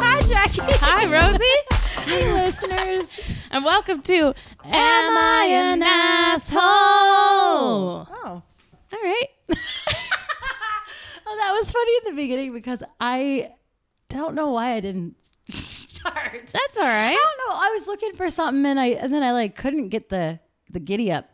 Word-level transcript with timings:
Hi, 0.00 0.20
Jackie. 0.28 0.60
Hi, 0.78 1.06
Rosie. 1.06 1.44
Hey, 2.04 2.32
listeners. 2.32 3.10
and 3.50 3.64
welcome 3.64 4.02
to 4.02 4.32
Am 4.64 5.16
I 5.18 5.48
an 5.50 5.82
Asshole? 5.82 6.60
Oh. 6.60 8.06
oh. 8.08 8.42
All 8.92 8.98
right. 9.02 9.28
Oh, 11.30 11.36
that 11.36 11.52
was 11.60 11.70
funny 11.70 11.92
in 11.98 12.04
the 12.16 12.22
beginning 12.22 12.54
because 12.54 12.82
I 13.00 13.50
don't 14.08 14.34
know 14.34 14.52
why 14.52 14.72
I 14.72 14.80
didn't 14.80 15.14
start. 15.48 16.40
That's 16.50 16.76
all 16.78 16.84
right. 16.84 17.10
I 17.10 17.12
don't 17.12 17.38
know. 17.50 17.54
I 17.54 17.70
was 17.76 17.86
looking 17.86 18.14
for 18.14 18.30
something 18.30 18.64
and 18.64 18.80
I 18.80 18.86
and 18.86 19.12
then 19.12 19.22
I 19.22 19.32
like 19.32 19.54
couldn't 19.54 19.90
get 19.90 20.08
the 20.08 20.40
the 20.70 20.80
giddy 20.80 21.12
up. 21.12 21.28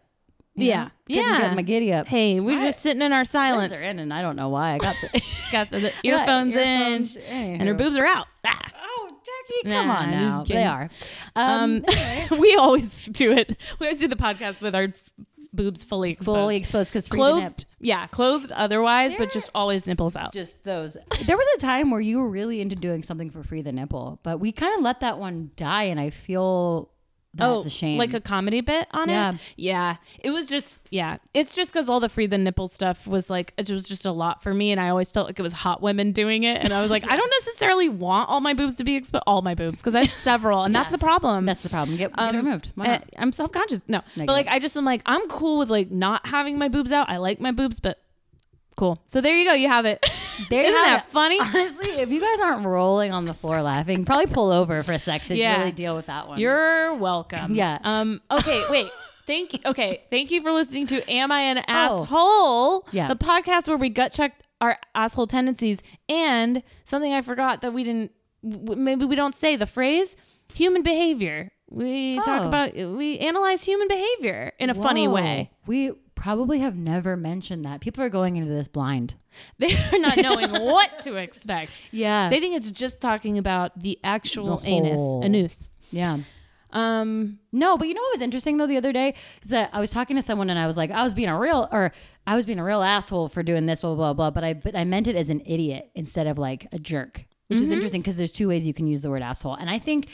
You 0.56 0.68
Yeah. 0.68 0.84
know? 0.84 0.90
Couldn't 1.08 1.22
Yeah. 1.32 1.40
get 1.40 1.56
my 1.56 1.62
giddy 1.62 1.92
up. 1.92 2.06
Hey, 2.06 2.40
we're 2.40 2.56
Why- 2.58 2.66
just 2.66 2.80
sitting 2.80 3.02
in 3.02 3.12
our 3.12 3.20
Legs 3.20 3.30
silence. 3.30 3.72
are 3.80 3.84
in 3.84 3.98
and 3.98 4.12
I 4.12 4.22
don't 4.22 4.36
know 4.36 4.48
why 4.48 4.74
I 4.74 4.78
got 4.78 4.96
the 5.00 5.22
got 5.52 5.70
the, 5.70 5.78
the 5.80 5.92
earphones, 6.02 6.54
earphones. 6.54 7.16
in, 7.16 7.60
and 7.60 7.68
her 7.68 7.74
boobs 7.74 7.96
are 7.96 8.06
out. 8.06 8.26
Ah. 8.46 8.60
Oh, 8.82 9.08
Jackie, 9.10 9.74
come 9.74 9.88
Nah, 9.88 9.94
on 9.96 10.10
now. 10.10 10.44
They 10.44 10.64
are. 10.64 10.88
Um, 11.36 11.84
Um, 11.88 12.38
we 12.40 12.54
always 12.56 13.06
do 13.06 13.32
it. 13.32 13.56
We 13.78 13.86
always 13.86 14.00
do 14.00 14.08
the 14.08 14.16
podcast 14.16 14.62
with 14.62 14.74
our 14.74 14.88
boobs 15.52 15.84
fully 15.84 16.10
exposed. 16.10 16.36
fully 16.36 16.56
exposed 16.56 16.90
because 16.90 17.06
clothed. 17.08 17.64
Yeah, 17.80 18.06
clothed 18.08 18.50
otherwise, 18.50 19.14
but 19.16 19.30
just 19.30 19.50
always 19.54 19.86
nipples 19.86 20.16
out. 20.16 20.32
just 20.32 20.64
those. 20.64 20.96
There 21.26 21.36
was 21.36 21.46
a 21.56 21.58
time 21.60 21.90
where 21.90 22.00
you 22.00 22.18
were 22.18 22.28
really 22.28 22.60
into 22.60 22.74
doing 22.76 23.02
something 23.04 23.30
for 23.30 23.42
free 23.44 23.62
the 23.62 23.70
nipple, 23.72 24.18
but 24.24 24.40
we 24.40 24.50
kind 24.52 24.74
of 24.76 24.82
let 24.82 25.00
that 25.00 25.18
one 25.18 25.50
die, 25.56 25.84
and 25.84 26.00
I 26.00 26.10
feel 26.10 26.90
that's 27.34 27.66
a 27.66 27.70
shame. 27.70 27.96
Oh, 27.96 27.98
Like 27.98 28.14
a 28.14 28.20
comedy 28.20 28.60
bit 28.60 28.86
on 28.92 29.08
Yeah. 29.08 29.32
it. 29.34 29.40
Yeah. 29.56 29.96
It 30.20 30.30
was 30.30 30.46
just 30.46 30.86
yeah. 30.90 31.18
It's 31.34 31.54
just 31.54 31.72
because 31.72 31.88
all 31.88 32.00
the 32.00 32.08
free 32.08 32.26
the 32.26 32.38
nipple 32.38 32.68
stuff 32.68 33.06
was 33.06 33.28
like 33.28 33.52
it 33.56 33.70
was 33.70 33.84
just 33.84 34.04
a 34.06 34.12
lot 34.12 34.42
for 34.42 34.54
me, 34.54 34.70
and 34.72 34.80
I 34.80 34.88
always 34.88 35.10
felt 35.10 35.26
like 35.26 35.38
it 35.38 35.42
was 35.42 35.52
hot 35.52 35.82
women 35.82 36.12
doing 36.12 36.42
it, 36.44 36.62
and 36.62 36.72
I 36.72 36.80
was 36.80 36.90
like, 36.90 37.04
I 37.10 37.16
don't 37.16 37.32
necessarily 37.44 37.88
want 37.88 38.28
all 38.28 38.40
my 38.40 38.54
boobs 38.54 38.76
to 38.76 38.84
be 38.84 38.96
exposed, 38.96 39.24
all 39.26 39.42
my 39.42 39.54
boobs, 39.54 39.80
because 39.80 39.94
I 39.94 40.02
have 40.04 40.12
several, 40.12 40.62
and 40.64 40.74
that's 40.74 40.90
the 40.92 40.98
problem. 40.98 41.46
that's 41.46 41.62
the 41.62 41.68
problem. 41.68 41.96
Get, 41.96 42.10
get 42.14 42.18
Um, 42.18 42.34
it 42.34 42.38
removed. 42.38 42.70
Why 42.76 42.86
not? 42.86 43.04
I'm 43.18 43.32
self 43.32 43.52
conscious. 43.52 43.84
No, 43.88 44.00
but 44.16 44.28
like 44.28 44.46
I 44.48 44.58
just 44.58 44.76
am 44.76 44.84
like 44.84 45.02
I'm 45.06 45.26
cool 45.28 45.58
with 45.58 45.70
like 45.70 45.90
not 45.90 46.26
having 46.26 46.58
my 46.58 46.68
boobs 46.68 46.92
out. 46.92 47.08
I 47.10 47.16
like 47.18 47.40
my 47.40 47.50
boobs, 47.52 47.80
but 47.80 47.98
cool. 48.76 49.00
So 49.06 49.20
there 49.20 49.36
you 49.36 49.44
go. 49.44 49.54
You 49.54 49.68
have 49.68 49.86
it. 49.86 50.04
There 50.50 50.64
Isn't 50.64 50.82
that 50.82 51.08
funny? 51.10 51.38
Honestly, 51.40 51.88
if 51.90 52.10
you 52.10 52.20
guys 52.20 52.38
aren't 52.40 52.64
rolling 52.66 53.12
on 53.12 53.24
the 53.24 53.34
floor 53.34 53.62
laughing, 53.62 54.04
probably 54.04 54.26
pull 54.26 54.50
over 54.50 54.82
for 54.82 54.92
a 54.92 54.98
sec 54.98 55.26
to 55.26 55.36
Yeah. 55.36 55.58
really 55.60 55.72
deal 55.72 55.94
with 55.96 56.06
that 56.06 56.28
one. 56.28 56.38
You're 56.40 56.94
welcome. 56.94 57.54
Yeah. 57.54 57.78
Um. 57.82 58.20
Okay. 58.30 58.62
Wait. 58.70 58.88
Thank 59.26 59.54
you. 59.54 59.60
Okay. 59.64 60.02
Thank 60.10 60.30
you 60.30 60.42
for 60.42 60.52
listening 60.52 60.86
to 60.88 61.10
"Am 61.10 61.32
I 61.32 61.40
an 61.40 61.58
Oh. 61.58 61.62
Asshole?" 61.68 62.88
Yeah. 62.92 63.08
The 63.08 63.16
podcast 63.16 63.68
where 63.68 63.76
we 63.78 63.88
gut 63.88 64.12
checked 64.12 64.42
our 64.60 64.78
asshole 64.94 65.26
tendencies 65.26 65.82
and 66.08 66.62
something 66.84 67.12
I 67.12 67.22
forgot 67.22 67.60
that 67.62 67.72
we 67.72 67.84
didn't. 67.84 68.12
w- 68.48 68.80
Maybe 68.80 69.04
we 69.06 69.16
don't 69.16 69.34
say 69.34 69.56
the 69.56 69.66
phrase 69.66 70.16
human 70.52 70.82
behavior. 70.82 71.50
We 71.70 72.16
talk 72.16 72.42
Oh. 72.42 72.48
about 72.48 72.74
we 72.74 73.18
analyze 73.18 73.62
human 73.62 73.88
behavior 73.88 74.52
in 74.58 74.68
a 74.70 74.74
funny 74.74 75.08
Whoa. 75.08 75.14
way. 75.14 75.50
We 75.66 75.92
probably 76.24 76.60
have 76.60 76.74
never 76.74 77.18
mentioned 77.18 77.66
that. 77.66 77.82
People 77.82 78.02
are 78.02 78.08
going 78.08 78.36
into 78.36 78.50
this 78.50 78.66
blind. 78.66 79.14
They're 79.58 80.00
not 80.00 80.16
knowing 80.16 80.50
what 80.52 81.02
to 81.02 81.16
expect. 81.16 81.70
Yeah. 81.92 82.30
They 82.30 82.40
think 82.40 82.56
it's 82.56 82.70
just 82.70 83.00
talking 83.02 83.36
about 83.36 83.78
the 83.82 83.98
actual 84.02 84.56
The 84.56 84.66
anus, 84.68 85.02
anus. 85.22 85.70
yeah. 85.90 86.18
Um. 86.72 87.38
No, 87.52 87.76
but 87.78 87.86
you 87.88 87.94
know 87.94 88.00
what 88.02 88.14
was 88.14 88.22
interesting 88.22 88.56
though 88.56 88.66
the 88.66 88.76
other 88.78 88.92
day 88.92 89.14
is 89.44 89.50
that 89.50 89.70
I 89.72 89.78
was 89.80 89.90
talking 89.92 90.16
to 90.16 90.22
someone 90.22 90.50
and 90.50 90.58
I 90.58 90.66
was 90.66 90.76
like, 90.76 90.90
I 90.90 91.04
was 91.04 91.14
being 91.14 91.28
a 91.28 91.38
real 91.38 91.68
or 91.70 91.92
I 92.26 92.34
was 92.34 92.46
being 92.46 92.58
a 92.58 92.64
real 92.64 92.82
asshole 92.82 93.28
for 93.28 93.42
doing 93.44 93.66
this, 93.66 93.82
blah 93.82 93.94
blah 93.94 94.12
blah. 94.12 94.30
But 94.30 94.42
I 94.42 94.54
but 94.54 94.74
I 94.74 94.82
meant 94.84 95.06
it 95.06 95.14
as 95.14 95.30
an 95.30 95.40
idiot 95.46 95.90
instead 95.94 96.26
of 96.26 96.36
like 96.38 96.66
a 96.72 96.78
jerk, 96.80 97.26
which 97.46 97.60
is 97.60 97.70
interesting 97.70 98.00
because 98.00 98.16
there's 98.16 98.32
two 98.32 98.48
ways 98.48 98.66
you 98.66 98.74
can 98.74 98.86
use 98.88 99.02
the 99.02 99.10
word 99.10 99.22
asshole, 99.22 99.54
and 99.54 99.70
I 99.70 99.78
think 99.78 100.08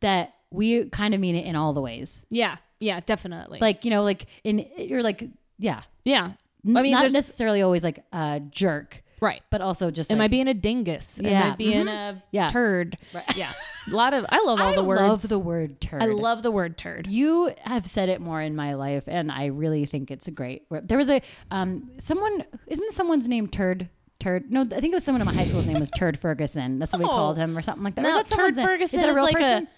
that 0.00 0.32
we 0.50 0.86
kind 0.88 1.12
of 1.12 1.20
mean 1.20 1.36
it 1.36 1.44
in 1.44 1.54
all 1.54 1.74
the 1.74 1.82
ways. 1.82 2.24
Yeah. 2.30 2.56
Yeah. 2.80 3.00
Definitely. 3.04 3.58
Like 3.60 3.84
you 3.84 3.90
know, 3.90 4.02
like 4.02 4.24
in 4.42 4.64
you're 4.78 5.02
like 5.02 5.22
yeah, 5.58 5.82
yeah. 6.04 6.32
I 6.66 6.82
mean, 6.82 6.92
not 6.92 7.00
there's 7.00 7.12
necessarily 7.12 7.62
always 7.62 7.84
like 7.84 8.04
a 8.12 8.40
jerk, 8.50 9.02
right. 9.20 9.40
but 9.50 9.60
also 9.60 9.90
just 9.92 10.10
Am 10.10 10.18
like, 10.18 10.24
I 10.24 10.28
being 10.28 10.48
a 10.48 10.54
dingus? 10.54 11.20
Am 11.20 11.26
Yeah. 11.26 11.52
I 11.52 11.56
being 11.56 11.86
a 11.86 12.22
Yeah. 12.32 12.48
turd? 12.48 12.96
Yeah. 13.36 13.52
A 13.88 13.94
lot 13.94 14.14
of 14.14 14.26
I 14.30 14.42
love 14.44 14.60
all 14.60 14.74
the 14.74 14.82
words. 14.82 15.00
I 15.00 15.06
love 15.06 15.28
the 15.28 15.38
word 15.38 15.80
turd. 15.80 16.02
I 16.02 16.06
love 16.06 16.42
the 16.42 16.50
word 16.50 16.76
turd. 16.76 17.06
You 17.08 17.54
have 17.62 17.86
said 17.86 18.08
it 18.08 18.20
more 18.20 18.40
in 18.42 18.56
my 18.56 18.74
life, 18.74 19.04
and 19.06 19.30
I 19.30 19.46
really 19.46 19.84
think 19.86 20.10
it's 20.10 20.26
a 20.26 20.32
great. 20.32 20.64
word. 20.68 20.88
There 20.88 20.98
was 20.98 21.08
a 21.08 21.22
um 21.52 21.92
someone 21.98 22.44
isn't 22.66 22.92
someone's 22.92 23.28
name 23.28 23.46
Turd 23.46 23.88
Turd? 24.18 24.50
No, 24.50 24.62
I 24.62 24.64
think 24.64 24.86
it 24.86 24.94
was 24.94 25.04
someone 25.04 25.20
in 25.22 25.26
my 25.26 25.34
high 25.34 25.44
school's 25.44 25.66
name 25.68 25.78
was 25.78 25.90
Turd 25.90 26.18
Ferguson. 26.18 26.80
That's 26.80 26.92
what 26.92 26.98
we 27.00 27.04
Oh. 27.04 27.08
called 27.10 27.36
him, 27.36 27.56
or 27.56 27.62
something 27.62 27.84
like 27.84 27.94
that. 27.94 28.04
Or 28.04 28.08
No, 28.08 28.16
that 28.16 28.28
someone's 28.28 28.56
Turd 28.56 28.56
name? 28.56 28.66
Ferguson 28.66 28.98
is, 28.98 29.02
that 29.02 29.08
a 29.08 29.10
is 29.10 29.14
real 29.14 29.24
like 29.24 29.36
person? 29.36 29.64
a 29.64 29.68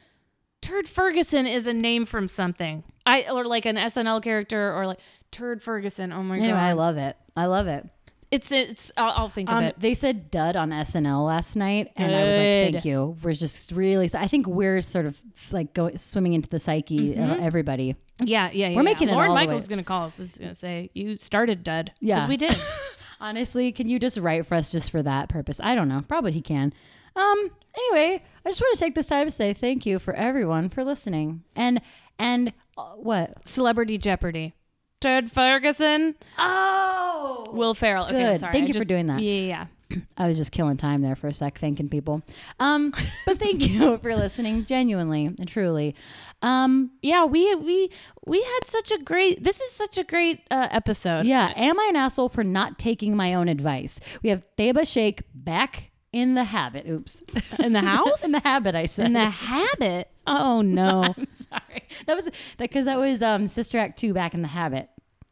Turd 0.63 0.89
Ferguson 0.89 1.47
is 1.47 1.67
a 1.67 1.75
name 1.75 2.07
from 2.07 2.29
something. 2.29 2.83
I 3.05 3.25
or 3.31 3.45
like 3.47 3.65
an 3.67 3.77
SNL 3.77 4.23
character 4.23 4.73
or 4.75 4.87
like 4.87 4.99
Turd 5.31 5.63
Ferguson. 5.63 6.13
Oh 6.13 6.23
my 6.23 6.37
Anyway, 6.37 6.53
god. 6.53 6.63
I 6.63 6.73
love 6.73 6.97
it. 6.97 7.17
I 7.37 7.47
love 7.47 7.67
it. 7.67 7.87
it's 8.31 8.51
it's 8.53 8.93
I'll, 8.97 9.13
I'll 9.17 9.29
think 9.29 9.49
Um, 9.51 9.59
of 9.59 9.65
it. 9.71 9.81
they 9.81 9.95
said 9.95 10.31
dud 10.31 10.57
on 10.57 10.71
SNL 10.71 11.27
last 11.27 11.57
night, 11.57 11.93
and 11.97 12.15
I 12.15 12.19
was 12.25 12.35
like, 12.35 12.73
"Thank 12.75 12.85
you." 12.85 13.17
We're 13.23 13.33
just 13.35 13.73
really. 13.73 14.11
I 14.15 14.29
think 14.29 14.47
we're 14.47 14.83
sort 14.83 15.07
of 15.07 15.21
like 15.51 15.73
going 15.75 15.97
swimming 15.99 16.33
into 16.35 16.49
the 16.49 16.59
psyche 16.59 17.15
of 17.15 17.41
everybody. 17.41 17.97
Yeah, 18.21 18.51
yeah, 18.53 18.69
yeah. 18.69 18.77
We're 18.77 18.83
yeah. 18.83 18.83
making 18.83 19.09
it 19.09 19.13
Lorne 19.15 19.33
Michaels 19.33 19.63
is 19.63 19.69
gonna 19.69 19.85
call 19.85 20.07
us. 20.07 20.19
Is 20.19 20.37
gonna 20.37 20.55
say 20.55 20.91
you 20.95 21.17
started 21.17 21.63
dud. 21.63 21.93
Yeah. 22.01 22.17
because 22.17 22.29
we 22.29 22.37
did. 22.37 22.57
Honestly, 23.21 23.73
can 23.73 23.89
you 23.89 23.99
just 23.99 24.17
write 24.19 24.47
for 24.47 24.55
us 24.57 24.71
just 24.73 24.91
for 24.91 25.03
that 25.03 25.29
purpose? 25.29 25.61
I 25.63 25.75
don't 25.75 25.89
know. 25.89 26.03
Probably 26.07 26.33
he 26.33 26.41
can. 26.43 26.73
Um. 27.17 27.51
Anyway, 27.77 28.23
I 28.45 28.49
just 28.51 28.61
want 28.61 28.77
to 28.77 28.85
take 28.85 28.95
this 28.95 29.07
time 29.07 29.27
to 29.27 29.31
say 29.31 29.53
thank 29.55 29.87
you 29.87 29.99
for 29.99 30.15
everyone 30.15 30.69
for 30.69 30.85
listening. 30.85 31.45
And 31.57 31.81
and 32.19 32.53
uh, 32.77 32.91
what? 32.97 33.47
Celebrity 33.47 33.99
Jeopardy. 33.99 34.55
Turd 35.01 35.31
Ferguson. 35.31 36.15
Oh, 36.39 37.47
Will 37.53 37.75
Ferrell. 37.75 38.07
Okay, 38.07 38.25
I'm 38.27 38.33
Good. 38.33 38.41
sorry. 38.41 38.53
Thank 38.53 38.65
I 38.65 38.67
you 38.69 38.81
for 38.81 38.85
doing 38.85 39.07
that. 39.07 39.21
Yeah, 39.21 39.33
yeah. 39.33 39.47
yeah. 39.47 39.67
I 40.19 40.29
was 40.29 40.37
just 40.37 40.53
killing 40.53 40.77
time 40.77 41.03
there 41.03 41.17
for 41.17 41.29
a 41.29 41.33
sec, 41.33 41.59
thanking 41.59 41.89
people. 41.89 42.23
Um, 42.59 42.93
but 43.27 43.39
thank 43.39 43.67
you 43.69 43.99
for 43.99 44.17
listening, 44.17 44.65
genuinely 44.65 45.27
and 45.27 45.47
truly. 45.49 45.95
Um, 46.41 46.93
yeah 47.03 47.25
we 47.25 47.53
we 47.57 47.91
we 48.25 48.41
had 48.41 48.61
such 48.65 48.93
a 48.93 48.99
great 48.99 49.43
this 49.43 49.61
is 49.61 49.73
such 49.73 49.99
a 49.99 50.05
great 50.05 50.41
uh, 50.53 50.69
episode 50.71 51.27
yeah. 51.27 51.53
Am 51.57 51.81
I 51.81 51.87
an 51.89 51.97
asshole 51.97 52.29
for 52.29 52.45
not 52.45 52.79
taking 52.79 53.17
my 53.17 53.35
own 53.35 53.49
advice? 53.49 53.99
We 54.23 54.31
have 54.31 54.45
Theba 54.57 54.87
Shake 54.87 55.23
back 55.35 55.88
in 56.13 56.35
the 56.35 56.45
habit. 56.45 56.87
Oops, 56.89 57.23
in 57.59 57.73
the 57.73 57.81
house 57.95 58.25
in 58.25 58.33
the 58.33 58.41
habit. 58.41 58.75
I 58.75 58.87
said. 58.87 59.07
in 59.07 59.13
the 59.13 59.31
habit 59.31 60.11
oh 60.27 60.61
no 60.63 61.03
I'm 61.17 61.29
sorry. 61.35 61.89
That 62.07 62.17
was 62.17 62.29
because 62.59 62.85
that 62.85 62.99
was 62.99 63.23
um, 63.23 63.49
Sister 63.49 63.79
Act 63.79 63.99
two 63.99 64.13
back 64.15 64.35
in 64.35 64.43
the 64.43 64.49
habit. 64.49 64.89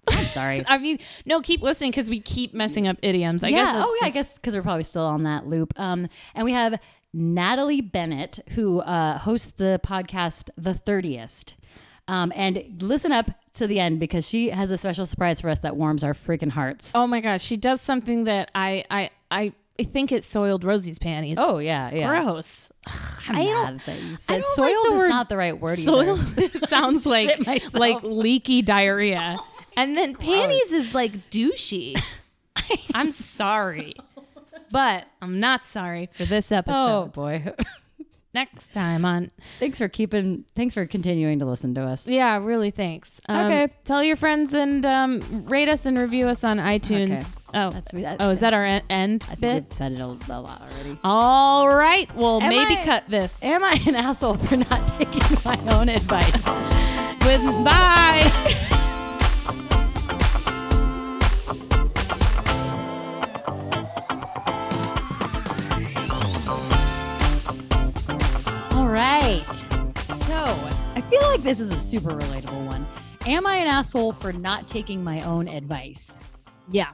I'm 0.08 0.24
sorry. 0.26 0.64
i 0.68 0.78
mean 0.78 0.98
no 1.24 1.40
keep 1.40 1.62
listening 1.62 1.90
because 1.90 2.08
we 2.08 2.20
keep 2.20 2.54
messing 2.54 2.86
up 2.86 2.96
idioms 3.02 3.42
i 3.42 3.48
yeah. 3.48 3.64
guess 3.64 3.84
oh 3.88 3.98
yeah. 4.00 4.06
I 4.06 4.10
guess 4.10 4.36
because 4.36 4.54
we're 4.54 4.62
probably 4.62 4.84
still 4.84 5.04
on 5.04 5.24
that 5.24 5.46
loop. 5.46 5.78
Um, 5.78 6.08
and 6.34 6.44
we 6.44 6.52
have 6.52 6.78
Natalie 7.12 7.80
Bennett 7.80 8.38
who 8.50 8.80
uh, 8.80 9.18
hosts 9.18 9.52
the 9.56 9.80
podcast 9.84 10.50
The 10.56 10.74
Thirtieth. 10.74 11.54
Um, 12.08 12.32
and 12.36 12.80
listen 12.80 13.10
up 13.10 13.30
to 13.54 13.66
the 13.66 13.80
end 13.80 13.98
because 13.98 14.28
she 14.28 14.50
has 14.50 14.70
a 14.70 14.78
special 14.78 15.06
surprise 15.06 15.40
for 15.40 15.48
us 15.48 15.58
that 15.60 15.76
warms 15.76 16.04
our 16.04 16.14
freaking 16.14 16.50
hearts. 16.50 16.92
oh 16.94 17.06
my 17.06 17.20
gosh 17.20 17.42
she 17.42 17.56
does 17.56 17.80
something 17.80 18.24
that 18.24 18.48
i 18.54 18.84
i 18.90 19.10
i, 19.32 19.52
I 19.80 19.84
think 19.84 20.12
it 20.12 20.24
soiled 20.24 20.64
rosie's 20.64 20.98
panties 20.98 21.36
Oh 21.40 21.58
yeah, 21.58 21.90
yeah. 21.92 22.06
gross 22.08 22.70
I'm 23.28 23.36
I 23.36 23.44
mad 23.44 23.80
that 23.86 24.02
you 24.02 24.16
said 24.16 24.42
don't 24.42 24.54
soiled 24.54 24.68
like 24.70 24.88
the 24.88 24.94
is 24.94 24.98
word 25.00 25.08
not 25.08 25.28
the 25.28 25.36
right 25.36 25.58
word. 25.60 25.78
soil 25.78 26.18
either. 26.18 26.48
sounds 26.66 27.04
like 27.06 27.30
Shit 27.30 27.46
myself. 27.46 27.74
like 27.74 28.02
leaky 28.02 28.62
diarrhea 28.62 29.38
and 29.76 29.96
then 29.96 30.14
panties 30.14 30.72
is 30.72 30.94
like 30.94 31.28
douchey 31.30 32.00
i'm 32.94 33.12
sorry 33.12 33.94
but 34.70 35.06
i'm 35.20 35.38
not 35.40 35.64
sorry 35.66 36.08
for 36.16 36.24
this 36.24 36.50
episode. 36.50 36.78
Oh 36.78 37.02
episode 37.04 37.12
boy. 37.12 37.52
Next 38.36 38.72
time 38.74 39.04
on 39.04 39.30
thanks 39.58 39.78
for 39.78 39.88
keeping. 39.88 40.44
Thanks 40.54 40.74
for 40.74 40.84
continuing 40.86 41.38
to 41.40 41.46
listen 41.46 41.74
to 41.74 41.82
us. 41.82 42.06
Yeah, 42.06 42.36
really. 42.38 42.70
Thanks. 42.70 43.20
Um, 43.28 43.46
Okay. 43.46 43.72
Tell 43.84 44.02
your 44.04 44.16
friends 44.16 44.52
and 44.52 44.84
um, 44.86 45.44
rate 45.46 45.68
us 45.68 45.86
and 45.86 45.98
review 45.98 46.28
us 46.28 46.44
on 46.44 46.58
iTunes. 46.58 47.12
Okay. 47.18 47.30
Oh, 47.54 47.70
That's 47.70 47.90
that, 47.92 48.16
oh, 48.20 48.30
is 48.30 48.40
that 48.40 48.52
our 48.52 48.64
en- 48.64 48.82
end 48.90 49.26
I 49.30 49.34
bit? 49.36 49.64
we've 49.64 49.72
said 49.72 49.92
it 49.92 50.00
a, 50.00 50.04
a 50.04 50.40
lot 50.40 50.60
already. 50.60 50.98
All 51.02 51.68
right. 51.68 52.14
Well, 52.14 52.42
Am 52.42 52.50
maybe 52.50 52.74
I- 52.78 52.84
cut 52.84 53.04
this. 53.08 53.42
Am 53.42 53.64
I 53.64 53.80
an 53.86 53.94
asshole 53.96 54.36
for 54.36 54.56
not 54.58 54.88
taking 54.98 55.22
my 55.44 55.56
own 55.74 55.88
advice? 55.88 56.30
Goodbye. 57.20 58.30
All 58.70 58.72
right. 68.96 69.44
So 70.24 70.34
I 70.94 71.02
feel 71.02 71.20
like 71.28 71.42
this 71.42 71.60
is 71.60 71.70
a 71.70 71.78
super 71.78 72.12
relatable 72.12 72.66
one. 72.66 72.86
Am 73.26 73.46
I 73.46 73.56
an 73.56 73.66
asshole 73.66 74.12
for 74.12 74.32
not 74.32 74.66
taking 74.68 75.04
my 75.04 75.20
own 75.20 75.48
advice? 75.48 76.18
Yeah. 76.70 76.88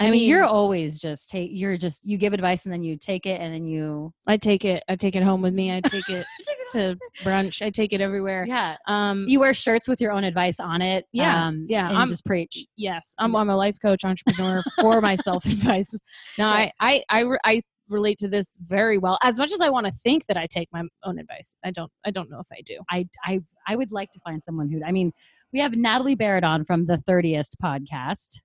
I, 0.00 0.10
mean, 0.10 0.26
you're 0.28 0.42
always 0.42 0.98
just 0.98 1.28
take. 1.28 1.50
You're 1.52 1.76
just 1.76 2.00
you 2.02 2.16
give 2.16 2.32
advice 2.32 2.64
and 2.64 2.72
then 2.72 2.82
you 2.82 2.96
take 2.96 3.24
it 3.26 3.40
and 3.40 3.54
then 3.54 3.66
you. 3.66 4.12
I 4.26 4.36
take 4.36 4.64
it. 4.64 4.82
I 4.88 4.96
take 4.96 5.14
it 5.14 5.22
home 5.22 5.42
with 5.42 5.54
me. 5.54 5.70
I 5.70 5.80
take 5.80 6.08
it 6.08 6.26
to 6.72 6.96
brunch. 7.22 7.64
I 7.64 7.70
take 7.70 7.92
it 7.92 8.00
everywhere. 8.00 8.44
Yeah, 8.48 8.76
Um. 8.88 9.26
you 9.28 9.38
wear 9.38 9.54
shirts 9.54 9.86
with 9.86 10.00
your 10.00 10.10
own 10.10 10.24
advice 10.24 10.58
on 10.58 10.82
it. 10.82 11.04
Yeah, 11.12 11.46
um, 11.46 11.66
yeah, 11.68 11.88
I'm- 11.88 12.08
just 12.08 12.24
preach. 12.24 12.66
yes, 12.76 13.14
I'm, 13.18 13.36
I'm 13.36 13.48
a 13.50 13.54
life 13.56 13.76
coach, 13.80 14.04
entrepreneur 14.04 14.62
for 14.80 15.00
my 15.02 15.14
self 15.28 15.44
advice. 15.44 15.94
No, 16.36 16.46
I, 16.46 16.72
I, 16.80 17.02
I, 17.08 17.24
I 17.44 17.62
relate 17.92 18.18
to 18.18 18.28
this 18.28 18.56
very 18.60 18.98
well. 18.98 19.18
As 19.22 19.38
much 19.38 19.52
as 19.52 19.60
I 19.60 19.68
want 19.68 19.86
to 19.86 19.92
think 19.92 20.26
that 20.26 20.36
I 20.36 20.46
take 20.46 20.68
my 20.72 20.82
own 21.04 21.18
advice, 21.18 21.56
I 21.64 21.70
don't. 21.70 21.90
I 22.04 22.10
don't 22.10 22.30
know 22.30 22.40
if 22.40 22.48
I 22.52 22.62
do. 22.64 22.78
I 22.90 23.08
I 23.24 23.40
I 23.66 23.76
would 23.76 23.92
like 23.92 24.10
to 24.12 24.20
find 24.20 24.42
someone 24.42 24.68
who. 24.68 24.80
I 24.84 24.92
mean, 24.92 25.12
we 25.52 25.60
have 25.60 25.72
Natalie 25.72 26.14
Barrett 26.14 26.44
on 26.44 26.64
from 26.64 26.86
the 26.86 26.96
Thirtieth 26.96 27.50
podcast. 27.62 28.40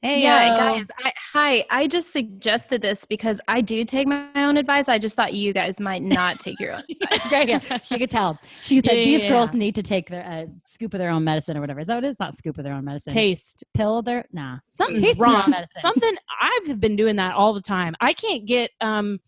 Hey, 0.00 0.22
yeah, 0.22 0.52
yo. 0.52 0.56
guys. 0.56 0.86
I, 1.04 1.12
hi. 1.32 1.64
I 1.70 1.88
just 1.88 2.12
suggested 2.12 2.80
this 2.82 3.04
because 3.04 3.40
I 3.48 3.60
do 3.60 3.84
take 3.84 4.06
my 4.06 4.28
own 4.36 4.56
advice. 4.56 4.88
I 4.88 4.96
just 4.96 5.16
thought 5.16 5.34
you 5.34 5.52
guys 5.52 5.80
might 5.80 6.02
not 6.02 6.38
take 6.38 6.60
your 6.60 6.74
own. 6.74 6.84
Great, 7.28 7.48
yeah. 7.48 7.78
She 7.78 7.98
could 7.98 8.08
tell. 8.08 8.38
She 8.60 8.76
said 8.76 8.84
Yeah, 8.84 8.92
these 8.94 9.22
yeah, 9.24 9.28
girls 9.30 9.52
need 9.52 9.74
to 9.74 9.82
take 9.82 10.08
their 10.08 10.24
uh, 10.24 10.46
scoop 10.64 10.94
of 10.94 10.98
their 10.98 11.10
own 11.10 11.24
medicine 11.24 11.56
or 11.56 11.60
whatever. 11.60 11.80
Is 11.80 11.88
that 11.88 11.96
what 11.96 12.04
it 12.04 12.10
is? 12.10 12.16
Not 12.20 12.36
scoop 12.36 12.58
of 12.58 12.64
their 12.64 12.74
own 12.74 12.84
medicine. 12.84 13.12
taste. 13.12 13.64
pill 13.74 14.02
their 14.02 14.24
nah. 14.30 14.58
Something's 14.70 15.02
Taste 15.02 15.20
wrong. 15.20 15.50
medicine. 15.50 15.80
Something. 15.82 16.14
I've 16.40 16.78
been 16.78 16.94
doing 16.94 17.16
that 17.16 17.34
all 17.34 17.52
the 17.52 17.60
time. 17.60 17.96
I 18.00 18.12
can't 18.12 18.46
get 18.46 18.70
um 18.80 19.18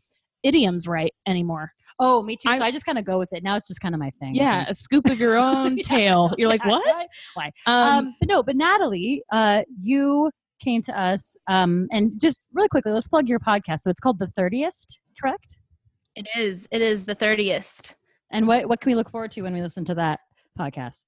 idioms 0.45 0.87
right 0.87 1.13
anymore. 1.27 1.73
Oh, 1.99 2.23
me 2.23 2.37
too. 2.37 2.49
I'm- 2.49 2.61
so 2.61 2.65
I 2.65 2.71
just 2.71 2.87
kind 2.87 2.97
of 2.97 3.05
go 3.05 3.19
with 3.19 3.33
it. 3.33 3.43
Now 3.43 3.57
it's 3.57 3.67
just 3.67 3.81
kind 3.81 3.93
of 3.95 3.99
my 3.99 4.11
thing. 4.21 4.37
Yeah, 4.37 4.67
a 4.69 4.75
scoop 4.77 5.07
of 5.07 5.19
your 5.19 5.37
own 5.37 5.77
tail. 5.83 6.33
You're 6.39 6.49
like, 6.49 6.63
Yeah, 6.65 6.71
what? 6.71 6.87
why- 6.87 7.07
Why? 7.35 7.51
Um, 7.67 7.89
Um, 8.07 8.15
but 8.21 8.29
no, 8.29 8.43
but 8.45 8.55
Natalie, 8.55 9.25
uh, 9.33 9.63
you 9.83 10.31
came 10.61 10.83
to 10.83 10.99
us, 10.99 11.37
um, 11.49 11.89
and 11.91 12.21
just 12.21 12.45
really 12.53 12.69
quickly, 12.69 12.93
let's 12.93 13.09
plug 13.09 13.29
your 13.29 13.41
podcast. 13.41 13.81
So 13.81 13.91
it's 13.91 14.01
called 14.01 14.19
The 14.19 14.29
Thirtieth, 14.29 14.87
correct? 15.21 15.59
It 16.17 16.29
is. 16.37 16.69
It 16.71 16.83
is 16.83 17.05
the 17.05 17.15
thirtieth. 17.15 17.95
And 18.31 18.47
what 18.47 18.69
what 18.69 18.81
can 18.81 18.91
we 18.91 18.95
look 18.95 19.11
forward 19.11 19.31
to 19.33 19.43
when 19.43 19.55
we 19.55 19.63
listen 19.63 19.85
to 19.87 19.95
that 19.95 20.21
podcast? 20.59 21.05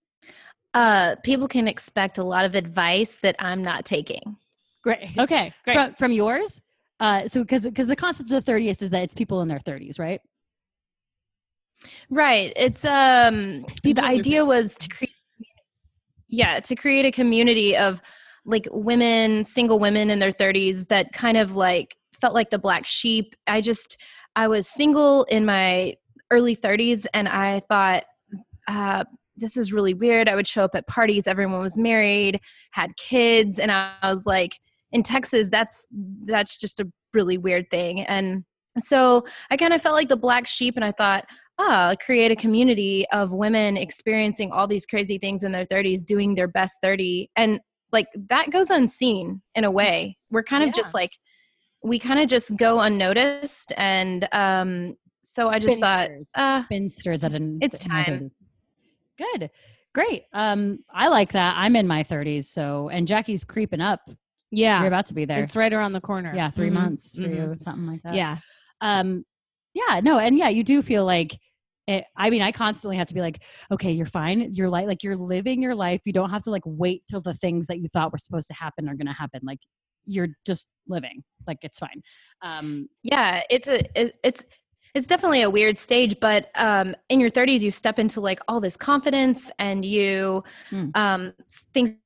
Uh, 0.74 1.16
people 1.22 1.48
can 1.48 1.68
expect 1.68 2.18
a 2.18 2.24
lot 2.24 2.44
of 2.44 2.54
advice 2.54 3.16
that 3.16 3.36
I'm 3.38 3.62
not 3.62 3.84
taking. 3.84 4.36
Great. 4.82 5.10
okay, 5.18 5.52
great. 5.64 5.74
From, 5.74 5.94
from 5.94 6.12
yours. 6.12 6.60
Uh, 6.98 7.28
so 7.28 7.42
because 7.42 7.64
because 7.64 7.86
the 7.86 7.96
concept 7.96 8.30
of 8.30 8.34
the 8.34 8.42
thirtieth 8.42 8.82
is 8.82 8.90
that 8.90 9.02
it's 9.02 9.14
people 9.14 9.40
in 9.42 9.48
their 9.48 9.60
thirties, 9.60 9.98
right? 9.98 10.20
Right. 12.10 12.52
It's 12.56 12.84
um 12.84 13.66
People 13.82 14.02
the 14.02 14.08
idea 14.08 14.44
was 14.44 14.76
to 14.76 14.88
create 14.88 15.12
yeah, 16.28 16.60
to 16.60 16.74
create 16.74 17.04
a 17.04 17.10
community 17.10 17.76
of 17.76 18.00
like 18.44 18.66
women, 18.70 19.44
single 19.44 19.78
women 19.78 20.10
in 20.10 20.18
their 20.18 20.32
30s 20.32 20.88
that 20.88 21.12
kind 21.12 21.36
of 21.36 21.54
like 21.54 21.96
felt 22.20 22.34
like 22.34 22.50
the 22.50 22.58
black 22.58 22.86
sheep. 22.86 23.34
I 23.46 23.60
just 23.60 23.96
I 24.36 24.48
was 24.48 24.68
single 24.68 25.24
in 25.24 25.44
my 25.44 25.94
early 26.30 26.56
30s 26.56 27.06
and 27.12 27.28
I 27.28 27.60
thought 27.60 28.04
uh 28.68 29.04
this 29.36 29.56
is 29.56 29.72
really 29.72 29.94
weird. 29.94 30.28
I 30.28 30.34
would 30.34 30.46
show 30.46 30.62
up 30.62 30.74
at 30.74 30.86
parties, 30.86 31.26
everyone 31.26 31.60
was 31.60 31.76
married, 31.76 32.40
had 32.72 32.96
kids, 32.96 33.58
and 33.58 33.72
I 33.72 33.94
was 34.02 34.26
like, 34.26 34.58
in 34.92 35.02
Texas, 35.02 35.48
that's 35.50 35.86
that's 36.20 36.58
just 36.58 36.80
a 36.80 36.90
really 37.14 37.38
weird 37.38 37.70
thing. 37.70 38.02
And 38.02 38.44
so 38.78 39.24
I 39.50 39.56
kind 39.56 39.72
of 39.72 39.82
felt 39.82 39.94
like 39.94 40.08
the 40.08 40.16
black 40.16 40.46
sheep, 40.46 40.76
and 40.76 40.84
I 40.84 40.92
thought, 40.92 41.24
ah, 41.58 41.94
create 42.04 42.30
a 42.30 42.36
community 42.36 43.06
of 43.12 43.32
women 43.32 43.76
experiencing 43.76 44.52
all 44.52 44.66
these 44.66 44.86
crazy 44.86 45.18
things 45.18 45.42
in 45.42 45.52
their 45.52 45.66
30s, 45.66 46.04
doing 46.04 46.34
their 46.34 46.48
best 46.48 46.78
30. 46.82 47.30
And 47.36 47.60
like 47.92 48.08
that 48.28 48.50
goes 48.50 48.70
unseen 48.70 49.42
in 49.54 49.64
a 49.64 49.70
way. 49.70 50.16
We're 50.30 50.42
kind 50.42 50.62
of 50.62 50.68
Yeah. 50.68 50.72
just 50.72 50.94
like, 50.94 51.12
we 51.82 51.98
kind 51.98 52.20
of 52.20 52.28
just 52.28 52.56
go 52.56 52.80
unnoticed. 52.80 53.72
And 53.76 54.28
um, 54.32 54.96
so 55.24 55.48
I 55.48 55.58
just 55.58 55.78
thought, 55.80 56.06
Spinsters. 56.06 56.30
uh, 56.34 56.62
spinsters 56.64 57.24
at 57.24 57.32
an 57.34 57.58
It's 57.60 57.78
time. 57.78 58.30
Good. 59.18 59.50
Great. 59.94 60.24
Um, 60.32 60.78
I 60.92 61.08
like 61.08 61.32
that. 61.32 61.54
I'm 61.56 61.76
in 61.76 61.86
my 61.86 62.02
30s, 62.02 62.44
so 62.48 62.88
and 62.88 63.06
Jackie's 63.06 63.44
creeping 63.44 63.80
up. 63.82 64.00
yeah, 64.50 64.78
You're 64.78 64.88
about 64.88 65.06
to 65.06 65.14
be 65.14 65.24
there. 65.26 65.42
it's 65.42 65.54
right 65.56 65.72
around 65.72 65.92
the 65.92 66.00
corner. 66.00 66.32
yeah, 66.34 66.50
3 66.50 66.70
Mhm, 66.70 66.72
months 66.72 67.14
for 67.14 67.20
mhm. 67.22 67.34
you, 67.52 67.54
something 67.58 67.86
like 67.86 68.02
that. 68.02 68.14
Yeah, 68.14 68.38
Um, 68.80 69.24
yeah, 69.74 70.00
no, 70.00 70.18
and 70.18 70.38
yeah, 70.38 70.48
you 70.48 70.64
do 70.64 70.80
feel 70.82 71.04
like 71.04 71.38
it, 71.86 72.04
I 72.16 72.30
mean, 72.30 72.42
I 72.42 72.52
constantly 72.52 72.96
have 72.96 73.08
to 73.08 73.14
be 73.14 73.20
like, 73.20 73.42
okay, 73.70 73.90
you're 73.90 74.06
fine. 74.06 74.54
You're 74.54 74.68
like, 74.68 74.86
like 74.86 75.02
you're 75.02 75.16
living 75.16 75.62
your 75.62 75.74
life. 75.74 76.00
You 76.04 76.12
don't 76.12 76.30
have 76.30 76.42
to 76.44 76.50
like 76.50 76.62
wait 76.64 77.02
till 77.08 77.20
the 77.20 77.34
things 77.34 77.66
that 77.66 77.80
you 77.80 77.88
thought 77.88 78.12
were 78.12 78.18
supposed 78.18 78.48
to 78.48 78.54
happen 78.54 78.88
are 78.88 78.94
going 78.94 79.06
to 79.06 79.12
happen. 79.12 79.40
Like 79.42 79.58
you're 80.06 80.28
just 80.46 80.66
living. 80.86 81.22
Like 81.46 81.58
it's 81.62 81.78
fine. 81.78 82.00
Um, 82.42 82.88
yeah 83.02 83.42
it's 83.50 83.68
a 83.68 83.78
it, 83.98 84.14
it's 84.24 84.44
it's 84.94 85.06
definitely 85.06 85.42
a 85.42 85.50
weird 85.50 85.78
stage 85.78 86.16
but 86.20 86.50
um 86.54 86.94
in 87.08 87.20
your 87.20 87.30
30s 87.30 87.62
you 87.62 87.70
step 87.70 87.98
into 87.98 88.20
like 88.20 88.40
all 88.48 88.60
this 88.60 88.76
confidence 88.76 89.50
and 89.58 89.84
you 89.84 90.42
Hmm. 90.70 90.90
um 90.94 91.32
things 91.72 91.98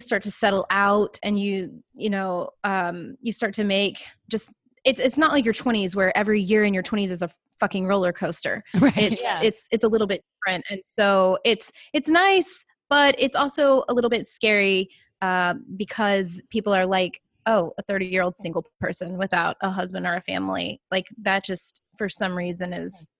start 0.00 0.22
to 0.22 0.30
settle 0.30 0.66
out 0.70 1.18
and 1.22 1.38
you 1.38 1.82
you 1.94 2.10
know 2.10 2.50
um 2.64 3.16
you 3.20 3.32
start 3.32 3.54
to 3.54 3.64
make 3.64 3.98
just 4.30 4.52
it's 4.84 5.00
it's 5.00 5.18
not 5.18 5.32
like 5.32 5.44
your 5.44 5.54
20s 5.54 5.94
where 5.94 6.16
every 6.16 6.40
year 6.40 6.64
in 6.64 6.74
your 6.74 6.82
20s 6.82 7.10
is 7.10 7.22
a 7.22 7.30
fucking 7.60 7.86
roller 7.86 8.12
coaster 8.12 8.62
right. 8.80 8.96
it's 8.96 9.22
yeah. 9.22 9.40
it's 9.42 9.66
it's 9.70 9.84
a 9.84 9.88
little 9.88 10.06
bit 10.06 10.22
different 10.44 10.64
and 10.70 10.80
so 10.84 11.38
it's 11.44 11.72
it's 11.92 12.08
nice 12.08 12.64
but 12.88 13.14
it's 13.18 13.36
also 13.36 13.82
a 13.88 13.94
little 13.94 14.10
bit 14.10 14.26
scary 14.26 14.88
uh, 15.22 15.54
because 15.76 16.42
people 16.50 16.74
are 16.74 16.86
like 16.86 17.20
oh 17.46 17.72
a 17.78 17.82
30 17.82 18.06
year 18.06 18.22
old 18.22 18.36
single 18.36 18.64
person 18.80 19.16
without 19.18 19.56
a 19.62 19.70
husband 19.70 20.06
or 20.06 20.14
a 20.14 20.20
family 20.20 20.80
like 20.90 21.06
that 21.22 21.44
just 21.44 21.82
for 21.96 22.08
some 22.08 22.36
reason 22.36 22.72
is 22.72 23.10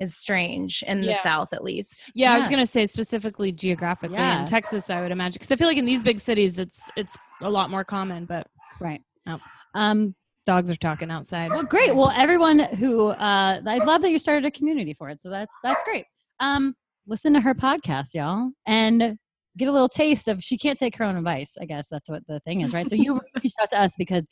is 0.00 0.16
strange 0.16 0.84
in 0.86 1.00
the 1.00 1.08
Yeah. 1.08 1.18
south 1.22 1.52
at 1.52 1.64
least 1.64 2.10
yeah. 2.14 2.32
I 2.34 2.38
was 2.38 2.46
gonna 2.48 2.66
say 2.66 2.86
specifically 2.86 3.50
geographically 3.50 4.16
Yeah. 4.16 4.40
in 4.40 4.46
Texas, 4.46 4.90
I 4.90 5.00
would 5.00 5.10
imagine 5.10 5.34
because 5.40 5.50
I 5.50 5.56
feel 5.56 5.66
like 5.66 5.76
in 5.76 5.84
these 5.86 6.04
big 6.04 6.20
cities, 6.20 6.58
it's 6.60 6.88
it's 6.96 7.16
a 7.42 7.50
lot 7.50 7.68
more 7.68 7.82
common. 7.84 8.24
But 8.24 8.46
right. 8.80 9.00
Oh. 9.26 9.38
Um, 9.74 10.14
dogs 10.48 10.70
are 10.70 10.76
talking 10.76 11.10
outside. 11.10 11.50
Well, 11.50 11.62
great. 11.62 11.94
Well, 11.94 12.10
everyone 12.16 12.58
who 12.58 13.08
uh, 13.08 13.60
I 13.64 13.76
love 13.84 14.02
that 14.02 14.10
you 14.10 14.18
started 14.18 14.46
a 14.46 14.50
community 14.50 14.94
for 14.94 15.10
it. 15.10 15.20
So 15.20 15.30
that's 15.30 15.54
that's 15.62 15.84
great. 15.84 16.06
Um, 16.40 16.74
listen 17.06 17.34
to 17.34 17.40
her 17.40 17.54
podcast, 17.54 18.14
y'all, 18.14 18.50
and 18.66 19.18
get 19.56 19.68
a 19.68 19.72
little 19.72 19.88
taste 19.88 20.26
of. 20.26 20.42
She 20.42 20.58
can't 20.58 20.78
take 20.78 20.96
her 20.96 21.04
own 21.04 21.16
advice. 21.16 21.54
I 21.60 21.66
guess 21.66 21.88
that's 21.88 22.08
what 22.08 22.26
the 22.26 22.40
thing 22.40 22.62
is, 22.62 22.72
right? 22.72 22.88
So 22.88 22.96
you 22.96 23.20
reached 23.42 23.56
out 23.60 23.70
to 23.70 23.80
us 23.80 23.94
because 23.96 24.26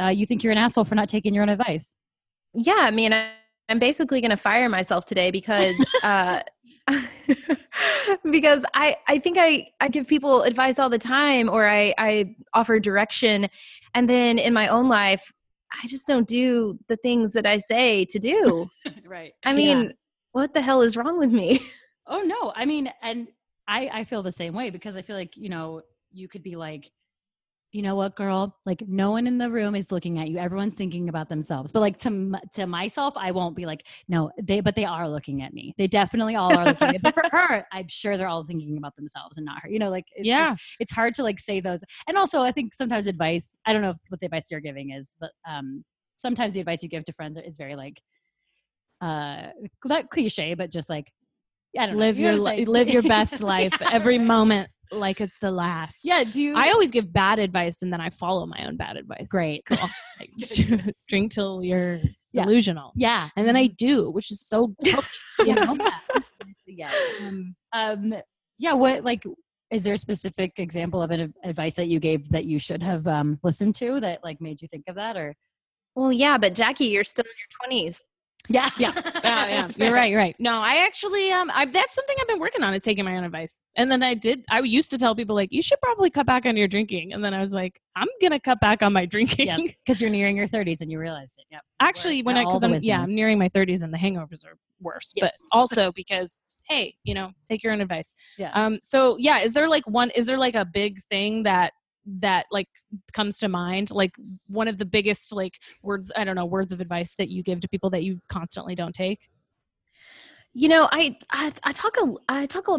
uh, 0.00 0.08
you 0.08 0.26
think 0.26 0.42
you're 0.42 0.52
an 0.52 0.58
asshole 0.58 0.84
for 0.84 0.94
not 0.94 1.08
taking 1.08 1.34
your 1.34 1.42
own 1.42 1.48
advice. 1.48 1.94
yeah 2.54 2.78
i 2.78 2.90
mean 2.90 3.12
I, 3.12 3.30
i'm 3.68 3.78
basically 3.78 4.20
going 4.20 4.30
to 4.30 4.36
fire 4.36 4.68
myself 4.68 5.04
today 5.04 5.30
because 5.30 5.74
uh 6.02 6.40
because 8.30 8.64
i 8.74 8.96
i 9.08 9.18
think 9.18 9.38
i 9.38 9.66
i 9.80 9.88
give 9.88 10.06
people 10.06 10.42
advice 10.42 10.78
all 10.78 10.90
the 10.90 10.98
time 10.98 11.48
or 11.48 11.68
i 11.68 11.94
i 11.98 12.34
offer 12.54 12.78
direction 12.80 13.48
and 13.94 14.08
then 14.08 14.38
in 14.38 14.52
my 14.52 14.68
own 14.68 14.88
life 14.88 15.32
i 15.82 15.86
just 15.86 16.06
don't 16.06 16.28
do 16.28 16.78
the 16.88 16.96
things 16.96 17.32
that 17.32 17.46
i 17.46 17.58
say 17.58 18.04
to 18.06 18.18
do. 18.18 18.66
Right. 19.06 19.32
i 19.44 19.52
mean 19.52 19.92
what 20.32 20.54
the 20.54 20.62
hell 20.62 20.82
is 20.82 20.96
wrong 20.96 21.18
with 21.18 21.30
me? 21.30 21.60
Oh 22.08 22.20
no, 22.22 22.52
I 22.56 22.64
mean, 22.64 22.92
and 23.00 23.28
I 23.68 23.88
I 23.92 24.04
feel 24.04 24.24
the 24.24 24.32
same 24.32 24.54
way 24.54 24.70
because 24.70 24.96
I 24.96 25.02
feel 25.02 25.14
like 25.14 25.36
you 25.36 25.48
know 25.48 25.82
you 26.10 26.26
could 26.26 26.42
be 26.42 26.56
like, 26.56 26.90
you 27.72 27.80
know 27.80 27.94
what, 27.94 28.14
girl, 28.16 28.54
like 28.66 28.82
no 28.86 29.10
one 29.12 29.26
in 29.26 29.38
the 29.38 29.50
room 29.50 29.74
is 29.74 29.90
looking 29.90 30.18
at 30.18 30.28
you. 30.28 30.36
Everyone's 30.36 30.74
thinking 30.74 31.08
about 31.08 31.30
themselves. 31.30 31.72
But 31.72 31.80
like 31.80 31.98
to 32.00 32.32
to 32.54 32.66
myself, 32.66 33.14
I 33.16 33.30
won't 33.30 33.56
be 33.56 33.64
like, 33.64 33.86
no, 34.08 34.30
they 34.42 34.60
but 34.60 34.76
they 34.76 34.84
are 34.84 35.08
looking 35.08 35.42
at 35.42 35.54
me. 35.54 35.74
They 35.78 35.86
definitely 35.86 36.36
all 36.36 36.54
are 36.54 36.66
looking 36.66 36.88
at 36.88 36.92
me. 36.92 36.98
But 37.02 37.14
for 37.14 37.24
her, 37.30 37.66
I'm 37.72 37.88
sure 37.88 38.18
they're 38.18 38.28
all 38.28 38.44
thinking 38.44 38.76
about 38.76 38.94
themselves 38.96 39.38
and 39.38 39.46
not 39.46 39.62
her. 39.62 39.70
You 39.70 39.78
know, 39.78 39.88
like 39.90 40.04
it's 40.14 40.26
yeah, 40.28 40.50
just- 40.50 40.62
it's 40.80 40.92
hard 40.92 41.14
to 41.14 41.22
like 41.22 41.40
say 41.40 41.60
those. 41.60 41.82
And 42.06 42.18
also, 42.18 42.42
I 42.42 42.52
think 42.52 42.74
sometimes 42.74 43.06
advice. 43.06 43.54
I 43.64 43.72
don't 43.72 43.82
know 43.82 43.94
what 44.08 44.20
the 44.20 44.26
advice 44.26 44.48
you're 44.50 44.60
giving 44.60 44.90
is, 44.90 45.16
but 45.18 45.30
um, 45.48 45.82
sometimes 46.16 46.52
the 46.52 46.60
advice 46.60 46.82
you 46.82 46.90
give 46.90 47.06
to 47.06 47.12
friends 47.14 47.38
is 47.42 47.56
very 47.56 47.74
like, 47.74 48.02
uh, 49.00 49.46
not 49.84 50.10
cliche, 50.10 50.54
but 50.54 50.70
just 50.70 50.88
like. 50.90 51.06
I 51.78 51.86
don't 51.86 51.94
know. 51.96 52.00
live 52.00 52.18
know 52.18 52.32
your 52.32 52.38
li- 52.38 52.66
live 52.66 52.90
your 52.90 53.00
best 53.02 53.40
life 53.54 53.72
Yeah, 53.80 53.88
every 53.92 54.18
right. 54.18 54.26
moment 54.26 54.68
like 54.92 55.20
it's 55.20 55.38
the 55.38 55.50
last. 55.50 56.00
Yeah. 56.04 56.24
Do 56.24 56.40
you? 56.40 56.56
I 56.56 56.70
always 56.70 56.90
give 56.90 57.12
bad 57.12 57.38
advice 57.38 57.82
and 57.82 57.92
then 57.92 58.00
I 58.00 58.10
follow 58.10 58.46
my 58.46 58.64
own 58.66 58.76
bad 58.76 58.96
advice. 58.96 59.28
great. 59.28 59.64
Cool. 59.66 59.78
Like, 60.20 60.30
drink 61.08 61.32
till 61.32 61.62
you're 61.62 62.00
Yeah. 62.32 62.44
delusional. 62.44 62.92
Yeah. 62.96 63.28
And 63.36 63.46
then 63.46 63.56
I 63.56 63.66
do, 63.68 64.10
which 64.10 64.30
is 64.30 64.40
so 64.46 64.74
healthy, 64.84 65.08
you 65.40 65.54
know? 65.54 65.76
yeah. 66.66 66.90
Um, 67.22 67.54
um, 67.72 68.14
yeah. 68.58 68.72
What 68.74 69.04
like? 69.04 69.24
Is 69.70 69.84
there 69.84 69.94
a 69.94 69.98
specific 69.98 70.52
example 70.58 71.02
of 71.02 71.10
an 71.10 71.32
advice 71.44 71.74
that 71.76 71.88
you 71.88 71.98
gave 71.98 72.28
that 72.28 72.44
you 72.44 72.58
should 72.58 72.82
have 72.82 73.06
um, 73.06 73.38
listened 73.42 73.74
to 73.76 74.00
that 74.00 74.22
like 74.22 74.38
made 74.40 74.60
you 74.60 74.68
think 74.68 74.84
of 74.88 74.96
that 74.96 75.16
or? 75.16 75.34
well 75.94 76.10
yeah 76.10 76.38
but 76.38 76.54
jackie 76.54 76.86
you're 76.86 77.04
still 77.04 77.24
in 77.26 77.70
your 77.76 77.82
20s 77.90 78.00
Yeah, 78.48 78.70
Yeah, 78.76 78.92
yeah, 79.24 79.46
yeah. 79.46 79.70
You're 79.76 79.94
right. 79.94 80.10
You're 80.10 80.18
right. 80.18 80.34
No, 80.38 80.60
I 80.60 80.84
actually, 80.84 81.30
um, 81.30 81.50
I, 81.54 81.64
that's 81.66 81.94
something 81.94 82.16
I've 82.20 82.26
been 82.26 82.40
working 82.40 82.62
on 82.62 82.74
is 82.74 82.82
taking 82.82 83.04
my 83.04 83.16
own 83.16 83.24
advice. 83.24 83.60
And 83.76 83.90
then 83.90 84.02
I 84.02 84.14
did. 84.14 84.44
I 84.50 84.60
used 84.60 84.90
to 84.90 84.98
tell 84.98 85.14
people 85.14 85.34
like, 85.34 85.52
you 85.52 85.62
should 85.62 85.80
probably 85.80 86.10
cut 86.10 86.26
back 86.26 86.44
on 86.46 86.56
your 86.56 86.68
drinking. 86.68 87.12
And 87.12 87.24
then 87.24 87.34
I 87.34 87.40
was 87.40 87.52
like, 87.52 87.80
I'm 87.96 88.08
gonna 88.20 88.40
cut 88.40 88.60
back 88.60 88.82
on 88.82 88.92
my 88.92 89.06
drinking. 89.06 89.72
Because 89.84 90.00
you're 90.00 90.10
nearing 90.10 90.36
your 90.36 90.48
30s 90.48 90.80
and 90.80 90.90
you 90.90 90.98
realized 90.98 91.34
it. 91.38 91.46
Yeah. 91.50 91.58
actually, 91.80 92.22
when 92.22 92.36
I, 92.36 92.44
because 92.44 92.64
I'm, 92.64 92.78
yeah. 92.80 93.02
I'm 93.02 93.14
nearing 93.14 93.38
my 93.38 93.48
30s 93.48 93.82
and 93.82 93.92
the 93.92 93.98
hangovers 93.98 94.44
are 94.44 94.56
worse. 94.80 95.12
But 95.18 95.32
also 95.52 95.92
because, 95.92 96.42
hey, 96.68 96.96
you 97.04 97.14
know, 97.14 97.30
take 97.48 97.62
your 97.62 97.72
own 97.72 97.80
advice. 97.80 98.14
Yeah. 98.38 98.50
Um. 98.54 98.78
So 98.82 99.16
yeah, 99.18 99.38
is 99.38 99.52
there 99.52 99.68
like 99.68 99.86
one? 99.86 100.10
Is 100.10 100.26
there 100.26 100.38
like 100.38 100.54
a 100.54 100.64
big 100.64 101.02
thing 101.10 101.44
that 101.44 101.72
that 102.20 102.46
like 102.50 102.68
comes 103.12 103.38
to 103.38 103.48
mind 103.48 103.90
like 103.90 104.12
one 104.48 104.68
of 104.68 104.76
the 104.78 104.84
biggest 104.84 105.32
like 105.32 105.58
words 105.82 106.10
i 106.16 106.24
don't 106.24 106.34
know 106.36 106.44
words 106.44 106.72
of 106.72 106.80
advice 106.80 107.14
that 107.16 107.28
you 107.28 107.42
give 107.42 107.60
to 107.60 107.68
people 107.68 107.88
that 107.90 108.02
you 108.02 108.20
constantly 108.28 108.74
don't 108.74 108.94
take 108.94 109.20
You 110.54 110.68
know, 110.68 110.86
I 110.92 111.16
I, 111.30 111.52
I 111.64 111.72
talk 111.72 111.96
a 111.96 112.14
I 112.28 112.46
talk 112.46 112.68
a, 112.68 112.78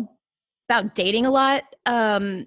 about 0.70 0.94
dating 0.96 1.25
a 1.25 1.32
lot, 1.32 1.63
um, 1.88 2.46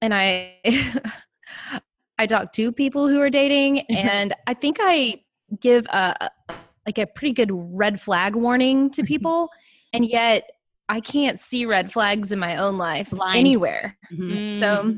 and 0.00 0.14
I 0.14 0.54
I 2.18 2.26
talk 2.26 2.52
to 2.52 2.70
people 2.72 3.08
who 3.08 3.20
are 3.20 3.30
dating, 3.30 3.80
and 3.90 4.34
I 4.46 4.54
think 4.54 4.78
I 4.80 5.22
give 5.60 5.86
a 5.86 6.30
a- 6.48 6.54
like 6.86 6.98
a 6.98 7.06
pretty 7.06 7.34
good 7.34 7.50
red 7.52 8.00
flag 8.00 8.34
warning 8.36 8.88
to 8.90 9.02
people, 9.12 9.48
and 9.92 10.06
yet 10.06 10.48
I 10.88 11.00
can't 11.00 11.38
see 11.40 11.66
red 11.66 11.92
flags 11.92 12.32
in 12.32 12.38
my 12.38 12.56
own 12.56 12.78
life 12.78 13.10
Blind. 13.10 13.36
anywhere. 13.36 13.98
Mhm. 14.12 14.60
So 14.60 14.94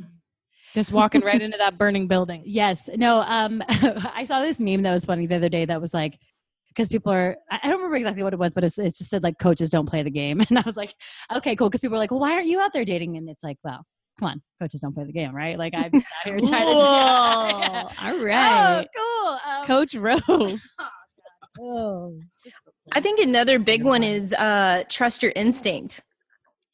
just 0.74 0.92
walking 0.92 1.20
right 1.22 1.40
into 1.42 1.58
that 1.58 1.76
burning 1.78 2.06
building 2.06 2.42
Yes. 2.44 2.88
No, 2.96 3.22
um 3.22 3.62
I 3.68 4.24
saw 4.24 4.40
this 4.40 4.60
meme 4.60 4.82
that 4.82 4.92
was 4.92 5.04
funny 5.04 5.26
the 5.26 5.36
other 5.36 5.48
day 5.48 5.64
that 5.64 5.80
was 5.80 5.92
like 5.94 6.18
because 6.68 6.88
people 6.88 7.12
are 7.12 7.36
I 7.50 7.58
I 7.62 7.66
don't 7.68 7.76
remember 7.78 7.96
exactly 7.96 8.22
what 8.22 8.32
it 8.32 8.38
was, 8.38 8.54
but 8.54 8.64
it's, 8.64 8.78
it 8.78 8.96
just 8.96 9.10
said 9.10 9.22
like 9.22 9.38
coaches 9.38 9.70
don't 9.70 9.86
play 9.88 10.02
the 10.02 10.10
game. 10.10 10.40
And 10.48 10.58
I 10.58 10.62
was 10.64 10.76
like, 10.76 10.94
okay, 11.34 11.56
cool. 11.56 11.68
Because 11.68 11.80
people 11.80 11.94
were 11.96 11.98
like, 11.98 12.10
well, 12.10 12.20
why 12.20 12.32
aren't 12.34 12.46
you 12.46 12.60
out 12.60 12.72
there 12.72 12.84
dating? 12.84 13.16
And 13.16 13.28
it's 13.28 13.42
like, 13.42 13.58
well, 13.64 13.84
come 14.18 14.28
on, 14.28 14.42
coaches 14.60 14.80
don't 14.80 14.94
play 14.94 15.04
the 15.04 15.12
game, 15.12 15.34
right? 15.34 15.58
Like 15.58 15.74
I'm 15.74 15.90
just 15.92 16.06
out 16.06 16.24
here 16.26 16.38
trying 16.40 16.66
to 16.66 16.74
Whoa. 16.74 17.88
all 18.02 18.24
right 18.24 18.86
Oh, 18.96 19.38
cool. 19.44 19.52
Um, 19.52 19.66
coach 19.66 19.94
rowe 19.94 20.54
oh, 21.60 22.18
I 22.92 23.00
think 23.00 23.20
another 23.20 23.58
big 23.58 23.84
one 23.84 24.02
is 24.02 24.32
uh, 24.34 24.84
trust 24.88 25.22
your 25.22 25.32
instinct. 25.36 26.00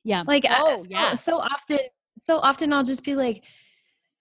yeah. 0.04 0.22
Like 0.26 0.44
I- 0.44 0.56
Oh, 0.60 0.82
so, 0.82 0.86
yeah. 0.90 1.14
so 1.14 1.38
often, 1.38 1.78
so 2.18 2.38
often 2.38 2.72
I'll 2.72 2.84
just 2.84 3.04
be 3.04 3.14
like, 3.14 3.44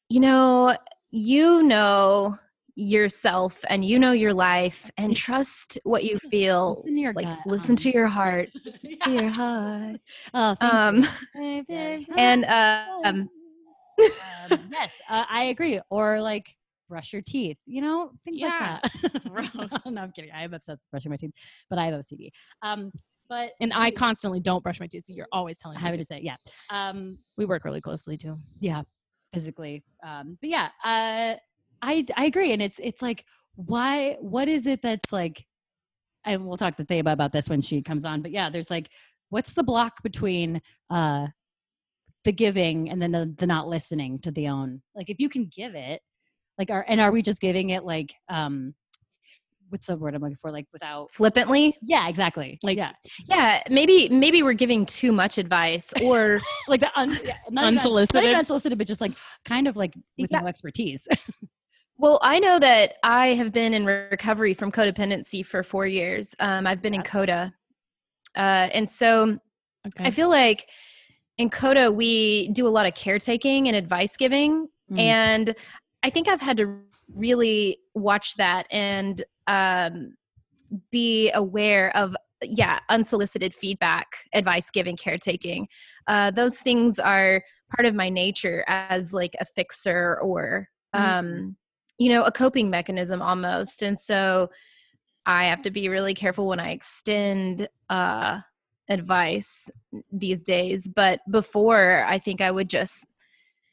you 0.09 0.19
know, 0.19 0.75
you 1.11 1.63
know 1.63 2.35
yourself 2.75 3.63
and 3.69 3.85
you 3.85 3.97
know 3.97 4.11
your 4.11 4.33
life 4.33 4.91
and 4.97 5.15
trust 5.15 5.77
what 5.83 6.03
you 6.03 6.19
feel. 6.19 6.75
Listen 6.77 6.95
to 6.95 6.99
your 7.01 7.13
Like 7.13 7.25
gut, 7.27 7.39
listen 7.47 7.75
to 7.77 7.91
your 7.91 8.07
heart. 8.19 8.49
yeah. 8.83 9.09
Your 9.09 9.29
heart. 9.29 10.01
Oh, 10.33 10.55
Um 10.61 11.07
you. 11.35 12.05
and 12.17 12.45
uh, 12.45 12.81
um 13.03 13.29
um, 14.51 14.69
yes, 14.71 14.91
uh, 15.09 15.23
I 15.29 15.43
agree. 15.43 15.79
Or 15.89 16.21
like 16.21 16.55
brush 16.89 17.13
your 17.13 17.21
teeth, 17.21 17.57
you 17.65 17.81
know, 17.81 18.11
things 18.25 18.39
Yeah. 18.39 18.79
like 18.83 18.83
that. 19.63 19.85
No, 19.85 20.01
I'm 20.01 20.11
kidding. 20.11 20.31
I 20.31 20.43
am 20.43 20.53
obsessed 20.53 20.83
with 20.83 20.91
brushing 20.91 21.11
my 21.11 21.17
teeth, 21.17 21.31
but 21.69 21.79
I 21.79 21.85
have 21.85 21.95
OCD. 21.95 22.29
Um, 22.61 22.91
but 23.27 23.53
and 23.59 23.73
i 23.73 23.89
constantly 23.89 24.39
don't 24.39 24.61
brush 24.61 24.79
my 24.79 24.85
teeth 24.85 25.05
so 25.07 25.13
you're 25.13 25.25
always 25.31 25.57
telling 25.57 25.81
me 25.81 25.91
to. 25.91 25.97
to 25.97 26.05
say, 26.05 26.19
yeah, 26.21 26.35
um, 26.69 27.17
we 27.37 27.45
work 27.45 27.65
really 27.65 27.81
closely 27.81 28.17
too 28.17 28.37
yeah, 28.59 28.83
physically. 29.35 29.83
Um, 30.03 30.37
but 30.41 30.49
yeah, 30.49 30.69
uh, 30.83 31.35
I 31.81 32.05
I 32.15 32.25
agree, 32.25 32.53
and 32.53 32.61
it's 32.61 32.79
it's 32.81 33.01
like 33.01 33.25
why? 33.55 34.17
What 34.19 34.47
is 34.47 34.65
it 34.65 34.81
that's 34.81 35.11
like? 35.11 35.45
And 36.25 36.47
we'll 36.47 36.57
talk 36.57 36.75
to 36.77 36.85
Theba 36.85 37.11
about 37.11 37.31
this 37.31 37.49
when 37.49 37.61
she 37.61 37.83
comes 37.83 38.03
on. 38.03 38.21
But 38.21 38.31
yeah, 38.31 38.49
there's 38.49 38.71
like, 38.71 38.89
what's 39.29 39.53
the 39.53 39.63
block 39.63 40.01
between 40.01 40.61
uh 40.89 41.27
the 42.23 42.31
giving 42.31 42.89
and 42.89 42.99
then 42.99 43.11
the, 43.11 43.31
the 43.37 43.45
not 43.45 43.67
listening 43.67 44.19
to 44.19 44.31
the 44.31 44.47
own? 44.47 44.81
Like, 44.95 45.09
if 45.09 45.19
you 45.19 45.29
can 45.29 45.51
give 45.55 45.75
it, 45.75 46.01
like, 46.57 46.71
are 46.71 46.85
and 46.87 46.99
are 46.99 47.11
we 47.11 47.21
just 47.21 47.41
giving 47.41 47.69
it 47.69 47.83
like 47.83 48.15
um, 48.29 48.73
what's 49.75 49.87
the 49.87 49.97
word 49.97 50.15
I'm 50.15 50.21
looking 50.21 50.37
for? 50.41 50.51
Like 50.53 50.67
without. 50.71 51.11
flippantly. 51.11 51.75
Yeah, 51.81 52.07
exactly. 52.07 52.57
Like 52.63 52.77
yeah, 52.77 52.93
Yeah, 53.27 53.61
maybe 53.69 54.07
maybe 54.07 54.41
we're 54.41 54.53
giving 54.53 54.85
too 54.85 55.11
much 55.11 55.37
advice 55.37 55.91
or 56.01 56.39
like 56.69 56.79
the 56.79 56.97
un, 56.97 57.09
yeah, 57.11 57.17
not 57.17 57.25
even- 57.25 57.53
not 57.53 57.65
Unsolicited? 57.65 58.23
even 58.23 58.37
unsolicited, 58.37 58.77
but 58.77 58.87
just 58.87 59.01
like 59.01 59.11
kind 59.43 59.67
of 59.67 59.75
like 59.75 59.93
with 60.17 60.31
Yeah. 60.31 60.39
no 60.41 60.47
expertise. 60.47 61.07
Well, 61.97 62.19
I 62.21 62.39
know 62.39 62.59
that 62.59 62.97
I 63.03 63.27
have 63.35 63.53
been 63.53 63.73
in 63.73 63.85
recovery 63.85 64.53
from 64.53 64.69
codependency 64.69 65.45
for 65.45 65.63
four 65.63 65.87
years. 65.87 66.35
Um, 66.39 66.67
I've 66.67 66.81
been 66.81 66.93
in 66.93 67.03
CODA. 67.03 67.53
Uh, 68.35 68.39
and 68.39 68.89
so 68.89 69.39
okay 69.87 70.03
I 70.03 70.11
feel 70.11 70.27
like 70.27 70.67
in 71.37 71.49
CODA, 71.49 71.93
we 71.93 72.49
do 72.49 72.67
a 72.67 72.73
lot 72.77 72.85
of 72.85 72.95
caretaking 72.95 73.69
and 73.69 73.77
advice 73.77 74.17
giving. 74.17 74.67
Mm. 74.91 74.99
And 74.99 75.55
I 76.03 76.09
think 76.09 76.27
I've 76.27 76.41
had 76.41 76.57
to 76.57 76.81
really 77.13 77.77
watch 77.93 78.35
that 78.35 78.67
and 78.71 79.23
um, 79.47 80.15
be 80.91 81.31
aware 81.31 81.95
of, 81.95 82.15
yeah, 82.43 82.79
unsolicited 82.89 83.53
feedback, 83.53 84.07
advice 84.33 84.69
giving, 84.71 84.97
caretaking. 84.97 85.67
Uh, 86.07 86.31
those 86.31 86.59
things 86.59 86.99
are 86.99 87.43
part 87.75 87.85
of 87.85 87.95
my 87.95 88.09
nature 88.09 88.63
as 88.67 89.13
like 89.13 89.35
a 89.39 89.45
fixer 89.45 90.19
or, 90.21 90.69
um, 90.93 91.55
you 91.97 92.09
know, 92.09 92.23
a 92.23 92.31
coping 92.31 92.69
mechanism 92.69 93.21
almost. 93.21 93.81
And 93.81 93.97
so 93.97 94.49
I 95.25 95.45
have 95.45 95.61
to 95.63 95.71
be 95.71 95.89
really 95.89 96.13
careful 96.13 96.47
when 96.47 96.59
I 96.59 96.71
extend 96.71 97.67
uh, 97.89 98.39
advice 98.89 99.69
these 100.11 100.43
days. 100.43 100.87
But 100.87 101.19
before, 101.31 102.05
I 102.07 102.19
think 102.19 102.41
I 102.41 102.51
would 102.51 102.69
just, 102.69 103.05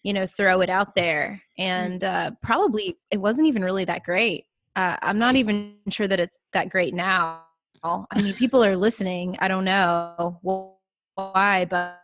you 0.03 0.13
know, 0.13 0.27
throw 0.27 0.61
it 0.63 0.71
out 0.71 0.95
there. 0.95 1.43
And 1.59 2.03
uh, 2.03 2.33
probably 2.43 2.97
it 3.11 3.19
wasn't 3.19 3.49
even 3.49 3.63
really 3.63 3.85
that 3.85 4.05
great. 4.05 4.47
Uh, 4.77 4.97
I'm 5.03 5.19
not 5.19 5.37
even 5.37 5.77
sure 5.91 6.09
that 6.09 6.19
it's 6.21 6.41
that 6.53 6.71
great 6.71 6.95
now. 6.95 7.43
I 7.85 8.23
mean, 8.23 8.35
people 8.35 8.65
are 8.65 8.77
listening. 8.77 9.37
I 9.41 9.49
don't 9.49 9.65
know 9.65 10.39
why, 11.17 11.67
but 11.69 12.01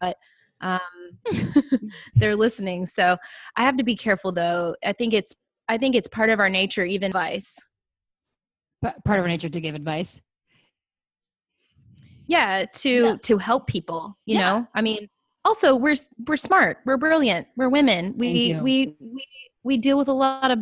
but 0.00 0.16
um, 0.60 0.80
they're 2.16 2.36
listening. 2.36 2.86
So 2.86 3.16
I 3.56 3.62
have 3.62 3.76
to 3.76 3.84
be 3.84 3.96
careful, 3.96 4.32
though. 4.32 4.76
I 4.84 4.92
think 4.92 5.12
it's 5.14 5.34
I 5.68 5.78
think 5.78 5.94
it's 5.96 6.08
part 6.08 6.30
of 6.30 6.38
our 6.40 6.48
nature, 6.48 6.84
even 6.84 7.06
advice. 7.08 7.56
P- 8.84 8.90
part 9.04 9.18
of 9.18 9.24
our 9.24 9.28
nature 9.28 9.48
to 9.48 9.60
give 9.60 9.74
advice. 9.74 10.20
yeah 12.28 12.64
to 12.74 12.90
Yeah. 12.90 13.16
to 13.22 13.38
help 13.38 13.66
people 13.66 14.16
you 14.26 14.34
Yeah. 14.36 14.40
know 14.58 14.68
i 14.74 14.82
mean 14.82 15.08
also 15.44 15.74
we're 15.74 15.96
we're 16.26 16.36
smart 16.36 16.78
we're 16.84 16.98
brilliant 16.98 17.48
we're 17.56 17.70
women 17.70 18.14
we 18.18 18.54
we 18.60 18.96
we 19.00 19.26
we 19.64 19.76
deal 19.78 19.96
with 19.98 20.08
a 20.08 20.12
lot 20.12 20.50
of 20.50 20.58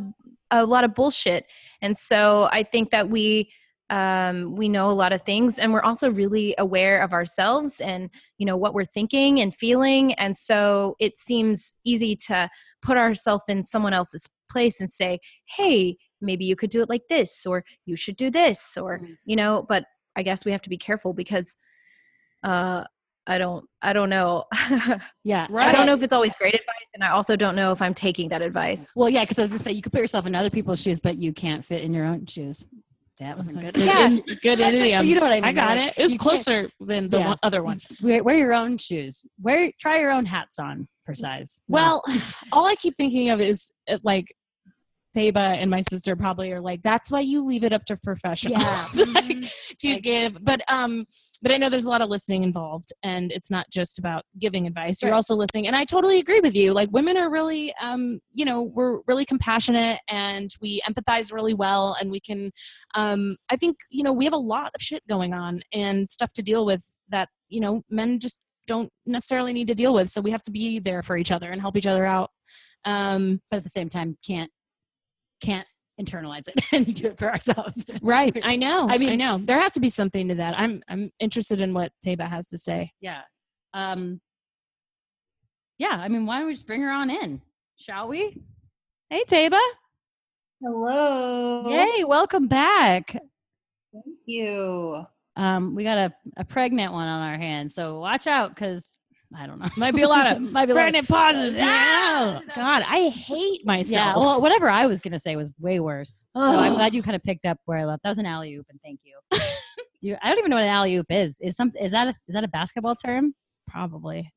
a 0.50 0.64
lot 0.64 0.84
of 0.84 0.94
bullshit 0.94 1.46
and 1.82 1.96
so 1.96 2.48
i 2.52 2.62
think 2.62 2.90
that 2.90 3.08
we 3.08 3.50
um 3.90 4.56
we 4.56 4.68
know 4.68 4.88
a 4.88 4.92
lot 4.92 5.12
of 5.12 5.22
things 5.22 5.58
and 5.58 5.72
we're 5.72 5.82
also 5.82 6.10
really 6.10 6.54
aware 6.58 7.00
of 7.00 7.12
ourselves 7.12 7.80
and 7.80 8.10
you 8.38 8.44
know 8.46 8.56
what 8.56 8.74
we're 8.74 8.84
thinking 8.84 9.40
and 9.40 9.54
feeling 9.54 10.12
and 10.14 10.36
so 10.36 10.96
it 10.98 11.16
seems 11.16 11.76
easy 11.84 12.16
to 12.16 12.48
put 12.82 12.96
ourselves 12.96 13.44
in 13.48 13.62
someone 13.62 13.92
else's 13.92 14.28
place 14.50 14.80
and 14.80 14.90
say 14.90 15.18
hey 15.56 15.96
maybe 16.20 16.44
you 16.44 16.56
could 16.56 16.70
do 16.70 16.80
it 16.80 16.88
like 16.88 17.02
this 17.08 17.46
or 17.46 17.64
you 17.84 17.94
should 17.94 18.16
do 18.16 18.30
this 18.30 18.76
or 18.76 18.98
Mhm. 18.98 19.16
you 19.24 19.36
know 19.36 19.64
but 19.68 19.84
i 20.16 20.22
guess 20.22 20.44
we 20.44 20.50
have 20.52 20.62
to 20.62 20.70
be 20.70 20.78
careful 20.78 21.12
because 21.12 21.56
uh 22.42 22.84
i 23.26 23.38
don't 23.38 23.64
i 23.82 23.92
don't 23.92 24.08
know 24.10 24.44
Yeah. 25.24 25.46
Right. 25.50 25.68
i 25.68 25.72
don't 25.72 25.86
know 25.86 25.94
if 25.94 26.02
it's 26.02 26.12
always 26.12 26.34
great 26.36 26.54
advice 26.54 26.90
and 26.94 27.02
i 27.04 27.08
also 27.10 27.36
don't 27.36 27.56
know 27.56 27.72
if 27.72 27.82
i'm 27.82 27.94
taking 27.94 28.28
that 28.30 28.42
advice 28.42 28.86
Well, 28.94 29.08
yeah, 29.08 29.22
because 29.24 29.38
I 29.38 29.42
was 29.42 29.50
gonna 29.50 29.62
say 29.62 29.72
you 29.72 29.82
could 29.82 29.92
put 29.92 30.00
yourself 30.00 30.26
in 30.26 30.34
other 30.34 30.50
people's 30.50 30.80
shoes, 30.82 31.00
but 31.00 31.16
you 31.18 31.32
can't 31.32 31.64
fit 31.64 31.82
in 31.82 31.92
your 31.92 32.04
own 32.06 32.26
shoes. 32.26 32.64
That 33.18 33.36
wasn't 33.36 33.60
good. 33.60 33.74
Good, 33.80 33.84
Yeah. 33.86 34.06
in- 34.08 34.22
good 34.42 34.60
idiom. 34.60 35.06
you 35.06 35.14
know 35.14 35.22
what 35.22 35.32
I 35.32 35.36
mean. 35.36 35.44
I 35.44 35.52
got 35.52 35.76
like, 35.78 35.88
it. 35.88 35.94
It 35.98 36.02
was 36.04 36.14
closer 36.16 36.68
than 36.80 37.08
the 37.08 37.18
Yeah. 37.18 37.28
one, 37.28 37.36
other 37.42 37.62
one. 37.62 37.80
Wear, 38.02 38.22
wear 38.22 38.36
your 38.36 38.52
own 38.52 38.76
shoes. 38.78 39.24
Wear 39.40 39.70
try 39.80 39.98
your 40.00 40.10
own 40.10 40.26
hats 40.26 40.58
on 40.58 40.86
per 41.06 41.14
size. 41.14 41.60
Well, 41.68 42.02
all 42.52 42.66
I 42.66 42.74
keep 42.74 42.96
thinking 42.96 43.30
of 43.30 43.40
is 43.40 43.70
uh, 43.88 43.98
like 44.02 44.34
Theba 45.16 45.56
and 45.56 45.70
my 45.70 45.80
sister 45.80 46.14
probably 46.14 46.52
are 46.52 46.60
like, 46.60 46.82
that's 46.82 47.10
why 47.10 47.20
you 47.20 47.44
leave 47.44 47.64
it 47.64 47.72
up 47.72 47.84
to 47.86 47.96
professionals 47.96 48.62
Yeah. 48.62 48.86
like, 49.14 49.24
Mhm. 49.24 49.50
to 49.78 49.88
Like- 49.94 50.02
give. 50.02 50.44
But 50.44 50.60
um, 50.70 51.06
but 51.42 51.52
I 51.52 51.58
know 51.58 51.68
there's 51.68 51.84
a 51.84 51.90
lot 51.90 52.00
of 52.02 52.08
listening 52.08 52.42
involved, 52.42 52.92
and 53.02 53.30
it's 53.30 53.50
not 53.50 53.66
just 53.70 53.98
about 53.98 54.24
giving 54.38 54.66
advice. 54.66 55.02
You're 55.02 55.10
Right. 55.10 55.16
also 55.16 55.34
listening, 55.34 55.66
and 55.66 55.76
I 55.76 55.84
totally 55.84 56.18
agree 56.18 56.40
with 56.40 56.56
you. 56.56 56.72
Like 56.72 56.90
women 56.92 57.16
are 57.16 57.30
really, 57.30 57.72
um, 57.80 58.20
you 58.32 58.44
know, 58.44 58.62
we're 58.62 59.00
really 59.06 59.24
compassionate 59.24 60.00
and 60.08 60.50
we 60.60 60.80
empathize 60.88 61.32
really 61.32 61.54
well, 61.54 61.96
and 62.00 62.10
we 62.10 62.20
can. 62.20 62.50
Um, 62.94 63.36
I 63.50 63.56
think 63.56 63.76
you 63.90 64.02
know 64.02 64.12
we 64.12 64.24
have 64.24 64.34
a 64.34 64.38
lot 64.38 64.72
of 64.74 64.80
shit 64.82 65.02
going 65.08 65.32
on 65.34 65.62
and 65.72 66.08
stuff 66.08 66.32
to 66.34 66.42
deal 66.42 66.64
with 66.66 66.84
that 67.08 67.28
you 67.48 67.60
know 67.60 67.82
men 67.90 68.18
just 68.18 68.40
don't 68.66 68.90
necessarily 69.06 69.52
need 69.52 69.68
to 69.68 69.74
deal 69.74 69.94
with. 69.94 70.08
So 70.10 70.20
we 70.20 70.30
have 70.32 70.42
to 70.42 70.50
be 70.50 70.80
there 70.80 71.02
for 71.02 71.16
each 71.16 71.30
other 71.30 71.52
and 71.52 71.60
help 71.60 71.76
each 71.76 71.86
other 71.86 72.04
out. 72.04 72.30
Um, 72.84 73.40
but 73.50 73.58
at 73.58 73.62
the 73.62 73.68
same 73.70 73.88
time, 73.88 74.16
can't 74.26 74.50
can't 75.40 75.66
internalize 76.00 76.48
it 76.48 76.62
and 76.72 76.94
do 76.94 77.06
it 77.08 77.18
for 77.18 77.30
ourselves. 77.30 77.84
Right. 78.02 78.36
I 78.44 78.56
know. 78.56 78.88
I 78.88 78.94
I 78.94 78.98
mean, 78.98 79.10
I 79.10 79.16
know. 79.16 79.38
There 79.42 79.60
has 79.60 79.72
to 79.72 79.80
be 79.80 79.88
something 79.90 80.28
to 80.28 80.34
that. 80.36 80.58
I'm 80.58 80.82
I'm 80.88 81.10
interested 81.20 81.60
in 81.60 81.72
what 81.74 81.92
Taba 82.04 82.28
has 82.28 82.48
to 82.48 82.58
say. 82.58 82.92
Yeah. 83.00 83.22
Um 83.74 84.20
Yeah, 85.78 85.92
I 85.92 86.08
mean, 86.08 86.26
why 86.26 86.38
don't 86.38 86.46
we 86.46 86.52
just 86.54 86.66
bring 86.66 86.82
her 86.82 86.90
on 86.90 87.10
in? 87.10 87.42
Shall 87.76 88.08
we? 88.08 88.42
Hey 89.10 89.24
Taba. 89.24 89.60
Hello. 90.62 91.68
Yay, 91.68 92.04
welcome 92.04 92.48
back. 92.48 93.12
Thank 93.12 94.16
you. 94.24 95.04
Um, 95.36 95.74
we 95.74 95.84
got 95.84 95.98
a, 95.98 96.12
a 96.38 96.44
pregnant 96.46 96.94
one 96.94 97.06
on 97.06 97.22
our 97.22 97.36
hands, 97.36 97.74
so 97.74 98.00
watch 98.00 98.26
out 98.26 98.54
because 98.54 98.95
I 99.34 99.46
don't 99.46 99.58
know. 99.58 99.68
Might 99.76 99.94
be 99.94 100.02
a 100.02 100.08
lot 100.08 100.30
of 100.30 100.40
might 100.52 100.66
be 100.66 100.72
a 100.72 100.74
lot 100.74 100.80
of- 100.80 100.84
pregnant 100.92 101.08
pauses. 101.08 101.56
Ah! 101.58 102.40
Oh, 102.40 102.52
God, 102.54 102.82
I 102.86 103.08
hate 103.08 103.66
myself. 103.66 103.90
Yeah, 103.92 104.16
well, 104.16 104.40
whatever 104.40 104.70
I 104.70 104.86
was 104.86 105.00
gonna 105.00 105.20
say 105.20 105.36
was 105.36 105.50
way 105.58 105.80
worse. 105.80 106.26
So 106.34 106.40
I'm 106.42 106.74
glad 106.74 106.94
you 106.94 107.02
kind 107.02 107.16
of 107.16 107.22
picked 107.22 107.44
up 107.44 107.58
where 107.64 107.78
I 107.78 107.84
left. 107.84 108.02
That 108.02 108.10
was 108.10 108.18
an 108.18 108.26
alley 108.26 108.54
oop, 108.54 108.66
and 108.70 108.78
thank 108.82 109.00
you. 109.04 109.18
you. 110.00 110.16
I 110.22 110.28
don't 110.28 110.38
even 110.38 110.50
know 110.50 110.56
what 110.56 110.64
an 110.64 110.70
alley 110.70 110.94
oop 110.96 111.06
is. 111.10 111.38
Is 111.40 111.56
some 111.56 111.72
is 111.80 111.92
that 111.92 112.08
a, 112.08 112.10
is 112.28 112.34
that 112.34 112.44
a 112.44 112.48
basketball 112.48 112.94
term? 112.94 113.34
probably. 113.68 114.32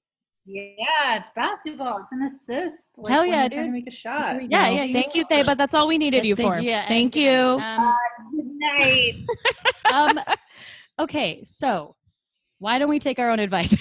Yeah, 0.46 1.18
it's 1.18 1.30
basketball. 1.36 2.00
It's 2.00 2.12
an 2.12 2.24
assist. 2.24 2.88
Like 2.98 3.14
Hell 3.14 3.26
yeah, 3.26 3.48
dude. 3.48 3.66
to 3.66 3.72
make 3.72 3.88
a 3.88 3.92
shot. 3.92 4.42
Yeah, 4.50 4.68
yeah, 4.70 4.84
you 4.84 4.94
Thank 4.94 5.14
you, 5.14 5.24
said 5.30 5.46
but 5.46 5.60
That's 5.60 5.76
all 5.76 5.88
we 5.88 6.00
needed 6.00 6.18
Yes, 6.18 6.26
you 6.26 6.36
thank 6.36 6.54
for. 6.56 6.60
yeah, 6.60 6.88
Thank 6.88 7.16
you. 7.16 7.32
Um, 7.32 7.96
Good 8.36 8.46
night. 8.48 9.14
um, 9.94 10.20
okay, 10.98 11.44
so 11.44 11.96
why 12.58 12.80
don't 12.80 12.90
we 12.90 12.98
take 13.00 13.20
our 13.20 13.30
own 13.30 13.40
advice? 13.40 13.76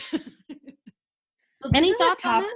So 1.61 1.71
Any 1.75 1.89
this 1.89 1.97
is 1.97 2.01
a 2.01 2.05
thoughts 2.05 2.25
on 2.25 2.43
that? 2.43 2.55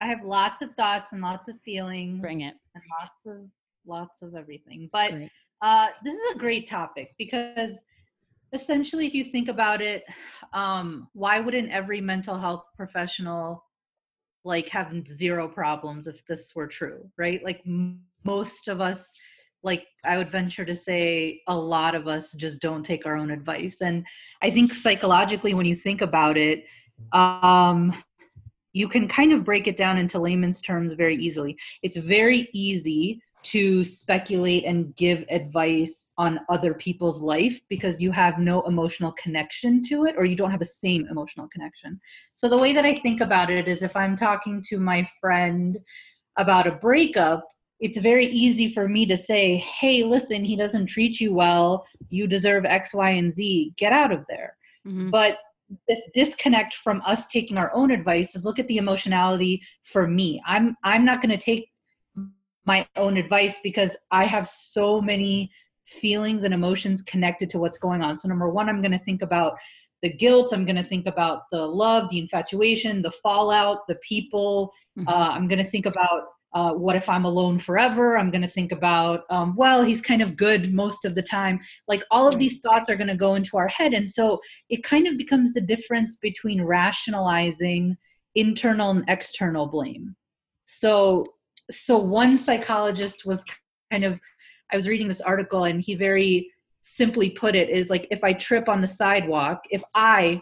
I 0.00 0.06
have 0.06 0.24
lots 0.24 0.62
of 0.62 0.74
thoughts 0.74 1.12
and 1.12 1.22
lots 1.22 1.48
of 1.48 1.60
feelings 1.62 2.20
Bring 2.20 2.42
it. 2.42 2.54
and 2.74 2.84
lots 3.00 3.26
of 3.26 3.48
lots 3.86 4.22
of 4.22 4.34
everything. 4.34 4.88
But 4.92 5.12
uh, 5.62 5.88
this 6.04 6.14
is 6.14 6.30
a 6.34 6.38
great 6.38 6.68
topic 6.68 7.14
because 7.18 7.78
essentially, 8.52 9.06
if 9.06 9.14
you 9.14 9.24
think 9.24 9.48
about 9.48 9.80
it, 9.80 10.04
um, 10.52 11.08
why 11.14 11.40
wouldn't 11.40 11.70
every 11.70 12.00
mental 12.00 12.38
health 12.38 12.64
professional 12.76 13.64
like 14.44 14.68
have 14.68 15.06
zero 15.06 15.48
problems 15.48 16.06
if 16.06 16.24
this 16.26 16.54
were 16.54 16.66
true, 16.66 17.10
right? 17.18 17.42
Like 17.44 17.60
m- 17.66 18.00
most 18.24 18.68
of 18.68 18.80
us, 18.80 19.10
like 19.62 19.86
I 20.04 20.16
would 20.16 20.30
venture 20.30 20.64
to 20.64 20.74
say, 20.74 21.42
a 21.46 21.54
lot 21.56 21.94
of 21.94 22.08
us 22.08 22.32
just 22.32 22.60
don't 22.60 22.82
take 22.82 23.04
our 23.06 23.16
own 23.16 23.30
advice, 23.30 23.78
and 23.82 24.04
I 24.42 24.50
think 24.50 24.72
psychologically, 24.72 25.52
when 25.54 25.66
you 25.66 25.76
think 25.76 26.00
about 26.00 26.36
it, 26.38 26.64
um, 27.12 27.94
you 28.72 28.88
can 28.88 29.08
kind 29.08 29.32
of 29.32 29.44
break 29.44 29.66
it 29.66 29.76
down 29.76 29.98
into 29.98 30.18
layman's 30.18 30.60
terms 30.60 30.92
very 30.92 31.16
easily. 31.16 31.56
It's 31.82 31.96
very 31.96 32.48
easy 32.52 33.20
to 33.42 33.82
speculate 33.84 34.64
and 34.64 34.94
give 34.96 35.24
advice 35.30 36.08
on 36.18 36.40
other 36.50 36.74
people's 36.74 37.20
life 37.20 37.58
because 37.68 38.00
you 38.00 38.12
have 38.12 38.38
no 38.38 38.60
emotional 38.62 39.12
connection 39.12 39.82
to 39.84 40.04
it 40.04 40.14
or 40.18 40.26
you 40.26 40.36
don't 40.36 40.50
have 40.50 40.60
the 40.60 40.66
same 40.66 41.06
emotional 41.10 41.48
connection. 41.48 41.98
So 42.36 42.48
the 42.48 42.58
way 42.58 42.74
that 42.74 42.84
I 42.84 42.94
think 42.94 43.22
about 43.22 43.50
it 43.50 43.66
is 43.66 43.82
if 43.82 43.96
I'm 43.96 44.14
talking 44.14 44.62
to 44.68 44.78
my 44.78 45.08
friend 45.20 45.78
about 46.36 46.66
a 46.66 46.72
breakup, 46.72 47.46
it's 47.80 47.96
very 47.96 48.26
easy 48.26 48.72
for 48.72 48.86
me 48.86 49.06
to 49.06 49.16
say, 49.16 49.56
"Hey, 49.56 50.04
listen, 50.04 50.44
he 50.44 50.54
doesn't 50.54 50.86
treat 50.86 51.18
you 51.18 51.32
well. 51.32 51.86
You 52.10 52.26
deserve 52.26 52.66
X, 52.66 52.92
Y, 52.92 53.10
and 53.10 53.32
Z. 53.32 53.72
Get 53.76 53.92
out 53.92 54.12
of 54.12 54.26
there." 54.28 54.56
Mhm. 54.86 55.10
but 55.10 55.38
this 55.88 56.02
disconnect 56.12 56.74
from 56.74 57.02
us 57.06 57.26
taking 57.26 57.56
our 57.56 57.72
own 57.74 57.90
advice 57.90 58.34
is 58.34 58.44
look 58.44 58.58
at 58.58 58.66
the 58.68 58.76
emotionality 58.76 59.62
for 59.84 60.06
me. 60.06 60.40
I'm 60.46 60.76
i'm 60.84 61.04
not 61.04 61.22
going 61.22 61.30
to 61.36 61.44
take 61.44 61.68
my 62.66 62.86
own 62.96 63.16
advice 63.16 63.58
because 63.62 63.96
i 64.10 64.24
have 64.24 64.48
so 64.48 65.00
many 65.00 65.50
feelings 65.86 66.44
and 66.44 66.52
emotions 66.54 67.02
connected 67.02 67.48
to 67.50 67.58
what's 67.58 67.78
going 67.78 68.02
on. 68.02 68.18
So 68.18 68.28
number 68.28 68.48
one 68.50 68.68
i'm 68.68 68.82
going 68.82 68.92
to 68.92 69.04
think 69.04 69.22
about 69.22 69.54
the 70.02 70.10
guilt 70.12 70.52
i'm 70.52 70.64
going 70.64 70.76
to 70.76 70.88
think 70.88 71.06
about 71.06 71.42
the 71.52 71.58
love 71.58 72.08
the 72.10 72.18
infatuation 72.18 73.02
the 73.02 73.10
fallout 73.10 73.86
the 73.88 73.96
people. 73.96 74.72
Mhm. 74.98 75.08
uh, 75.08 75.30
i'm 75.34 75.46
going 75.48 75.62
to 75.64 75.70
think 75.70 75.86
about 75.86 76.22
uh, 76.52 76.72
what 76.72 76.96
if 76.96 77.08
i'm 77.08 77.24
alone 77.24 77.58
forever? 77.58 78.18
I'm 78.18 78.30
going 78.30 78.42
to 78.42 78.48
think 78.48 78.72
about 78.72 79.24
um, 79.30 79.54
well 79.56 79.82
he's 79.82 80.00
kind 80.00 80.22
of 80.22 80.36
good 80.36 80.72
most 80.72 81.04
of 81.04 81.14
the 81.14 81.22
time. 81.22 81.60
Like 81.88 82.02
all 82.10 82.26
of 82.26 82.38
these 82.38 82.60
thoughts 82.60 82.90
are 82.90 82.96
going 82.96 83.08
to 83.08 83.16
go 83.16 83.34
into 83.34 83.56
our 83.56 83.68
head. 83.68 83.92
And 83.92 84.10
so 84.10 84.40
it 84.68 84.82
kind 84.82 85.06
of 85.06 85.16
becomes 85.16 85.52
the 85.52 85.60
difference 85.60 86.16
between 86.16 86.62
rationalizing 86.62 87.96
internal 88.34 88.90
and 88.90 89.04
external 89.08 89.66
blame. 89.66 90.16
So 90.66 91.24
so 91.70 91.98
one 91.98 92.36
psychologist 92.36 93.24
was 93.24 93.44
kind 93.90 94.04
of 94.04 94.18
i 94.72 94.76
was 94.76 94.88
reading 94.88 95.08
this 95.08 95.20
article 95.20 95.64
and 95.64 95.80
he 95.80 95.94
very 95.94 96.50
simply 96.82 97.30
put 97.30 97.54
it 97.54 97.68
is 97.68 97.90
like 97.90 98.06
if 98.10 98.24
i 98.24 98.32
trip 98.32 98.68
on 98.68 98.80
the 98.80 98.88
sidewalk 98.88 99.60
if 99.70 99.82
i 99.94 100.40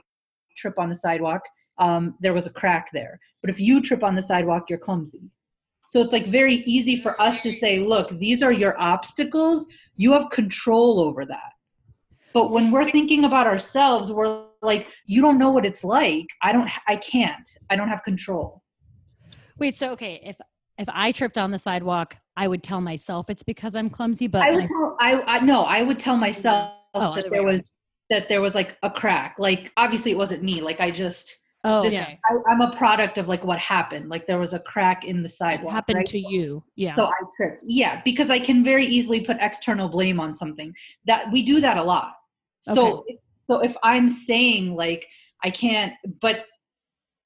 trip 0.57 0.79
on 0.79 0.89
the 0.89 0.95
sidewalk 0.95 1.43
um, 1.81 2.17
there 2.19 2.35
was 2.35 2.49
a 2.49 2.51
crack 2.51 2.89
there. 2.93 3.21
But 3.41 3.51
if 3.51 3.61
you 3.61 3.81
trip 3.81 4.03
on 4.03 4.17
the 4.17 4.23
sidewalk 4.23 4.69
you're 4.69 4.79
clumsy 4.79 5.31
so 5.89 6.03
it's 6.03 6.13
like 6.13 6.27
very 6.27 6.57
easy 6.67 7.01
for 7.01 7.19
us 7.21 7.43
to 7.43 7.51
say 7.51 7.79
look 7.79 8.11
these 8.19 8.43
are 8.43 8.53
your 8.53 8.79
obstacles. 8.79 9.67
You 9.97 10.13
have 10.13 10.29
control 10.31 11.01
over 11.01 11.25
that. 11.25 11.53
But 12.35 12.51
when 12.51 12.71
we're 12.71 12.91
thinking 12.91 13.25
about 13.25 13.47
ourselves 13.47 14.13
we're 14.13 14.45
like 14.61 14.89
you 15.07 15.23
don't 15.23 15.39
know 15.39 15.51
what 15.51 15.65
it's 15.65 15.83
like. 15.83 16.27
I 16.43 16.53
don't 16.53 16.71
i 16.87 16.97
can't. 16.97 17.49
I 17.71 17.77
don't 17.77 17.89
have 17.89 18.03
control. 18.03 18.63
Wait, 19.59 19.77
so 19.77 19.93
okay, 19.93 20.21
if 20.23 20.37
if 20.77 20.89
I 20.93 21.11
tripped 21.11 21.39
on 21.39 21.51
the 21.51 21.59
sidewalk, 21.59 22.17
I 22.37 22.47
would 22.47 22.63
tell 22.63 22.83
myself 22.83 23.31
it's 23.31 23.43
because 23.43 23.75
I'm 23.75 23.89
clumsy, 23.89 24.27
but 24.27 24.43
i 24.43 24.51
would 24.51 24.67
tell 24.67 24.97
i, 25.01 25.21
I 25.23 25.41
no 25.41 25.63
i 25.63 25.83
would 25.83 25.99
tell 25.99 26.17
myself 26.17 26.73
Oh, 26.95 27.15
that 27.15 27.31
there 27.31 27.45
way 27.45 27.55
was 27.55 27.63
that 28.11 28.29
there 28.29 28.41
was 28.41 28.55
like 28.55 28.77
a 28.83 28.91
crack. 28.91 29.37
Like 29.39 29.73
obviously 29.77 30.11
it 30.11 30.19
wasn't 30.19 30.43
me. 30.43 30.61
Like 30.61 30.81
i 30.81 30.91
just 30.91 31.35
oh, 31.65 31.83
this- 31.83 31.95
okay. 31.95 32.19
I, 32.25 32.37
i'm 32.51 32.61
a 32.61 32.75
product 32.77 33.19
of 33.19 33.29
like 33.29 33.45
what 33.45 33.59
happened 33.59 34.09
like 34.09 34.27
there 34.27 34.39
was 34.39 34.55
a 34.55 34.59
crack 34.61 35.05
in 35.05 35.23
the 35.23 35.29
It 35.29 35.33
sidewalk 35.33 35.73
happened 35.75 35.97
right? 35.99 36.07
to 36.07 36.19
you. 36.19 36.63
Yeah. 36.77 36.95
so 36.97 37.07
i 37.07 37.13
tripped 37.37 37.65
yeah 37.67 38.01
because 38.05 38.31
i 38.31 38.39
can 38.39 38.63
very 38.65 38.87
easily 38.87 39.21
put 39.25 39.37
external 39.41 39.89
blame 39.89 40.21
on 40.21 40.35
something 40.35 40.73
that 41.07 41.31
we 41.33 41.43
do 41.43 41.61
that 41.61 41.77
a 41.77 41.83
lot 41.83 42.13
so 42.63 43.05
so 43.49 43.61
if 43.61 43.75
i'm 43.83 44.09
saying 44.09 44.75
like 44.75 45.07
i 45.43 45.51
can't 45.51 45.93
but 46.21 46.45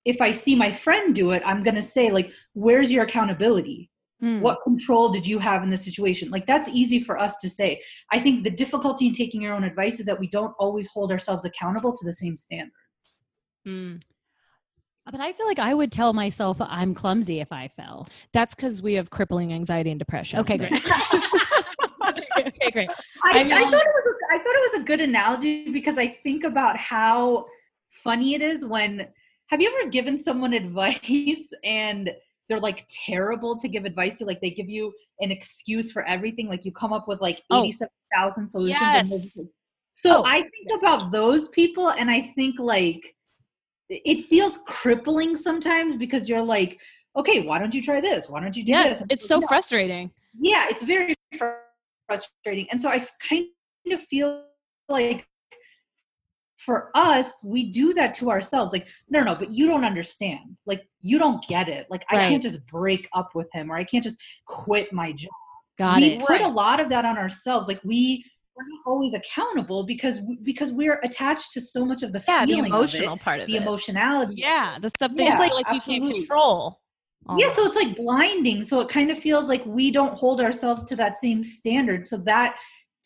if 0.05 0.21
i 0.21 0.33
see 0.33 0.55
my 0.55 0.71
friend 0.73 1.15
do 1.15 1.31
it 1.33 1.43
i'm 1.45 1.63
going 1.63 1.75
to 1.75 1.83
say 1.83 2.11
like 2.11 2.31
where's 2.55 2.91
your 2.91 3.05
accountability 3.05 3.89
Mm. 4.23 4.41
what 4.41 4.63
control 4.63 5.09
did 5.11 5.27
you 5.27 5.41
have 5.41 5.65
in 5.65 5.71
this 5.71 5.85
situation 5.85 6.31
like 6.31 6.47
that's 6.47 6.69
easy 6.69 7.01
for 7.01 7.19
us 7.19 7.35
to 7.39 7.51
say 7.51 7.83
i 8.13 8.21
think 8.21 8.45
the 8.45 8.51
difficulty 8.51 9.09
in 9.09 9.13
taking 9.13 9.43
your 9.43 9.53
own 9.53 9.65
advice 9.65 9.99
is 9.99 10.07
that 10.07 10.21
we 10.21 10.29
don't 10.29 10.55
always 10.61 10.87
hold 10.87 11.11
ourselves 11.11 11.45
accountable 11.45 11.93
to 11.93 12.05
the 12.05 12.13
same 12.13 12.37
standards. 12.37 12.77
Mm. 13.67 14.01
But 15.11 15.21
I 15.21 15.33
feel 15.33 15.47
like 15.47 15.59
I 15.59 15.75
would 15.75 15.91
tell 15.91 16.13
myself 16.13 16.59
I'm 16.61 16.95
clumsy 16.95 17.41
if 17.41 17.51
I 17.53 17.69
fell. 17.69 18.09
That's 18.33 18.55
because 18.55 18.83
we 18.83 18.95
have 18.95 19.11
crippling 19.11 19.53
anxiety 19.53 19.91
and 19.91 19.99
depression. 19.99 20.39
Okay, 20.41 20.57
great. 20.57 20.73
okay, 22.39 22.71
great. 22.73 22.91
I, 23.25 23.41
I 23.41 23.43
mean- 23.45 23.53
I 23.53 23.61
thought 23.63 23.73
it 23.73 23.95
was 23.95 24.07
a, 24.07 24.35
I 24.35 24.39
thought 24.39 24.55
it 24.55 24.73
was 24.73 24.81
a 24.81 24.85
good 24.85 25.01
analogy 25.01 25.71
because 25.71 25.99
I 25.99 26.17
think 26.23 26.45
about 26.45 26.77
how 26.77 27.47
funny 27.91 28.35
it 28.35 28.43
is 28.43 28.65
when 28.65 29.09
have 29.49 29.61
you 29.61 29.77
ever 29.81 29.91
given 29.91 30.19
someone 30.23 30.53
advice 30.63 31.53
and 31.65 32.11
they're 32.49 32.61
like 32.61 32.87
terrible 32.89 33.59
to 33.59 33.69
give 33.69 33.85
advice 33.85 34.15
to 34.19 34.25
like 34.25 34.41
they 34.41 34.51
give 34.51 34.69
you 34.69 34.93
an 35.21 35.31
excuse 35.31 35.91
for 35.93 36.05
everything 36.05 36.49
like 36.49 36.65
you 36.65 36.73
come 36.73 36.93
up 36.93 37.09
with 37.09 37.21
like 37.21 37.43
Oh. 37.51 37.65
87,000 37.65 38.49
solutions 38.49 38.79
and 38.83 39.09
they're 39.09 39.19
just 39.19 39.37
Yes. 39.37 39.45
like- 39.45 39.53
so 39.95 40.19
Oh, 40.19 40.25
I 40.27 40.41
think 40.41 40.81
about 40.81 41.13
those 41.13 41.49
people 41.49 41.91
and 41.91 42.11
I 42.11 42.21
think 42.35 42.59
like 42.59 43.15
it 44.05 44.27
feels 44.29 44.59
crippling 44.67 45.37
sometimes 45.37 45.97
because 45.97 46.29
you're 46.29 46.43
like 46.43 46.79
okay 47.17 47.41
why 47.47 47.59
don't 47.59 47.75
you 47.75 47.83
try 47.83 48.01
this? 48.01 48.29
Why 48.29 48.41
don't 48.41 48.57
you 48.57 48.65
do 48.65 48.71
Yes, 48.73 49.01
this? 49.01 49.07
it's 49.11 49.29
so 49.29 49.41
No 49.41 49.47
frustrating. 49.47 50.11
yeah 50.41 50.67
it's 50.71 50.83
very 50.83 51.15
frustrating. 52.09 52.67
And 52.71 52.81
so 52.81 52.89
i 52.89 53.07
kind 53.29 53.47
of 53.93 54.01
feel 54.05 54.45
like 54.89 55.27
for 56.57 56.91
us 56.95 57.29
we 57.45 57.71
do 57.73 57.93
that 57.95 58.15
to 58.15 58.31
ourselves 58.31 58.73
like 58.73 58.87
no 59.11 59.21
no 59.21 59.35
but 59.35 59.51
you 59.53 59.67
don't 59.67 59.85
understand. 59.85 60.57
Like 60.67 60.83
you 61.03 61.19
don't 61.19 61.45
get 61.49 61.69
it. 61.69 61.87
Like 61.91 62.05
i 62.11 62.17
can't 62.29 62.43
just 62.43 62.65
break 62.67 63.09
up 63.15 63.31
with 63.35 63.49
him 63.53 63.71
or 63.71 63.77
i 63.77 63.85
can't 63.85 64.05
just 64.05 64.19
quit 64.47 64.93
my 64.93 65.13
job. 65.13 65.31
Got 65.79 66.01
we 66.01 66.07
it. 66.13 66.21
put 66.25 66.41
a 66.41 66.49
lot 66.49 66.81
of 66.81 66.89
that 66.91 67.05
on 67.05 67.17
ourselves. 67.19 67.67
Like 67.69 67.81
we 67.85 68.25
we're 68.57 68.65
not 68.65 68.81
always 68.87 69.15
accountable 69.15 69.85
because 69.85 70.19
because 70.43 70.73
we're 70.73 71.01
attached 71.05 71.53
to 71.53 71.61
so 71.61 71.85
much 71.85 72.03
of 72.03 72.13
the 72.13 72.23
Yeah, 72.27 72.45
the 72.47 72.59
emotional 72.59 73.15
of 73.15 73.21
it, 73.21 73.23
part 73.23 73.41
of 73.41 73.47
the 73.47 73.57
it. 73.57 73.63
emotionality 73.63 74.35
Yeah, 74.37 74.79
the 74.81 74.91
stuff 74.91 75.13
that 75.17 75.23
Yeah, 75.23 75.41
you 75.41 75.47
feel 75.49 75.57
like 75.57 75.67
you 75.73 75.77
absolutely. 75.79 76.09
can't 76.09 76.21
control. 76.21 76.81
yeah 77.39 77.53
so 77.55 77.65
it's 77.65 77.77
like 77.77 77.97
blinding 77.97 78.63
so 78.63 78.81
it 78.81 78.89
kind 78.89 79.11
of 79.11 79.19
feels 79.19 79.47
like 79.49 79.65
we 79.65 79.91
don't 79.91 80.15
hold 80.15 80.41
ourselves 80.41 80.85
to 80.85 80.97
that 80.97 81.19
same 81.19 81.43
standard 81.43 82.07
so 82.07 82.17
that 82.19 82.57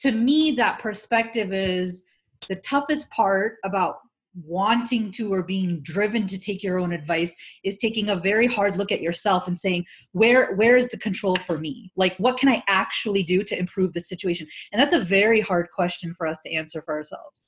to 0.00 0.10
me 0.12 0.52
that 0.52 0.78
perspective 0.80 1.52
is 1.52 2.02
the 2.48 2.56
toughest 2.56 3.08
part 3.10 3.56
about 3.64 3.96
wanting 4.44 5.10
to 5.10 5.32
or 5.32 5.42
being 5.42 5.80
driven 5.80 6.26
to 6.26 6.38
take 6.38 6.62
your 6.62 6.78
own 6.78 6.92
advice 6.92 7.32
is 7.64 7.76
taking 7.78 8.10
a 8.10 8.16
very 8.16 8.46
hard 8.46 8.76
look 8.76 8.92
at 8.92 9.00
yourself 9.00 9.46
and 9.46 9.58
saying 9.58 9.84
where 10.12 10.54
where 10.56 10.76
is 10.76 10.88
the 10.88 10.98
control 10.98 11.36
for 11.36 11.58
me 11.58 11.90
like 11.96 12.14
what 12.18 12.36
can 12.36 12.48
i 12.48 12.62
actually 12.68 13.22
do 13.22 13.42
to 13.42 13.58
improve 13.58 13.92
the 13.94 14.00
situation 14.00 14.46
and 14.72 14.80
that's 14.80 14.92
a 14.92 15.00
very 15.00 15.40
hard 15.40 15.68
question 15.74 16.14
for 16.16 16.26
us 16.26 16.38
to 16.42 16.52
answer 16.52 16.82
for 16.82 16.94
ourselves 16.94 17.46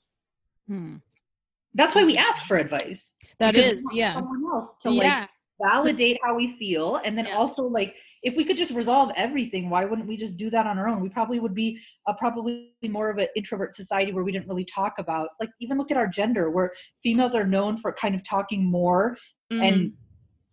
Hmm. 0.67 0.97
that's 1.75 1.95
why 1.95 2.05
we 2.05 2.17
ask 2.19 2.43
for 2.43 2.59
advice 2.59 3.13
That 3.39 3.57
is, 3.57 3.83
yeah. 3.95 4.15
someone 4.15 4.43
else 4.53 4.77
to 4.83 4.93
yeah. 4.93 5.21
like 5.21 5.29
validate 5.61 6.19
how 6.23 6.35
we 6.35 6.49
feel 6.57 6.97
and 7.05 7.17
then 7.17 7.27
Yeah. 7.27 7.37
also 7.37 7.65
like 7.65 7.95
if 8.23 8.37
we 8.37 8.45
could 8.45 8.57
just 8.57 8.73
resolve 8.73 9.11
everything 9.17 9.71
why 9.71 9.85
wouldn't 9.85 10.09
we 10.09 10.17
just 10.17 10.37
do 10.37 10.51
that 10.51 10.67
on 10.67 10.79
our 10.79 10.89
own 10.89 11.01
we 11.01 11.09
probably 11.09 11.41
would 11.41 11.55
be 11.55 11.79
a 12.07 12.15
probably 12.15 12.73
more 12.89 13.11
of 13.11 13.19
an 13.19 13.29
introvert 13.37 13.75
society 13.75 14.13
where 14.13 14.25
we 14.25 14.33
didn't 14.33 14.49
really 14.49 14.65
talk 14.65 14.95
about 14.99 15.31
like 15.41 15.51
even 15.61 15.77
look 15.79 15.91
at 15.91 15.97
our 15.97 16.07
gender 16.09 16.51
where 16.51 16.73
females 17.03 17.35
are 17.35 17.45
known 17.45 17.77
for 17.77 17.93
kind 17.93 18.15
of 18.15 18.23
talking 18.25 18.65
more 18.65 19.17
Mhm. 19.53 19.63
and 19.63 19.93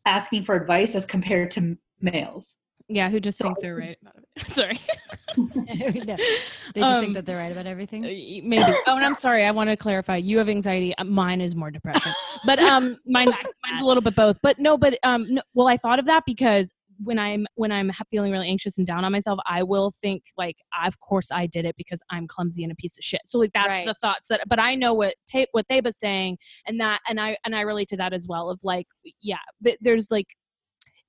asking 0.05 0.43
for 0.43 0.55
advice 0.55 0.95
as 0.95 1.05
compared 1.05 1.51
to 1.51 1.77
males 2.01 2.55
yeah, 2.87 3.09
who 3.09 3.19
just 3.19 3.37
So 3.37 3.45
think 3.45 3.59
they're 3.61 3.75
right 3.77 3.97
about 4.01 4.15
it. 4.17 4.49
Sorry. 4.51 4.79
No, 5.37 5.45
they 5.65 6.03
just 6.05 6.75
Um, 6.77 7.01
think 7.03 7.13
that 7.15 7.25
they're 7.25 7.37
right 7.37 7.51
about 7.51 7.65
everything. 7.65 8.05
Uh, 8.05 8.07
Maybe. 8.47 8.63
Oh, 8.87 8.95
and 8.95 9.03
I'm 9.03 9.15
sorry. 9.15 9.43
I 9.45 9.51
want 9.51 9.69
to 9.69 9.75
clarify. 9.75 10.15
You 10.17 10.37
have 10.37 10.47
anxiety. 10.47 10.95
Uh, 10.97 11.03
Mine 11.03 11.41
is 11.41 11.55
more 11.55 11.71
depression. 11.71 12.13
But 12.45 12.59
um, 12.59 12.97
mine's, 13.05 13.35
mine's 13.63 13.81
a 13.81 13.85
little 13.85 14.01
bit 14.01 14.15
both. 14.15 14.37
But 14.41 14.57
no. 14.59 14.77
But 14.77 14.97
um, 15.03 15.25
no, 15.33 15.41
well, 15.53 15.67
I 15.67 15.75
thought 15.75 15.99
of 15.99 16.05
that 16.05 16.23
because 16.25 16.71
when 17.03 17.19
I'm 17.19 17.45
when 17.55 17.73
I'm 17.73 17.91
feeling 18.09 18.31
really 18.31 18.47
anxious 18.47 18.77
and 18.77 18.87
down 18.87 19.03
on 19.03 19.11
myself, 19.11 19.39
I 19.45 19.63
will 19.63 19.91
think 19.91 20.23
like, 20.37 20.55
of 20.85 20.97
course 21.01 21.29
I 21.31 21.47
did 21.47 21.65
it 21.65 21.75
because 21.77 22.01
I'm 22.09 22.27
clumsy 22.27 22.63
and 22.63 22.71
a 22.71 22.75
piece 22.75 22.97
of 22.97 23.03
shit. 23.03 23.21
So 23.25 23.37
like 23.39 23.51
that's 23.53 23.67
Right. 23.67 23.85
the 23.85 23.95
thoughts 23.95 24.27
that. 24.29 24.41
But 24.47 24.59
I 24.61 24.75
know 24.75 24.93
what 24.93 25.15
ta- 25.29 25.45
what 25.51 25.65
Theba's 25.67 25.99
saying, 25.99 26.37
and 26.65 26.79
that 26.79 27.01
and 27.09 27.19
I 27.19 27.35
and 27.45 27.53
I 27.55 27.61
relate 27.61 27.89
to 27.89 27.97
that 27.97 28.13
as 28.13 28.25
well. 28.29 28.49
Of 28.49 28.61
like, 28.63 28.87
yeah, 29.21 29.37
th- 29.63 29.77
there's 29.81 30.11
like. 30.11 30.27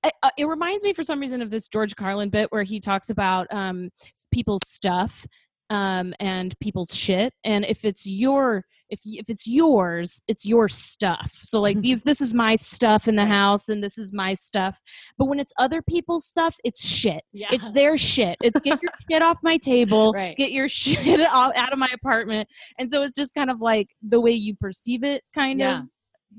It- 0.07 0.13
uh, 0.23 0.29
It 0.37 0.45
reminds 0.45 0.83
me 0.83 0.93
for 0.93 1.03
some 1.03 1.19
reason 1.19 1.41
of 1.41 1.49
this 1.49 1.67
George 1.67 1.95
Carlin 1.95 2.29
bit 2.29 2.51
where 2.51 2.63
he 2.63 2.79
talks 2.79 3.09
about 3.09 3.47
um, 3.51 3.89
people's 4.31 4.67
stuff 4.67 5.25
um, 5.69 6.13
and 6.19 6.57
people's 6.59 6.95
shit. 6.95 7.33
And 7.43 7.65
if 7.65 7.83
it's 7.85 8.05
your 8.05 8.63
if 8.89 9.01
if 9.03 9.29
it's 9.29 9.45
yours, 9.45 10.21
it's 10.29 10.45
your 10.45 10.69
stuff. 10.69 11.29
So 11.41 11.59
like 11.59 11.81
these, 11.81 12.03
this 12.03 12.21
is 12.21 12.33
my 12.33 12.55
stuff 12.55 13.09
in 13.09 13.17
the 13.17 13.25
house, 13.25 13.67
and 13.67 13.83
this 13.83 13.97
is 13.97 14.13
my 14.13 14.33
stuff. 14.33 14.79
But 15.17 15.25
when 15.25 15.41
it's 15.41 15.51
other 15.57 15.81
people's 15.81 16.25
stuff, 16.25 16.55
it's 16.63 16.85
shit. 16.87 17.21
Yeah. 17.33 17.49
It's 17.51 17.69
their 17.71 17.97
shit. 17.97 18.37
It's 18.41 18.57
get 18.61 18.81
your 18.81 18.91
shit 19.11 19.21
off 19.21 19.39
my 19.43 19.57
table. 19.57 20.13
Right. 20.17 20.37
Get 20.37 20.53
your 20.53 20.69
shit 20.81 21.19
out, 21.19 21.57
out 21.57 21.73
of 21.73 21.79
my 21.79 21.89
apartment. 21.93 22.47
And 22.79 22.89
so 22.89 23.03
it's 23.03 23.11
just 23.11 23.33
kind 23.35 23.51
of 23.51 23.59
like 23.59 23.89
the 24.01 24.21
way 24.21 24.31
you 24.31 24.55
perceive 24.55 25.03
it, 25.03 25.21
kind 25.35 25.59
Yeah. 25.59 25.79
of. 25.79 25.85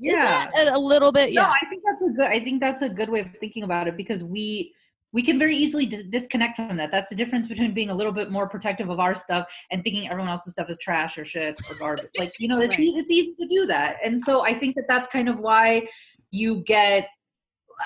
That 0.01 0.51
a, 0.69 0.75
a 0.75 0.77
little 0.77 1.11
bit. 1.11 1.33
no 1.33 1.41
Yeah. 1.41 1.49
i 1.49 1.65
think 1.69 1.83
that's 1.85 2.01
a 2.01 2.11
good 2.11 2.27
i 2.27 2.39
think 2.39 2.61
that's 2.61 2.81
a 2.81 2.89
good 2.89 3.09
way 3.09 3.21
of 3.21 3.27
thinking 3.39 3.63
about 3.63 3.87
it 3.87 3.97
because 3.97 4.23
we 4.23 4.73
we 5.11 5.23
can 5.23 5.39
very 5.39 5.55
easily 5.57 5.87
dis- 5.87 6.05
disconnect 6.09 6.55
from 6.55 6.77
that 6.77 6.91
that's 6.91 7.09
the 7.09 7.15
difference 7.15 7.47
between 7.47 7.73
being 7.73 7.89
a 7.89 7.93
little 7.95 8.11
bit 8.13 8.29
more 8.31 8.47
protective 8.47 8.89
of 8.89 8.99
our 8.99 9.15
stuff 9.15 9.47
and 9.71 9.83
thinking 9.83 10.07
everyone 10.09 10.29
else's 10.29 10.53
stuff 10.53 10.69
is 10.69 10.77
trash 10.79 11.17
or 11.17 11.25
shit 11.25 11.59
or 11.69 11.75
garbage 11.77 12.05
like 12.17 12.31
you 12.39 12.47
know 12.47 12.59
it's, 12.59 12.69
Right. 12.77 12.79
e- 12.79 12.95
it's 12.97 13.11
easy 13.11 13.33
to 13.39 13.47
do 13.47 13.65
that 13.65 13.97
and 14.05 14.21
so 14.21 14.41
i 14.45 14.53
think 14.57 14.75
that 14.75 14.85
that's 14.87 15.07
kind 15.09 15.27
of 15.27 15.39
why 15.39 15.87
you 16.31 16.61
get 16.65 17.07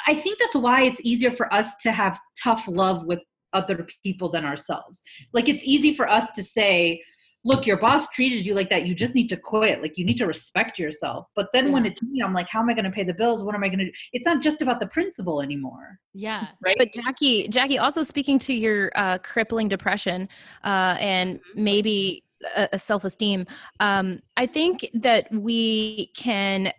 i 0.07 0.13
think 0.13 0.37
that's 0.39 0.55
why 0.55 0.81
it's 0.83 0.99
easier 1.03 1.31
for 1.31 1.51
us 1.53 1.67
to 1.81 1.91
have 1.91 2.19
tough 2.41 2.67
love 2.67 3.05
with 3.05 3.19
other 3.53 3.87
people 4.03 4.29
than 4.29 4.43
ourselves 4.45 5.01
like 5.31 5.47
it's 5.47 5.63
easy 5.63 5.93
for 5.93 6.09
us 6.09 6.29
to 6.31 6.43
say 6.43 7.01
look 7.43 7.65
your 7.65 7.77
boss 7.77 8.07
treated 8.09 8.45
you 8.45 8.53
like 8.53 8.69
that. 8.69 8.85
You 8.85 8.95
just 8.95 9.15
need 9.15 9.27
to 9.29 9.37
quit. 9.37 9.81
Like 9.81 9.97
you 9.97 10.05
need 10.05 10.17
to 10.17 10.27
respect 10.27 10.79
yourself. 10.79 11.27
But 11.35 11.47
then 11.53 11.71
when 11.71 11.85
it's 11.85 12.01
me 12.01 12.21
i'm 12.21 12.33
like 12.33 12.47
how 12.49 12.61
am 12.61 12.69
i 12.69 12.73
going 12.73 12.85
to 12.85 12.91
pay 12.91 13.03
the 13.03 13.13
bills? 13.13 13.43
What 13.43 13.53
am 13.55 13.63
i 13.63 13.67
going 13.67 13.79
to 13.79 13.85
do? 13.85 13.91
It's 14.13 14.25
not 14.25 14.41
just 14.41 14.61
about 14.61 14.79
the 14.79 14.87
principle 14.87 15.41
anymore. 15.41 15.99
Yeah. 16.13 16.47
right? 16.65 16.75
But 16.77 16.93
Jackie, 16.93 17.47
Jackie, 17.47 17.77
also 17.79 18.03
speaking 18.03 18.39
to 18.39 18.53
your 18.53 18.91
uh, 18.95 19.17
crippling 19.19 19.67
depression 19.67 20.29
uh, 20.63 20.95
and 20.99 21.39
maybe 21.55 22.23
a, 22.55 22.69
a 22.73 22.79
self-esteem, 22.79 23.45
um, 23.79 24.19
I 24.37 24.45
think 24.45 24.89
that 24.93 25.31
we 25.31 26.11
can, 26.15 26.71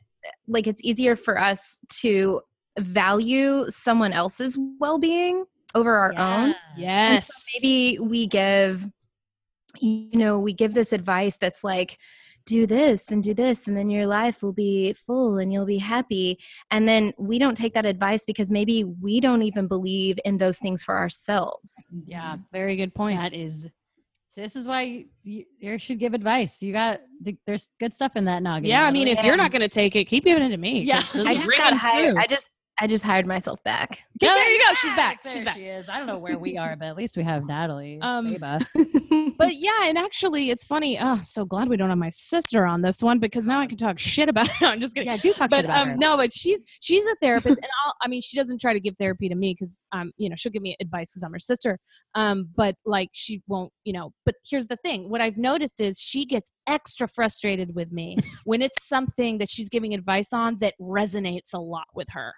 like, 0.47 0.67
it's 0.67 0.83
easier 0.85 1.17
for 1.17 1.41
us 1.41 1.81
to 2.01 2.41
value 2.79 3.65
someone 3.69 4.13
else's 4.13 4.57
well-being 4.79 5.45
over 5.75 5.95
our 5.97 6.13
own. 6.13 6.47
And 6.51 6.55
Yes. 6.77 7.27
so 7.27 7.43
maybe 7.63 7.99
we 7.99 8.27
give, 8.27 8.87
you 9.81 10.11
know, 10.13 10.39
we 10.39 10.53
give 10.53 10.75
this 10.75 10.93
advice 10.93 11.37
that's 11.37 11.65
like, 11.65 11.99
do 12.47 12.67
this 12.67 13.11
and 13.11 13.23
do 13.23 13.33
this, 13.33 13.67
and 13.67 13.77
then 13.77 13.89
your 13.89 14.07
life 14.07 14.43
will 14.43 14.53
be 14.53 14.93
full 14.93 15.39
and 15.39 15.53
you'll 15.53 15.67
be 15.67 15.79
happy. 15.79 16.39
And 16.71 16.89
then 16.89 17.13
we 17.19 17.39
don't 17.39 17.57
take 17.57 17.73
that 17.73 17.87
advice 17.87 18.25
because 18.25 18.51
maybe 18.51 18.85
we 18.85 19.21
don't 19.21 19.43
even 19.43 19.67
believe 19.67 20.19
in 20.25 20.39
those 20.39 20.59
things 20.59 20.83
for 20.83 20.97
ourselves. 20.97 21.87
Mm, 21.95 22.03
yeah. 22.07 22.33
Mm-hmm. 22.35 22.43
Very 22.53 22.77
good 22.77 22.95
point. 22.95 23.19
That 23.19 23.35
is. 23.35 23.69
This 24.37 24.57
is 24.57 24.67
why 24.67 24.83
you, 24.83 25.05
you, 25.23 25.45
you 25.61 25.79
should 25.79 26.01
give 26.01 26.13
advice. 26.13 26.61
You 26.61 26.73
got 26.73 27.01
the, 27.23 27.37
there's 27.47 27.69
good 27.79 27.95
stuff 27.95 28.17
in 28.17 28.25
that 28.25 28.43
noggin. 28.43 28.69
Yeah, 28.69 28.85
I 28.85 28.91
mean, 28.91 29.07
if 29.07 29.23
you're 29.23 29.37
not 29.37 29.53
going 29.53 29.63
to 29.63 29.69
take 29.69 29.95
it, 29.95 30.07
keep 30.07 30.25
giving 30.25 30.43
it 30.43 30.49
to 30.49 30.57
me. 30.57 30.83
Yeah. 30.83 31.03
I 31.15 31.37
just 31.37 31.57
got 31.57 31.67
ringing 31.67 31.79
hired. 31.79 32.15
true. 32.15 32.23
I 32.23 32.27
just 32.27 32.51
I 32.81 32.89
just 32.89 33.05
hired 33.05 33.27
myself 33.27 33.63
back. 33.63 34.01
Yeah, 34.21 34.35
there 34.35 34.51
you 34.51 34.59
go. 34.59 34.75
She's 34.75 34.95
back. 34.97 35.23
There 35.23 35.33
She's 35.33 35.45
back. 35.45 35.55
she 35.55 35.67
is. 35.67 35.89
I 35.89 35.99
don't 35.99 36.09
know 36.09 36.19
where 36.19 36.39
we 36.39 36.59
are, 36.59 36.75
but 36.75 36.87
at 36.87 36.97
least 36.97 37.17
we 37.17 37.23
have 37.23 37.47
Natalie. 37.47 38.01
Um, 38.05 38.27
Ava. 38.27 38.61
but 39.39 39.57
yeah, 39.57 39.85
and 39.85 39.97
actually, 39.97 40.51
it's 40.51 40.67
funny. 40.67 40.99
Oh, 41.01 41.21
so 41.25 41.45
glad 41.45 41.69
we 41.69 41.77
don't 41.77 41.89
have 41.89 41.99
my 41.99 42.11
sister 42.11 42.67
on 42.67 42.83
this 42.83 43.03
one 43.03 43.19
because 43.19 43.47
now 43.47 43.61
I 43.61 43.67
can 43.67 43.79
talk 43.79 43.99
shit 43.99 44.29
about 44.29 44.49
her. 44.49 44.67
I'm 44.67 44.81
just 44.81 44.95
kidding. 44.95 45.09
yeah, 45.09 45.17
do 45.17 45.33
talk 45.33 45.53
shit 45.53 45.65
about 45.65 45.79
um, 45.79 45.89
her. 45.91 45.97
no, 45.97 46.17
but 46.17 46.33
she's 46.33 46.65
she's 46.81 47.05
a 47.07 47.15
therapist, 47.23 47.57
and 47.57 47.69
I'll, 47.87 47.95
I 48.03 48.09
mean, 48.09 48.21
she 48.21 48.37
doesn't 48.37 48.61
try 48.61 48.73
to 48.73 48.81
give 48.81 48.95
therapy 48.99 49.29
to 49.29 49.35
me 49.35 49.55
because 49.59 49.85
um, 49.93 50.13
you 50.17 50.29
know, 50.29 50.37
she'll 50.37 50.53
give 50.53 50.63
me 50.63 50.77
advice 50.81 51.13
because 51.13 51.23
I'm 51.23 51.33
her 51.33 51.39
sister. 51.39 51.79
Um, 52.15 52.51
but 52.55 52.75
like 52.85 53.09
she 53.13 53.43
won't, 53.47 53.73
you 53.85 53.93
know. 53.93 54.13
But 54.27 54.35
here's 54.49 54.67
the 54.67 54.77
thing: 54.77 55.09
what 55.09 55.21
I've 55.21 55.39
noticed 55.39 55.81
is 55.81 55.99
she 55.99 56.27
gets 56.27 56.51
extra 56.67 57.09
frustrated 57.09 57.75
with 57.75 57.91
me 57.91 58.19
when 58.45 58.61
it's 58.61 58.87
something 58.87 59.39
that 59.39 59.49
she's 59.49 59.69
giving 59.69 59.95
advice 59.95 60.33
on 60.33 60.59
that 60.59 60.75
resonates 60.81 61.55
a 61.55 61.59
lot 61.59 61.87
with 61.95 62.09
her. 62.11 62.35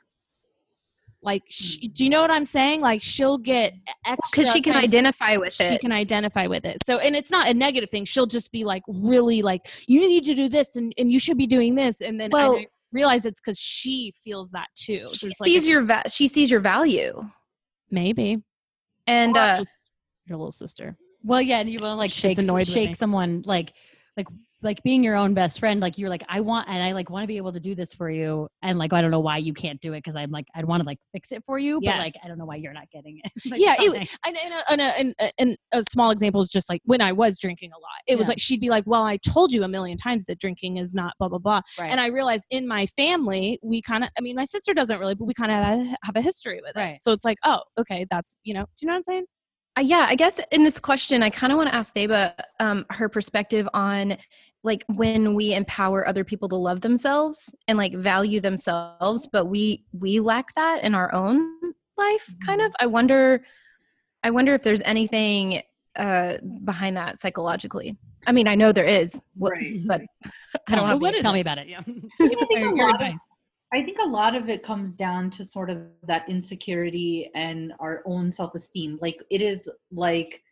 Like, 1.22 1.42
she, 1.48 1.88
do 1.88 2.04
you 2.04 2.10
know 2.10 2.20
what 2.20 2.30
I'm 2.30 2.44
saying? 2.44 2.80
Like, 2.82 3.02
she'll 3.02 3.38
get 3.38 3.74
extra 4.06 4.42
Because 4.42 4.52
she 4.52 4.60
can 4.60 4.76
identify 4.76 5.36
with 5.36 5.60
it. 5.60 5.72
she 5.72 5.78
can 5.78 5.90
identify 5.92 6.46
with 6.46 6.64
it. 6.64 6.84
So, 6.84 6.98
and 6.98 7.16
it's 7.16 7.30
not 7.30 7.48
a 7.48 7.54
negative 7.54 7.90
thing. 7.90 8.04
She'll 8.04 8.26
just 8.26 8.52
be 8.52 8.64
like, 8.64 8.82
really 8.86 9.42
like, 9.42 9.66
you 9.88 10.00
need 10.00 10.24
to 10.26 10.34
do 10.34 10.48
this 10.48 10.76
and, 10.76 10.92
and 10.98 11.10
you 11.10 11.18
should 11.18 11.36
be 11.38 11.46
doing 11.46 11.74
this. 11.74 12.00
And 12.00 12.20
then 12.20 12.30
Well- 12.30 12.56
I 12.56 12.66
realize 12.92 13.26
it's 13.26 13.40
because 13.40 13.58
she 13.58 14.12
feels 14.22 14.52
that 14.52 14.68
too. 14.76 15.08
she 15.12 15.26
There's 15.26 15.40
like 15.40 15.48
sees 15.48 15.66
a- 15.66 15.70
your 15.70 15.82
va- 15.82 16.08
she 16.08 16.28
sees 16.28 16.50
your 16.50 16.60
value. 16.60 17.20
maybe. 17.90 18.38
And 19.06 19.36
Or 19.36 19.40
uh 19.40 19.64
your 20.26 20.38
little 20.38 20.52
sister. 20.52 20.96
Well, 21.22 21.42
yeah, 21.42 21.58
and 21.58 21.68
you 21.70 21.80
will 21.80 21.96
like 21.96 22.10
shake 22.10 22.38
annoyed 22.38 22.66
shake 22.66 22.94
someone 22.96 23.42
like 23.44 23.72
like 24.16 24.26
like 24.62 24.82
being 24.82 25.04
your 25.04 25.16
own 25.16 25.34
best 25.34 25.60
friend. 25.60 25.80
Like 25.80 25.98
you're 25.98 26.10
like 26.10 26.24
I 26.28 26.40
want 26.40 26.68
and 26.68 26.82
I 26.82 26.92
like 26.92 27.10
want 27.10 27.22
to 27.24 27.26
be 27.26 27.36
able 27.36 27.52
to 27.52 27.60
do 27.60 27.74
this 27.74 27.92
for 27.92 28.10
you, 28.10 28.48
and 28.62 28.78
like 28.78 28.92
I 28.92 29.02
don't 29.02 29.10
know 29.10 29.20
why 29.20 29.38
you 29.38 29.52
can't 29.52 29.80
do 29.80 29.92
it 29.92 29.98
because 29.98 30.16
I'm 30.16 30.30
like 30.30 30.46
I'd 30.54 30.64
want 30.64 30.82
to 30.82 30.86
like 30.86 30.98
fix 31.12 31.32
it 31.32 31.42
for 31.46 31.58
you, 31.58 31.80
but 31.80 31.98
like 31.98 32.14
I 32.24 32.28
don't 32.28 32.38
know 32.38 32.46
why 32.46 32.56
you're 32.56 32.72
not 32.72 32.90
getting 32.90 33.20
it. 33.22 33.32
Like, 33.46 33.60
yeah, 33.60 33.76
it, 33.78 34.08
and, 34.26 34.36
and, 34.36 34.54
a, 34.54 34.72
and, 34.72 34.80
a, 34.80 34.98
and, 34.98 35.14
a, 35.20 35.32
and 35.38 35.58
a 35.72 35.84
small 35.84 36.10
example 36.10 36.42
is 36.42 36.48
just 36.48 36.68
like 36.68 36.80
when 36.84 37.00
I 37.00 37.12
was 37.12 37.38
drinking 37.38 37.70
a 37.70 37.78
lot. 37.78 38.02
It 38.08 38.18
was 38.18 38.26
like 38.26 38.40
she'd 38.40 38.60
be 38.60 38.70
like, 38.70 38.84
"Well, 38.86 39.04
I 39.04 39.18
told 39.18 39.52
you 39.52 39.62
a 39.62 39.68
million 39.68 39.96
times 39.98 40.24
that 40.24 40.40
drinking 40.40 40.78
is 40.78 40.94
not 40.94 41.14
blah 41.18 41.28
blah 41.28 41.38
blah." 41.38 41.60
right. 41.78 41.90
And 41.90 42.00
I 42.00 42.08
realized 42.08 42.44
in 42.50 42.66
my 42.66 42.86
family, 42.96 43.58
we 43.62 43.82
kind 43.82 44.04
of, 44.04 44.10
I 44.18 44.20
mean, 44.20 44.36
my 44.36 44.44
sister 44.44 44.74
doesn't 44.74 44.98
really, 44.98 45.14
but 45.14 45.26
we 45.26 45.34
kind 45.34 45.52
of 45.52 45.64
have 45.64 45.78
a, 45.78 45.96
have 46.04 46.16
a 46.16 46.20
history 46.20 46.60
with 46.62 46.76
it. 46.76 46.80
Right. 46.80 47.00
So 47.00 47.12
it's 47.12 47.24
like, 47.24 47.38
oh, 47.44 47.60
okay, 47.78 48.06
that's, 48.10 48.36
you 48.42 48.54
know, 48.54 48.62
do 48.62 48.68
you 48.80 48.88
know 48.88 48.94
what 48.94 48.98
I'm 48.98 49.02
saying? 49.02 49.26
Uh, 49.76 49.82
yeah, 49.82 50.06
I 50.08 50.14
guess 50.14 50.40
in 50.52 50.64
this 50.64 50.80
question, 50.80 51.22
I 51.22 51.30
kind 51.30 51.52
of 51.52 51.56
want 51.58 51.68
to 51.68 51.74
ask 51.74 51.94
Theba 51.94 52.32
um, 52.60 52.86
her 52.90 53.08
perspective 53.08 53.68
on 53.74 54.16
like 54.62 54.84
when 54.88 55.34
we 55.34 55.52
empower 55.54 56.08
other 56.08 56.24
people 56.24 56.48
to 56.48 56.56
love 56.56 56.80
themselves 56.80 57.54
and 57.68 57.76
like 57.78 57.94
value 57.94 58.40
themselves, 58.40 59.28
but 59.30 59.46
we 59.46 59.84
we 59.92 60.18
lack 60.20 60.54
that 60.54 60.82
in 60.82 60.94
our 60.94 61.12
own 61.14 61.50
life. 61.98 62.34
Kind 62.44 62.60
Mm-hmm. 62.60 62.66
of. 62.66 62.74
I 62.80 62.86
wonder. 62.86 63.44
I 64.24 64.30
wonder 64.30 64.54
if 64.54 64.62
there's 64.62 64.80
anything 64.84 65.62
uh, 65.94 66.38
behind 66.64 66.96
that 66.96 67.20
psychologically. 67.20 67.96
I 68.26 68.32
mean, 68.32 68.48
I 68.48 68.56
know 68.56 68.72
there 68.72 68.84
is, 68.86 69.22
what, 69.36 69.52
Right. 69.52 69.86
but 69.86 70.00
I 70.68 70.74
don't 70.74 70.84
me, 70.86 70.90
have 70.90 71.00
what 71.00 71.14
the- 71.14 71.22
tell 71.22 71.32
me 71.32 71.40
about 71.40 71.58
it. 71.58 71.68
Yeah. 71.68 71.78
I 71.86 71.94
think 72.48 72.64
a 72.66 72.70
lot 72.70 72.88
of- 72.96 73.00
advice. 73.02 73.18
I 73.72 73.82
think 73.82 73.98
a 73.98 74.08
lot 74.08 74.36
of 74.36 74.48
it 74.48 74.62
comes 74.62 74.94
down 74.94 75.30
to 75.30 75.44
sort 75.44 75.70
of 75.70 75.78
that 76.06 76.28
insecurity 76.28 77.30
and 77.34 77.72
our 77.80 78.02
own 78.06 78.30
self 78.30 78.54
esteem. 78.54 78.98
Like, 79.00 79.20
it 79.30 79.42
is 79.42 79.68
like 79.90 80.42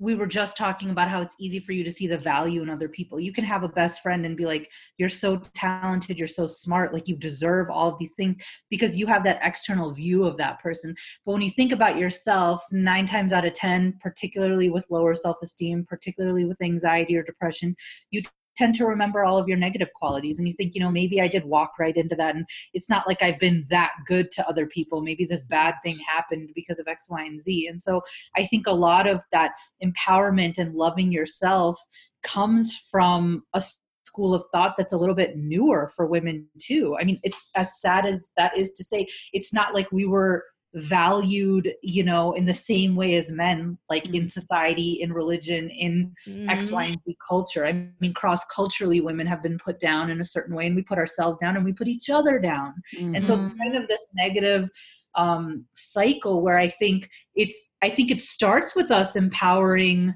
we 0.00 0.14
were 0.14 0.26
just 0.26 0.56
talking 0.56 0.88
about 0.88 1.10
how 1.10 1.20
it's 1.20 1.36
easy 1.38 1.60
for 1.60 1.72
you 1.72 1.84
to 1.84 1.92
see 1.92 2.06
the 2.06 2.16
value 2.16 2.62
in 2.62 2.70
other 2.70 2.88
people. 2.88 3.20
You 3.20 3.34
can 3.34 3.44
have 3.44 3.62
a 3.62 3.68
best 3.68 4.02
friend 4.02 4.24
and 4.24 4.34
be 4.34 4.46
like, 4.46 4.70
You're 4.96 5.10
so 5.10 5.36
talented, 5.54 6.18
you're 6.18 6.26
so 6.26 6.46
smart, 6.46 6.94
like 6.94 7.06
you 7.06 7.16
deserve 7.16 7.68
all 7.68 7.90
of 7.90 7.98
these 7.98 8.12
things 8.16 8.42
because 8.70 8.96
you 8.96 9.06
have 9.06 9.22
that 9.24 9.40
external 9.42 9.92
view 9.92 10.24
of 10.24 10.38
that 10.38 10.58
person. 10.60 10.94
But 11.26 11.32
when 11.32 11.42
you 11.42 11.50
think 11.50 11.72
about 11.72 11.98
yourself, 11.98 12.64
nine 12.72 13.04
times 13.04 13.34
out 13.34 13.44
of 13.44 13.52
10, 13.52 13.98
particularly 14.00 14.70
with 14.70 14.90
lower 14.90 15.14
self 15.14 15.36
esteem, 15.42 15.84
particularly 15.86 16.46
with 16.46 16.62
anxiety 16.62 17.14
or 17.16 17.22
depression, 17.22 17.76
you 18.10 18.22
tend 18.60 18.74
to 18.74 18.84
remember 18.84 19.24
all 19.24 19.38
of 19.38 19.48
your 19.48 19.56
negative 19.56 19.88
qualities 19.94 20.38
and 20.38 20.46
you 20.46 20.52
think 20.52 20.74
you 20.74 20.82
know 20.82 20.90
maybe 20.90 21.18
i 21.18 21.26
did 21.26 21.44
walk 21.46 21.72
right 21.78 21.96
into 21.96 22.14
that 22.14 22.36
and 22.36 22.44
it's 22.74 22.90
not 22.90 23.06
like 23.06 23.22
i've 23.22 23.38
been 23.38 23.66
that 23.70 23.92
good 24.06 24.30
to 24.30 24.46
other 24.46 24.66
people. 24.66 25.00
Maybe 25.00 25.24
this 25.24 25.42
bad 25.42 25.74
thing 25.82 25.98
happened 26.06 26.50
because 26.54 26.78
of 26.78 26.86
x 26.86 27.08
y 27.08 27.24
and 27.24 27.40
z. 27.42 27.68
And 27.68 27.82
so 27.82 28.02
i 28.36 28.46
think 28.46 28.66
a 28.66 28.72
lot 28.72 29.06
of 29.06 29.22
that 29.32 29.52
empowerment 29.82 30.58
and 30.58 30.74
loving 30.74 31.10
yourself 31.10 31.80
comes 32.22 32.76
from 32.90 33.44
a 33.54 33.62
school 34.06 34.34
of 34.34 34.44
thought 34.52 34.74
that's 34.76 34.92
a 34.92 34.98
little 34.98 35.14
bit 35.14 35.36
newer 35.36 35.90
for 35.96 36.06
women 36.06 36.46
too. 36.58 36.96
I 37.00 37.04
mean 37.04 37.18
it's 37.22 37.48
as 37.56 37.80
sad 37.80 38.04
as 38.04 38.28
that 38.36 38.56
is 38.58 38.72
to 38.72 38.84
say 38.84 39.06
it's 39.32 39.52
not 39.52 39.74
like 39.74 39.90
we 39.90 40.04
were 40.04 40.44
valued 40.74 41.72
you 41.82 42.04
know 42.04 42.32
in 42.32 42.44
the 42.44 42.54
same 42.54 42.94
way 42.94 43.16
as 43.16 43.30
men 43.30 43.76
like 43.88 44.06
in 44.14 44.24
Mm. 44.24 44.30
society 44.30 44.98
in 45.00 45.12
religion 45.12 45.68
in 45.70 46.14
X, 46.48 46.70
Y, 46.70 46.84
Mhm. 46.84 46.92
and 46.92 47.00
Z 47.04 47.16
culture. 47.28 47.66
I 47.66 47.88
mean, 48.00 48.14
cross 48.14 48.44
culturally, 48.46 49.00
women 49.00 49.26
have 49.26 49.42
been 49.42 49.58
put 49.58 49.80
down 49.80 50.10
in 50.10 50.20
a 50.20 50.24
certain 50.24 50.54
way, 50.54 50.66
and 50.66 50.76
we 50.76 50.82
put 50.82 50.98
ourselves 50.98 51.38
down 51.38 51.56
and 51.56 51.64
we 51.64 51.72
put 51.72 51.88
each 51.88 52.08
other 52.10 52.38
down. 52.38 52.74
And 53.14 53.24
so, 53.26 53.36
Mhm. 53.36 53.58
kind 53.58 53.76
of 53.76 53.88
this 53.88 54.06
negative 54.14 54.68
um, 55.16 55.66
cycle 55.74 56.40
where 56.40 56.58
I 56.58 56.68
think 56.68 57.10
it's, 57.34 57.56
I 57.82 57.90
think 57.90 58.12
it 58.12 58.20
starts 58.20 58.76
with 58.76 58.92
us 58.92 59.16
empowering 59.16 60.14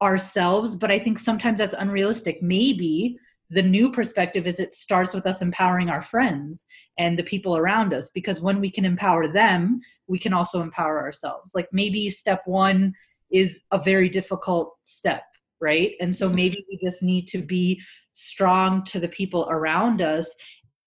ourselves, 0.00 0.76
but 0.76 0.92
I 0.92 0.98
think 1.00 1.18
sometimes 1.18 1.58
that's 1.58 1.74
unrealistic. 1.76 2.40
Maybe 2.40 3.18
the 3.50 3.62
new 3.62 3.90
perspective 3.90 4.46
is 4.46 4.60
it 4.60 4.74
starts 4.74 5.14
with 5.14 5.26
us 5.26 5.40
empowering 5.40 5.88
our 5.88 6.02
friends 6.02 6.66
and 6.98 7.18
the 7.18 7.22
people 7.22 7.56
around 7.56 7.94
us 7.94 8.10
because 8.10 8.40
when 8.40 8.60
we 8.60 8.70
can 8.70 8.84
empower 8.84 9.26
them, 9.26 9.80
we 10.06 10.18
can 10.18 10.34
also 10.34 10.60
empower 10.60 11.00
ourselves. 11.00 11.52
Like 11.54 11.68
maybe 11.72 12.10
step 12.10 12.42
one 12.44 12.92
is 13.30 13.60
a 13.70 13.78
very 13.82 14.10
difficult 14.10 14.76
step, 14.84 15.22
right? 15.60 15.92
And 16.00 16.14
so 16.14 16.26
mm-hmm. 16.26 16.36
maybe 16.36 16.66
we 16.70 16.78
just 16.82 17.02
need 17.02 17.26
to 17.28 17.38
be 17.38 17.80
strong 18.12 18.84
to 18.84 19.00
the 19.00 19.08
people 19.08 19.48
around 19.50 20.02
us, 20.02 20.28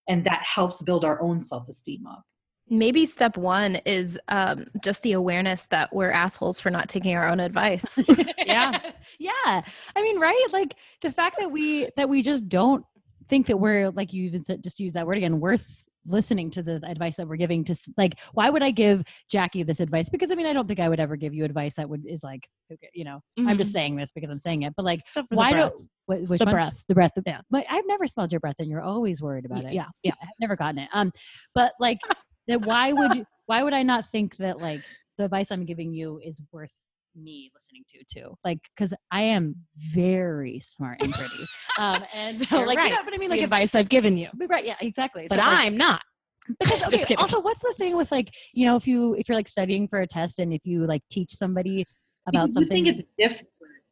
and 0.07 0.23
that 0.25 0.43
helps 0.43 0.81
build 0.81 1.05
our 1.05 1.21
own 1.21 1.41
self 1.41 1.67
esteem 1.69 2.05
up. 2.05 2.23
Maybe 2.71 3.05
step 3.05 3.35
one 3.37 3.75
is 3.85 4.17
um, 4.29 4.65
just 4.81 5.03
the 5.03 5.11
awareness 5.11 5.65
that 5.65 5.93
we're 5.93 6.09
assholes 6.09 6.59
for 6.61 6.69
not 6.71 6.87
taking 6.89 7.15
our 7.17 7.29
own 7.29 7.39
advice. 7.39 7.99
Yeah. 8.45 8.79
yeah. 9.19 9.61
I 9.95 10.01
mean, 10.01 10.19
right? 10.19 10.45
Like 10.51 10.75
the 11.01 11.11
fact 11.11 11.35
that 11.39 11.51
we 11.51 11.87
that 11.95 12.09
we 12.09 12.21
just 12.21 12.49
don't 12.49 12.83
think 13.29 13.47
that 13.47 13.57
we're 13.57 13.91
like 13.91 14.11
you 14.13 14.23
even 14.23 14.43
said 14.43 14.63
just 14.63 14.79
use 14.79 14.93
that 14.93 15.05
word 15.07 15.17
again 15.17 15.39
worth 15.39 15.85
listening 16.07 16.49
to 16.51 16.63
the 16.63 16.81
advice 16.85 17.15
that 17.15 17.27
we're 17.27 17.35
giving 17.37 17.63
to 17.63 17.75
like 17.95 18.17
why 18.33 18.49
would 18.49 18.63
I 18.63 18.71
give 18.71 19.03
Jackie 19.29 19.63
this 19.63 19.79
advice? 19.79 20.09
Because 20.09 20.31
I 20.31 20.35
mean, 20.35 20.47
I 20.47 20.53
don't 20.53 20.67
think 20.67 20.79
I 20.79 20.89
would 20.89 20.99
ever 20.99 21.15
give 21.15 21.33
you 21.33 21.45
advice 21.45 21.75
that 21.75 21.87
would 21.89 22.05
is 22.07 22.23
like 22.23 22.47
okay, 22.73 22.89
you 22.93 23.03
know, 23.05 23.21
I'm 23.37 23.57
just 23.57 23.69
Mhm. 23.69 23.73
saying 23.73 23.95
this 23.97 24.11
because 24.11 24.29
I'm 24.29 24.37
saying 24.39 24.63
it, 24.63 24.73
but 24.75 24.83
like 24.83 25.01
why 25.29 25.51
do 25.51 25.55
breath. 25.57 25.87
wh- 26.25 26.29
which 26.29 26.39
The 26.39 26.45
one? 26.45 26.55
breath. 26.55 26.83
the 26.87 26.95
breath 26.95 27.11
Yeah. 27.25 27.41
but 27.51 27.65
I've 27.69 27.85
never 27.87 28.07
smelled 28.07 28.31
your 28.33 28.39
breath 28.41 28.55
and 28.59 28.69
you're 28.69 28.81
always 28.81 29.21
worried 29.21 29.45
about 29.45 29.63
it 29.65 29.73
yeah, 29.73 29.85
yeah. 30.03 30.13
I've 30.21 30.29
never 30.39 30.55
gotten 30.55 30.79
it 30.79 30.89
um 30.93 31.11
but 31.53 31.73
like 31.79 31.99
that 32.51 32.61
why 32.61 32.93
would 32.93 33.15
you 33.15 33.25
why 33.47 33.63
would 33.63 33.73
I 33.73 33.83
not 33.83 34.05
think 34.11 34.37
that 34.37 34.59
like 34.59 34.81
the 35.17 35.25
advice 35.25 35.51
I'm 35.51 35.65
giving 35.65 35.93
you 35.93 36.19
is 36.23 36.41
worth 36.51 36.71
me 37.15 37.51
listening 37.53 37.83
to 37.89 38.03
too 38.21 38.35
like 38.45 38.59
because 38.75 38.93
I 39.11 39.23
am 39.23 39.55
very 39.77 40.59
smart 40.61 40.97
and 41.01 41.13
pretty 41.13 41.45
um 41.77 42.03
and 42.15 42.39
so 42.47 42.59
You're 42.59 42.67
like 42.67 42.77
right. 42.77 42.91
you 42.91 42.95
know 42.97 43.03
but 43.03 43.13
I 43.13 43.17
mean 43.17 43.29
like 43.29 43.41
advice 43.41 43.75
I've 43.75 43.89
given 43.89 44.15
you. 44.17 44.29
right 44.49 44.65
yeah 44.65 44.75
exactly 44.79 45.27
But 45.27 45.39
So, 45.39 45.45
like, 45.45 45.59
I'm 45.59 45.75
not. 45.77 46.01
because 46.59 46.79
Just 46.79 46.93
okay, 46.93 47.03
kidding. 47.03 47.17
also 47.17 47.41
what's 47.41 47.59
the 47.59 47.73
thing 47.77 47.95
with 47.97 48.11
like 48.11 48.31
you 48.53 48.65
know 48.65 48.75
if 48.75 48.87
you 48.87 49.13
if 49.15 49.27
you're 49.27 49.35
like 49.35 49.47
studying 49.49 49.87
for 49.87 49.99
a 50.01 50.07
test 50.07 50.39
and 50.39 50.53
if 50.53 50.65
you 50.65 50.87
like 50.87 51.01
teach 51.11 51.31
somebody 51.31 51.85
about 52.27 52.43
Because 52.43 52.53
something 52.53 52.85
You 52.85 52.93
think 52.93 52.99
it's 52.99 53.09
different, 53.17 53.47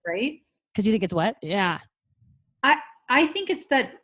right? 0.08 0.39
because 0.74 0.86
you 0.86 0.91
think 0.93 1.04
it's 1.04 1.13
what 1.13 1.36
Yeah. 1.41 1.80
I 2.63 2.78
i 3.10 3.28
think 3.28 3.50
it's 3.50 3.65
that 3.67 3.95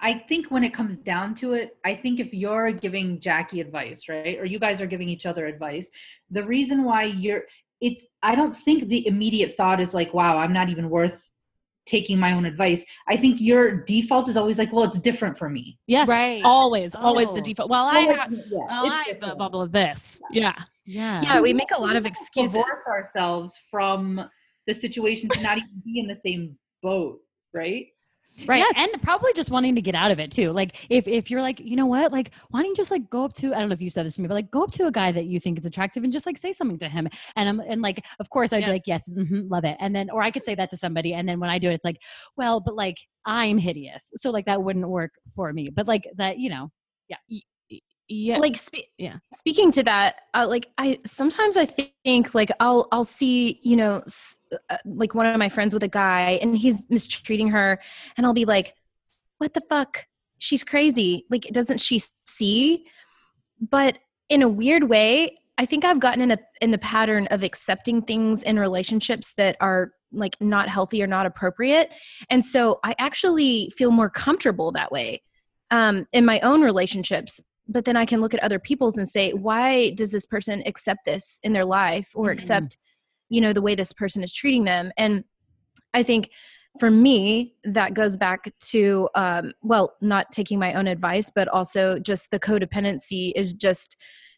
I 0.00 0.14
think 0.28 0.50
when 0.50 0.64
it 0.64 0.72
comes 0.72 0.96
down 0.98 1.34
to 1.36 1.52
it, 1.52 1.76
I 1.84 1.94
think 1.94 2.20
if 2.20 2.32
you're 2.32 2.72
giving 2.72 3.20
Jackie 3.20 3.60
advice, 3.60 4.08
right, 4.08 4.38
or 4.38 4.44
you 4.44 4.58
guys 4.58 4.80
are 4.80 4.86
giving 4.86 5.08
each 5.08 5.26
other 5.26 5.46
advice, 5.46 5.90
the 6.30 6.44
reason 6.44 6.84
why 6.84 7.04
you're 7.04 7.42
it's 7.80 8.02
I 8.22 8.34
don't 8.34 8.56
think 8.56 8.88
the 8.88 9.06
immediate 9.06 9.56
thought 9.56 9.80
is 9.80 9.94
like, 9.94 10.12
wow, 10.14 10.38
I'm 10.38 10.52
not 10.52 10.68
even 10.68 10.90
worth 10.90 11.30
taking 11.86 12.18
my 12.18 12.32
own 12.32 12.44
advice. 12.44 12.84
I 13.08 13.16
think 13.16 13.40
your 13.40 13.84
default 13.84 14.28
is 14.28 14.36
always 14.36 14.58
like, 14.58 14.72
well, 14.72 14.84
it's 14.84 14.98
different 14.98 15.38
for 15.38 15.48
me. 15.48 15.78
Yes. 15.86 16.06
Right. 16.06 16.42
Always. 16.44 16.94
Always 16.94 17.28
Oh. 17.28 17.34
the 17.34 17.40
default. 17.40 17.70
Well, 17.70 17.86
I 17.86 17.92
Well, 18.04 18.06
like, 18.08 18.18
have, 18.18 18.32
yeah, 18.32 18.42
well, 18.68 18.84
it's 18.86 18.94
I 18.94 19.02
have 19.04 19.20
the 19.20 19.34
bubble 19.36 19.62
of 19.62 19.72
this. 19.72 20.20
Yeah. 20.30 20.54
yeah 20.84 21.20
yeah, 21.22 21.40
we 21.40 21.52
make 21.52 21.70
a 21.74 21.80
lot 21.80 21.96
of 21.96 22.04
excuses. 22.04 22.52
Divorce 22.52 22.86
ourselves 22.86 23.58
from 23.70 24.28
the 24.66 24.74
situation 24.74 25.30
to 25.30 25.40
not 25.42 25.56
even 25.56 25.82
be 25.84 25.98
in 26.00 26.06
the 26.06 26.16
same 26.16 26.58
boat, 26.82 27.20
right? 27.54 27.86
Right. 28.46 28.66
Yes. 28.66 28.72
And 28.76 28.90
probably 29.02 29.32
just 29.34 29.50
wanting 29.50 29.74
to 29.74 29.82
get 29.82 29.94
out 29.94 30.10
of 30.10 30.18
it 30.18 30.30
too. 30.30 30.52
Like 30.52 30.76
if 30.88 31.06
if 31.06 31.30
you're 31.30 31.42
like, 31.42 31.60
you 31.60 31.76
know 31.76 31.86
what, 31.86 32.12
like 32.12 32.30
why 32.50 32.60
don't 32.62 32.70
you 32.70 32.76
just 32.76 32.90
like 32.90 33.10
go 33.10 33.24
up 33.24 33.34
to 33.34 33.54
I 33.54 33.58
don't 33.58 33.68
know 33.68 33.74
if 33.74 33.82
you 33.82 33.90
said 33.90 34.06
this 34.06 34.14
to 34.16 34.22
me, 34.22 34.28
but 34.28 34.34
like 34.34 34.50
go 34.50 34.62
up 34.64 34.70
to 34.72 34.86
a 34.86 34.90
guy 34.92 35.12
that 35.12 35.26
you 35.26 35.38
think 35.40 35.58
is 35.58 35.66
attractive 35.66 36.02
and 36.04 36.12
just 36.12 36.24
like 36.24 36.38
say 36.38 36.52
something 36.52 36.78
to 36.78 36.88
him. 36.88 37.08
And 37.36 37.48
I'm 37.48 37.60
and 37.60 37.82
like 37.82 38.04
of 38.20 38.30
course 38.30 38.52
I'd 38.52 38.64
be 38.64 38.70
like, 38.70 38.84
yes, 38.86 39.08
mhm, 39.08 39.50
love 39.50 39.64
it. 39.64 39.76
And 39.80 39.94
then 39.94 40.08
or 40.10 40.22
I 40.22 40.30
could 40.30 40.44
say 40.44 40.54
that 40.54 40.70
to 40.70 40.76
somebody 40.78 41.12
and 41.14 41.28
then 41.28 41.40
when 41.40 41.50
I 41.50 41.58
do 41.58 41.68
it, 41.70 41.74
it's 41.74 41.84
like, 41.84 41.98
well, 42.36 42.60
but 42.60 42.74
like 42.74 42.96
I'm 43.26 43.58
hideous. 43.58 44.12
So 44.16 44.30
like 44.30 44.46
that 44.46 44.62
wouldn't 44.62 44.88
work 44.88 45.12
for 45.34 45.52
me. 45.52 45.66
But 45.74 45.86
like 45.88 46.04
that, 46.16 46.38
you 46.38 46.48
know, 46.50 46.70
Yeah. 47.08 47.16
Like 48.38 48.56
spe- 48.56 48.88
Yeah. 48.96 49.16
speaking 49.36 49.70
to 49.72 49.82
that 49.84 50.22
uh, 50.34 50.46
like 50.48 50.68
i 50.78 50.98
sometimes 51.04 51.56
i 51.56 51.66
think 51.66 52.34
like 52.34 52.50
i'll 52.58 52.88
i'll 52.90 53.04
see 53.04 53.60
you 53.62 53.76
know 53.76 53.98
s- 54.06 54.38
uh, 54.70 54.78
like 54.86 55.14
one 55.14 55.26
of 55.26 55.36
my 55.38 55.48
friends 55.50 55.74
with 55.74 55.82
a 55.82 55.88
guy 55.88 56.38
and 56.42 56.56
he's 56.56 56.88
mistreating 56.90 57.48
her 57.48 57.78
and 58.16 58.26
i'll 58.26 58.32
be 58.34 58.44
like 58.46 58.74
what 59.38 59.54
the 59.54 59.62
fuck? 59.68 60.04
She's 60.38 60.64
crazy. 60.64 61.24
Like 61.30 61.42
doesn't 61.52 61.80
she 61.80 62.00
see? 62.26 62.86
But 63.60 63.98
in 64.28 64.42
a 64.42 64.48
weird 64.48 64.84
way 64.88 65.36
i 65.58 65.64
think 65.64 65.84
i've 65.84 66.00
gotten 66.00 66.20
in 66.22 66.30
a 66.32 66.38
in 66.60 66.70
the 66.70 66.78
pattern 66.78 67.26
of 67.30 67.42
accepting 67.42 68.02
things 68.02 68.42
in 68.42 68.58
relationships 68.58 69.32
that 69.36 69.56
are 69.60 69.92
like 70.12 70.36
not 70.40 70.68
healthy 70.68 71.02
or 71.02 71.06
not 71.06 71.24
appropriate. 71.26 71.90
And 72.30 72.44
so 72.44 72.80
i 72.84 72.94
actually 72.98 73.70
feel 73.76 73.90
more 73.90 74.10
comfortable 74.10 74.72
that 74.72 74.90
way 74.92 75.22
um, 75.70 76.06
in 76.12 76.24
my 76.24 76.40
own 76.40 76.62
relationships 76.62 77.40
but 77.68 77.84
then 77.84 77.96
I 77.96 78.06
can 78.06 78.20
look 78.20 78.34
at 78.34 78.42
other 78.42 78.58
people's 78.58 78.96
and 78.96 79.08
say, 79.08 79.32
why 79.32 79.90
does 79.90 80.10
this 80.10 80.24
person 80.26 80.62
accept 80.66 81.04
this 81.04 81.38
in 81.42 81.52
their 81.52 81.66
life 81.66 82.10
or 82.14 82.28
Mhm. 82.28 82.32
accept, 82.32 82.78
you 83.28 83.40
know, 83.40 83.52
the 83.52 83.62
way 83.62 83.74
this 83.74 83.92
person 83.92 84.24
is 84.24 84.32
treating 84.32 84.64
them? 84.64 84.90
And 84.96 85.24
I 85.92 86.02
think 86.02 86.30
for 86.80 86.90
me, 86.90 87.54
that 87.64 87.94
goes 87.94 88.16
back 88.16 88.52
to, 88.70 89.08
um, 89.14 89.52
well, 89.62 89.96
not 90.00 90.30
taking 90.30 90.58
my 90.58 90.72
own 90.74 90.86
advice, 90.86 91.30
but 91.34 91.48
also 91.48 91.98
just 91.98 92.30
the 92.30 92.40
codependency 92.40 93.32
is 93.34 93.52
just 93.52 93.96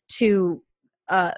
to, 0.09 0.63
uh, 1.09 1.33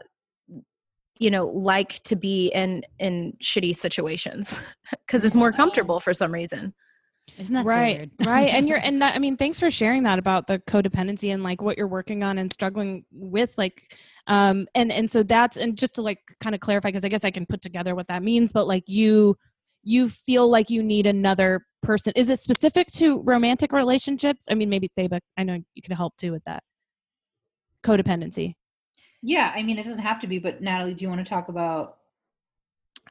you 1.19 1.31
know, 1.31 1.47
like 1.47 2.03
to 2.05 2.17
be 2.17 2.49
in 2.49 2.83
in 2.99 3.37
shitty 3.43 3.77
situations 3.77 4.61
because 5.07 5.25
it's 5.25 5.37
more 5.37 5.53
comfortable 5.53 6.01
for 6.01 6.15
some 6.15 6.33
reason. 6.33 6.75
Isn't 7.39 7.55
that 7.55 7.65
right. 7.65 7.95
so 7.95 7.99
weird? 7.99 8.11
right. 8.27 8.51
And 8.53 8.69
you're, 8.69 8.79
and 8.83 9.03
that, 9.03 9.15
I 9.15 9.19
mean, 9.19 9.37
thanks 9.37 9.59
for 9.59 9.71
sharing 9.71 10.03
that 10.05 10.19
about 10.19 10.47
the 10.47 10.59
codependency 10.61 11.33
and 11.33 11.43
like 11.43 11.61
what 11.61 11.77
you're 11.77 11.89
working 11.89 12.23
on 12.23 12.39
and 12.39 12.53
struggling 12.53 13.05
with. 13.13 13.57
Like, 13.57 13.97
um, 14.27 14.67
and, 14.75 14.93
and 14.93 15.11
so 15.11 15.23
that's, 15.23 15.57
and 15.57 15.77
just 15.77 15.95
to 15.97 16.03
like 16.03 16.21
kind 16.41 16.55
of 16.55 16.61
clarify, 16.61 16.89
because 16.89 17.05
I 17.05 17.09
guess 17.09 17.25
I 17.25 17.31
can 17.31 17.47
put 17.47 17.63
together 17.63 17.95
what 17.95 18.09
that 18.09 18.23
means, 18.23 18.53
but 18.53 18.67
like 18.67 18.85
you, 18.87 19.37
you 19.83 20.09
feel 20.09 20.49
like 20.49 20.71
you 20.71 20.83
need 20.83 21.07
another 21.07 21.67
person. 21.83 22.13
Is 22.17 22.29
it 22.29 22.39
specific 22.39 22.89
to 22.93 23.21
romantic 23.23 23.73
relationships? 23.73 24.47
I 24.51 24.55
mean, 24.55 24.71
maybe 24.71 24.91
Theba, 24.97 25.21
I 25.37 25.43
know 25.43 25.59
you 25.75 25.83
can 25.83 25.97
help 25.97 26.17
too 26.17 26.33
with 26.33 26.45
that. 26.45 26.63
Codependency. 27.83 28.55
Yeah, 29.23 29.53
I 29.55 29.63
mean, 29.63 29.79
it 29.79 29.85
doesn't 29.85 30.03
have 30.03 30.21
to 30.21 30.27
be, 30.27 30.39
but 30.39 30.63
Natalie, 30.63 30.95
do 30.95 31.03
you 31.05 31.09
want 31.09 31.25
to 31.25 31.29
talk 31.29 31.49
about? 31.49 31.99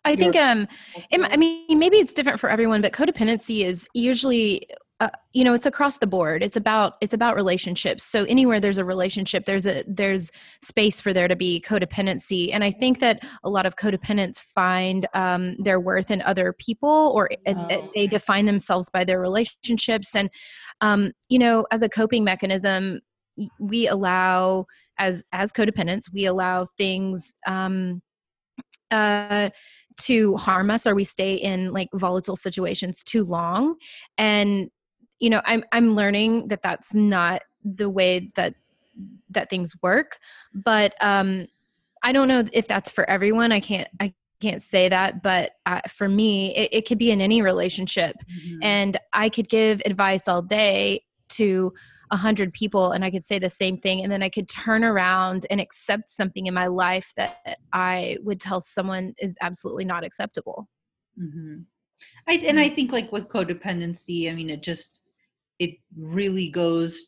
I 0.06 0.16
think 0.16 0.36
um 0.36 0.68
It, 1.12 1.22
I 1.32 1.38
mean, 1.38 1.80
maybe 1.80 1.98
it's 1.98 2.14
different 2.14 2.40
for 2.40 2.50
everyone, 2.50 2.82
but 2.82 2.92
codependency 2.94 3.64
is 3.66 3.88
usually, 3.94 4.68
uh, 5.00 5.10
you 5.34 5.44
know, 5.44 5.54
it's 5.54 5.66
across 5.66 5.98
the 5.98 6.08
board. 6.08 6.42
It's 6.44 6.58
about 6.58 6.94
it's 7.02 7.14
about 7.14 7.36
relationships. 7.36 8.04
So 8.04 8.24
anywhere 8.26 8.60
there's 8.60 8.78
a 8.80 8.86
relationship, 8.86 9.46
there's 9.46 9.66
a 9.66 9.84
there's 9.88 10.32
space 10.62 11.00
for 11.02 11.14
there 11.14 11.28
to 11.28 11.36
be 11.36 11.62
codependency. 11.68 12.52
And 12.54 12.64
I 12.64 12.72
think 12.72 13.00
that 13.00 13.24
a 13.44 13.50
lot 13.50 13.66
of 13.66 13.76
codependents 13.76 14.40
find 14.40 15.08
um, 15.14 15.56
their 15.60 15.80
worth 15.80 16.10
in 16.12 16.22
other 16.24 16.54
people, 16.54 17.12
or 17.16 17.30
uh, 17.46 17.54
uh, 17.70 17.78
Oh, 17.78 17.90
they 17.96 18.08
define 18.08 18.46
themselves 18.46 18.90
by 18.90 19.04
their 19.06 19.20
relationships. 19.20 20.16
And 20.16 20.30
um, 20.82 21.12
you 21.30 21.40
know, 21.40 21.66
as 21.72 21.82
a 21.84 21.90
coping 21.90 22.24
mechanism, 22.24 23.02
we 23.60 23.88
allow 23.88 24.66
as 24.98 25.24
as 25.32 25.52
codependents, 25.52 26.04
we 26.14 26.26
allow 26.26 26.66
things. 26.78 27.38
Um, 27.48 28.02
uh, 28.92 29.50
to 30.02 30.36
harm 30.38 30.70
us 30.70 30.86
or 30.86 30.96
we 30.96 31.04
stay 31.04 31.34
in 31.34 31.72
like 31.72 31.90
volatile 31.94 32.36
situations 32.36 33.04
too 33.04 33.24
long 33.24 33.76
and 34.18 34.70
you 35.20 35.30
know 35.30 35.42
i'm 35.46 35.64
i'm 35.72 35.96
learning 35.96 36.48
that 36.48 36.62
that's 36.62 36.96
not 36.96 37.42
the 37.64 37.90
way 37.90 38.32
that 38.36 38.56
that 39.30 39.50
things 39.50 39.74
work 39.82 40.20
but 40.54 40.94
um 41.02 41.48
i 42.04 42.12
don't 42.12 42.28
know 42.28 42.44
if 42.54 42.68
that's 42.68 42.90
for 42.90 43.10
everyone 43.10 43.52
i 43.52 43.60
can't 43.60 43.88
i 44.00 44.14
can't 44.42 44.62
say 44.62 44.90
that, 44.90 45.24
but 45.24 45.52
uh, 45.66 45.82
for 45.88 46.10
me, 46.10 46.54
it, 46.56 46.70
it 46.74 46.88
could 46.88 46.98
be 46.98 47.12
in 47.12 47.22
any 47.22 47.42
relationship. 47.42 48.16
Mhm. 48.30 48.58
And 48.64 48.98
I 49.14 49.30
could 49.30 49.48
give 49.48 49.82
advice 49.86 50.28
all 50.28 50.42
day 50.42 51.04
to 51.30 51.72
a 52.12 52.18
hundred 52.18 52.54
people 52.54 52.92
and 52.92 53.04
I 53.04 53.12
could 53.12 53.26
say 53.26 53.40
the 53.40 53.50
same 53.50 53.78
thing. 53.78 54.04
And 54.04 54.12
then 54.12 54.22
I 54.22 54.30
could 54.30 54.48
turn 54.50 54.84
around 54.84 55.48
and 55.50 55.60
accept 55.60 56.10
something 56.10 56.46
in 56.46 56.54
my 56.54 56.68
life 56.68 57.14
that 57.16 57.58
I 57.74 58.18
would 58.22 58.40
tell 58.40 58.62
someone 58.62 59.14
is 59.18 59.38
absolutely 59.42 59.86
not 59.86 60.04
acceptable. 60.04 60.68
hmm 61.18 61.62
I 62.28 62.34
and 62.34 62.60
I 62.60 62.70
think 62.70 62.92
like 62.92 63.12
with 63.12 63.28
codependency, 63.28 64.30
I 64.30 64.34
mean, 64.34 64.50
it 64.50 64.64
just 64.64 65.00
it 65.60 65.78
really 65.96 66.50
goes 66.50 67.08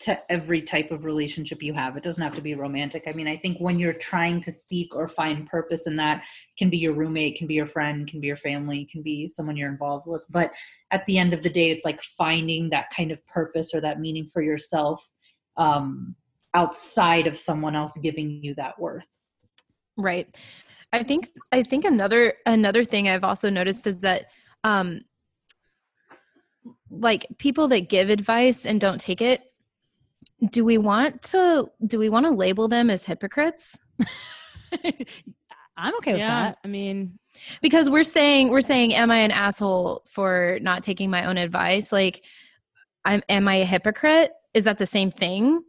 to 0.00 0.18
every 0.32 0.62
type 0.62 0.90
of 0.90 1.04
relationship 1.04 1.62
you 1.62 1.74
have. 1.74 1.96
It 1.96 2.02
doesn't 2.02 2.22
have 2.22 2.34
to 2.34 2.40
be 2.40 2.54
romantic. 2.54 3.04
I 3.06 3.12
mean, 3.12 3.28
I 3.28 3.36
think 3.36 3.58
when 3.60 3.78
you're 3.78 3.92
trying 3.92 4.40
to 4.42 4.52
seek 4.52 4.94
or 4.94 5.06
find 5.06 5.46
purpose 5.46 5.86
in 5.86 5.94
that, 5.96 6.24
can 6.56 6.70
be 6.70 6.78
your 6.78 6.94
roommate, 6.94 7.36
can 7.36 7.46
be 7.46 7.54
your 7.54 7.66
friend, 7.66 8.08
can 8.08 8.18
be 8.18 8.26
your 8.26 8.38
family, 8.38 8.88
can 8.90 9.02
be 9.02 9.28
someone 9.28 9.58
you're 9.58 9.70
involved 9.70 10.06
with. 10.06 10.22
But 10.30 10.52
at 10.90 11.04
the 11.06 11.18
end 11.18 11.34
of 11.34 11.42
the 11.42 11.50
day, 11.50 11.70
it's 11.70 11.84
like 11.84 12.02
finding 12.16 12.70
that 12.70 12.86
kind 12.96 13.12
of 13.12 13.24
purpose 13.26 13.74
or 13.74 13.82
that 13.82 14.00
meaning 14.00 14.26
for 14.32 14.40
yourself 14.40 15.06
um, 15.58 16.16
outside 16.54 17.26
of 17.26 17.38
someone 17.38 17.76
else 17.76 17.92
giving 18.02 18.42
you 18.42 18.54
that 18.54 18.78
worth. 18.78 19.06
Right. 19.98 20.34
I 20.92 21.04
think 21.04 21.28
I 21.52 21.62
think 21.62 21.84
another 21.84 22.34
another 22.46 22.82
thing 22.82 23.08
I've 23.08 23.22
also 23.22 23.48
noticed 23.48 23.86
is 23.86 24.00
that 24.00 24.26
um 24.64 25.02
like 26.90 27.26
people 27.38 27.68
that 27.68 27.88
give 27.88 28.10
advice 28.10 28.66
and 28.66 28.80
don't 28.80 29.00
take 29.00 29.22
it 29.22 29.49
do 30.48 30.64
we 30.64 30.78
want 30.78 31.22
to 31.22 31.70
do 31.86 31.98
we 31.98 32.08
want 32.08 32.26
to 32.26 32.30
label 32.30 32.68
them 32.68 32.90
as 32.90 33.04
hypocrites? 33.04 33.78
I'm 35.76 35.94
okay 35.96 36.12
with 36.12 36.20
yeah, 36.20 36.44
that. 36.44 36.58
I 36.64 36.68
mean, 36.68 37.18
Because 37.62 37.88
we're 37.88 38.04
saying 38.04 38.50
we're 38.50 38.60
saying 38.60 38.94
am 38.94 39.10
I 39.10 39.18
an 39.18 39.30
asshole 39.30 40.04
for 40.06 40.58
not 40.62 40.82
taking 40.82 41.10
my 41.10 41.26
own 41.26 41.36
advice? 41.36 41.92
Like 41.92 42.22
I'm 43.04 43.22
am 43.28 43.48
I 43.48 43.56
a 43.56 43.64
hypocrite? 43.64 44.32
Is 44.54 44.64
that 44.64 44.78
the 44.78 44.86
same 44.86 45.10
thing? 45.10 45.62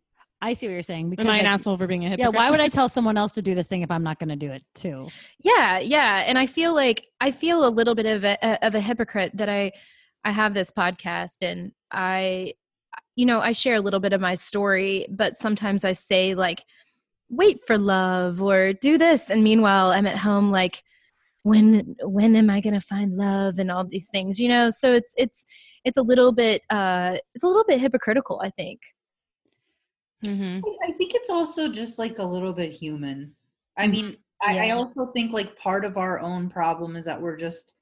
I 0.44 0.54
see 0.56 0.66
what 0.68 0.74
you're 0.74 0.82
saying. 0.82 1.12
Because 1.12 1.26
am 1.26 1.32
I 1.32 1.38
an 1.38 1.46
like, 1.46 1.54
asshole 1.54 1.78
for 1.78 1.86
being 1.86 2.04
a 2.04 2.10
hypocrite? 2.10 2.34
Yeah, 2.34 2.40
why 2.40 2.50
would 2.50 2.60
I 2.60 2.68
tell 2.68 2.90
someone 2.90 3.16
else 3.16 3.34
to 3.34 3.44
do 3.44 3.54
this 3.54 3.68
thing 3.68 3.84
if 3.84 3.92
I'm 3.92 4.04
not 4.04 4.18
going 4.18 4.30
to 4.30 4.36
do 4.36 4.52
it 4.52 4.64
too? 4.74 5.08
Yeah, 5.40 5.78
yeah, 5.80 6.24
and 6.26 6.38
I 6.38 6.48
feel 6.48 6.74
like 6.74 7.06
I 7.20 7.30
feel 7.32 7.66
a 7.66 7.70
little 7.70 7.94
bit 7.94 8.08
of 8.08 8.24
a 8.24 8.66
of 8.66 8.74
a 8.74 8.80
hypocrite 8.80 9.38
that 9.38 9.50
I 9.50 9.72
I 10.26 10.32
have 10.32 10.54
this 10.54 10.72
podcast 10.72 11.44
and 11.44 11.72
I 11.92 12.54
you 13.16 13.26
know, 13.26 13.40
I 13.40 13.52
share 13.52 13.76
a 13.76 13.82
little 13.82 14.00
bit 14.00 14.14
of 14.14 14.22
my 14.22 14.36
story, 14.36 15.06
but 15.10 15.38
sometimes 15.38 15.84
I 15.84 15.94
say 15.94 16.34
like 16.36 16.64
wait 17.30 17.60
for 17.66 17.78
love 17.78 18.42
or 18.42 18.74
do 18.74 18.98
this 18.98 19.30
and 19.30 19.42
meanwhile 19.42 19.92
I'm 19.92 20.06
at 20.06 20.18
home 20.18 20.52
like 20.52 20.84
when 21.44 21.96
when 22.04 22.36
am 22.36 22.50
I 22.50 22.60
going 22.60 22.74
to 22.74 22.82
find 22.82 23.16
love 23.16 23.58
and 23.58 23.72
all 23.72 23.86
these 23.86 24.10
things, 24.10 24.40
you 24.40 24.50
know? 24.50 24.70
So 24.70 24.94
it's 24.94 25.14
it's 25.18 25.46
it's 25.86 25.98
a 25.98 26.02
little 26.02 26.32
bit 26.32 26.62
uh 26.70 27.18
it's 27.34 27.44
a 27.44 27.48
little 27.48 27.66
bit 27.68 27.80
hypocritical, 27.80 28.42
I 28.44 28.50
think. 28.50 28.80
Mhm. 30.26 30.62
I 30.64 30.90
I 30.90 30.92
think 30.94 31.14
it's 31.16 31.30
also 31.30 31.72
just 31.72 31.98
like 31.98 32.20
a 32.20 32.24
little 32.24 32.54
bit 32.54 32.72
human. 32.72 33.34
I 33.78 33.88
mean, 33.88 34.18
I, 34.44 34.58
I 34.58 34.68
Mm-hmm. 34.70 34.78
Also 34.78 35.12
think 35.14 35.32
like 35.32 35.58
part 35.58 35.86
of 35.86 35.98
our 35.98 36.20
own 36.20 36.50
problem 36.50 36.96
is 36.96 37.06
that 37.06 37.22
we're 37.22 37.38
just 37.38 37.74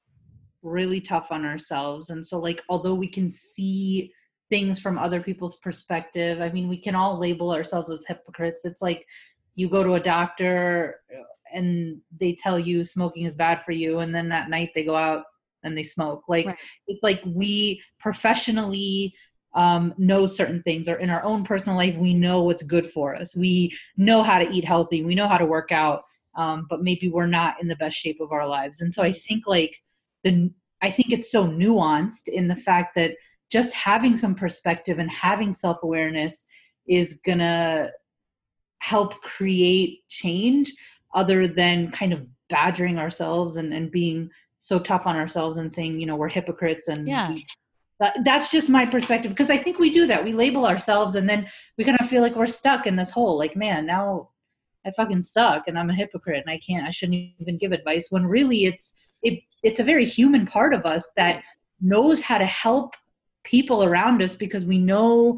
really 0.62 1.02
tough 1.02 1.32
on 1.32 1.46
ourselves. 1.46 2.10
And 2.10 2.26
so, 2.26 2.39
like, 2.39 2.62
although 2.70 2.96
we 2.96 3.08
can 3.08 3.32
see 3.32 4.12
things 4.50 4.80
from 4.80 4.98
other 4.98 5.22
people's 5.22 5.58
perspective, 5.58 6.42
I 6.42 6.50
mean, 6.50 6.68
we 6.68 6.78
can 6.78 6.96
all 6.96 7.20
label 7.20 7.52
ourselves 7.52 7.90
as 7.90 8.04
hypocrites. 8.08 8.66
It's 8.66 8.82
like 8.82 9.06
you 9.56 9.70
go 9.70 9.84
to 9.84 9.94
a 9.96 10.00
doctor 10.00 11.02
uh, 11.14 11.24
and 11.54 12.00
they 12.20 12.34
tell 12.34 12.60
you 12.60 12.84
smoking 12.84 13.26
is 13.26 13.36
bad 13.36 13.64
for 13.64 13.72
you, 13.72 14.00
and 14.00 14.14
then 14.14 14.30
that 14.30 14.50
night 14.50 14.72
they 14.74 14.84
go 14.84 14.96
out 14.96 15.24
and 15.64 15.78
they 15.78 15.84
smoke. 15.84 16.24
Like, 16.28 16.48
Right. 16.48 16.58
it's 16.88 17.04
like 17.04 17.22
we 17.26 17.82
professionally 18.00 19.14
um, 19.56 19.94
know 19.98 20.28
certain 20.28 20.62
things 20.64 20.88
or 20.88 20.96
in 20.96 21.10
our 21.10 21.24
own 21.24 21.44
personal 21.44 21.78
life 21.78 21.96
we 21.98 22.14
know 22.14 22.44
what's 22.44 22.62
good 22.62 22.90
for 22.92 23.16
us 23.16 23.36
we 23.36 23.76
know 23.98 24.22
how 24.22 24.38
to 24.38 24.50
eat 24.52 24.64
healthy 24.64 25.04
we 25.04 25.16
know 25.16 25.28
how 25.28 25.38
to 25.38 25.46
work 25.46 25.72
out 25.72 26.04
um, 26.36 26.68
but 26.70 26.84
maybe 26.84 27.10
we're 27.10 27.26
not 27.26 27.60
in 27.60 27.68
the 27.68 27.76
best 27.76 27.98
shape 27.98 28.20
of 28.22 28.32
our 28.32 28.48
lives 28.48 28.82
and 28.82 28.94
so 28.94 29.02
i 29.02 29.12
think 29.12 29.48
like 29.48 29.76
the 30.24 30.52
i 30.84 30.92
think 30.92 31.12
it's 31.12 31.32
so 31.32 31.48
nuanced 31.48 32.28
in 32.28 32.48
the 32.48 32.56
fact 32.56 32.94
that 32.96 33.16
just 33.50 33.74
having 33.74 34.16
some 34.16 34.36
perspective 34.36 35.00
and 35.00 35.10
having 35.10 35.54
self-awareness 35.54 36.46
is 36.88 37.20
gonna 37.26 37.90
help 38.80 39.22
create 39.22 40.00
change 40.08 40.74
other 41.14 41.48
than 41.48 41.92
kind 41.92 42.14
of 42.14 42.26
badgering 42.50 42.98
ourselves 42.98 43.58
and, 43.58 43.74
and 43.74 43.92
being 43.92 44.30
so 44.60 44.80
tough 44.80 45.06
on 45.08 45.16
ourselves 45.16 45.58
and 45.58 45.72
saying 45.72 46.00
you 46.00 46.06
know 46.06 46.16
we're 46.16 46.30
hypocrites 46.30 46.88
and 46.88 47.08
Yeah. 47.08 47.36
that, 48.00 48.18
that's 48.24 48.50
just 48.52 48.70
my 48.70 48.86
perspective 48.86 49.32
because 49.32 49.50
I 49.50 49.58
think 49.58 49.80
we 49.80 49.90
do 49.90 50.08
that. 50.08 50.24
We 50.24 50.34
label 50.34 50.66
ourselves 50.66 51.16
and 51.16 51.28
then 51.28 51.48
we 51.78 51.84
kind 51.84 51.98
of 52.00 52.10
feel 52.10 52.22
like 52.22 52.36
we're 52.36 52.46
stuck 52.48 52.88
in 52.88 52.96
this 52.96 53.12
hole. 53.12 53.38
Like, 53.38 53.56
man, 53.56 53.86
now 53.86 54.30
I 54.86 54.92
fucking 54.92 55.24
suck 55.24 55.68
and 55.68 55.78
I'm 55.78 55.90
a 55.90 55.94
hypocrite 55.94 56.42
and 56.46 56.50
I 56.50 56.58
can't. 56.60 56.88
I 56.88 56.92
shouldn't 56.92 57.32
even 57.40 57.58
give 57.58 57.72
advice. 57.74 58.08
When 58.10 58.26
really, 58.26 58.66
it's 58.66 58.94
it 59.22 59.42
it's 59.64 59.80
a 59.80 59.84
very 59.84 60.06
human 60.06 60.46
part 60.48 60.74
of 60.74 60.86
us 60.86 61.10
that 61.18 61.44
knows 61.82 62.22
how 62.22 62.38
to 62.38 62.46
help 62.46 62.96
people 63.43 63.84
around 63.84 64.21
us 64.21 64.36
because 64.36 64.65
we 64.65 64.78
know 64.78 65.38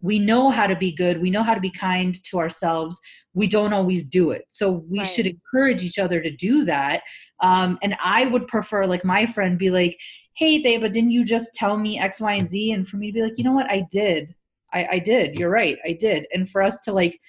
we 0.00 0.18
know 0.18 0.50
how 0.50 0.66
to 0.66 0.76
be 0.76 0.92
good. 0.92 1.22
We 1.22 1.30
know 1.30 1.42
how 1.42 1.54
to 1.54 1.60
be 1.60 1.70
kind 1.70 2.22
to 2.24 2.38
ourselves. 2.38 3.00
We 3.32 3.46
don't 3.46 3.72
always 3.72 4.02
do 4.04 4.32
it, 4.32 4.44
so 4.50 4.84
we 4.90 4.98
Right. 4.98 5.06
should 5.06 5.26
encourage 5.26 5.82
each 5.82 5.98
other 5.98 6.20
to 6.20 6.30
do 6.30 6.66
that. 6.66 7.02
Um, 7.40 7.78
and 7.82 7.96
I 8.02 8.26
would 8.26 8.46
prefer, 8.46 8.84
like 8.84 9.02
my 9.02 9.24
friend, 9.24 9.58
be 9.58 9.70
like 9.70 9.98
hey 10.34 10.60
Dave, 10.60 10.80
but 10.80 10.92
didn't 10.92 11.12
you 11.12 11.24
just 11.24 11.54
tell 11.54 11.76
me 11.76 11.98
X, 11.98 12.20
Y, 12.20 12.34
and 12.34 12.50
Z? 12.50 12.72
And 12.72 12.86
for 12.86 12.96
me 12.96 13.08
to 13.08 13.12
be 13.12 13.22
like, 13.22 13.34
you 13.38 13.44
know 13.44 13.52
what, 13.52 13.70
I 13.70 13.86
did. 13.90 14.34
I, 14.72 14.86
I 14.92 14.98
did. 14.98 15.38
You're 15.38 15.50
right. 15.50 15.78
I 15.84 15.92
did. 15.92 16.26
And 16.32 16.48
for 16.50 16.62
us 16.62 16.80
to 16.80 16.92
like 16.92 17.20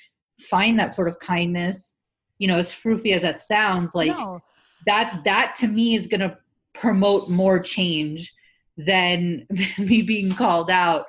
find 0.42 0.80
that 0.80 0.94
sort 0.94 1.08
of 1.08 1.20
kindness, 1.20 1.94
you 2.40 2.48
know, 2.48 2.58
as 2.58 2.72
froofy 2.72 3.14
as 3.14 3.22
that 3.22 3.42
sounds, 3.42 3.94
like 3.94 4.10
no. 4.10 4.42
that 4.88 5.22
that 5.26 5.56
to 5.60 5.68
me 5.68 5.96
is 5.96 6.08
gonna 6.08 6.38
promote 6.74 7.30
more 7.30 7.60
change 7.60 8.34
than 8.78 9.48
me 9.78 10.02
being 10.02 10.34
called 10.34 10.70
out 10.70 11.06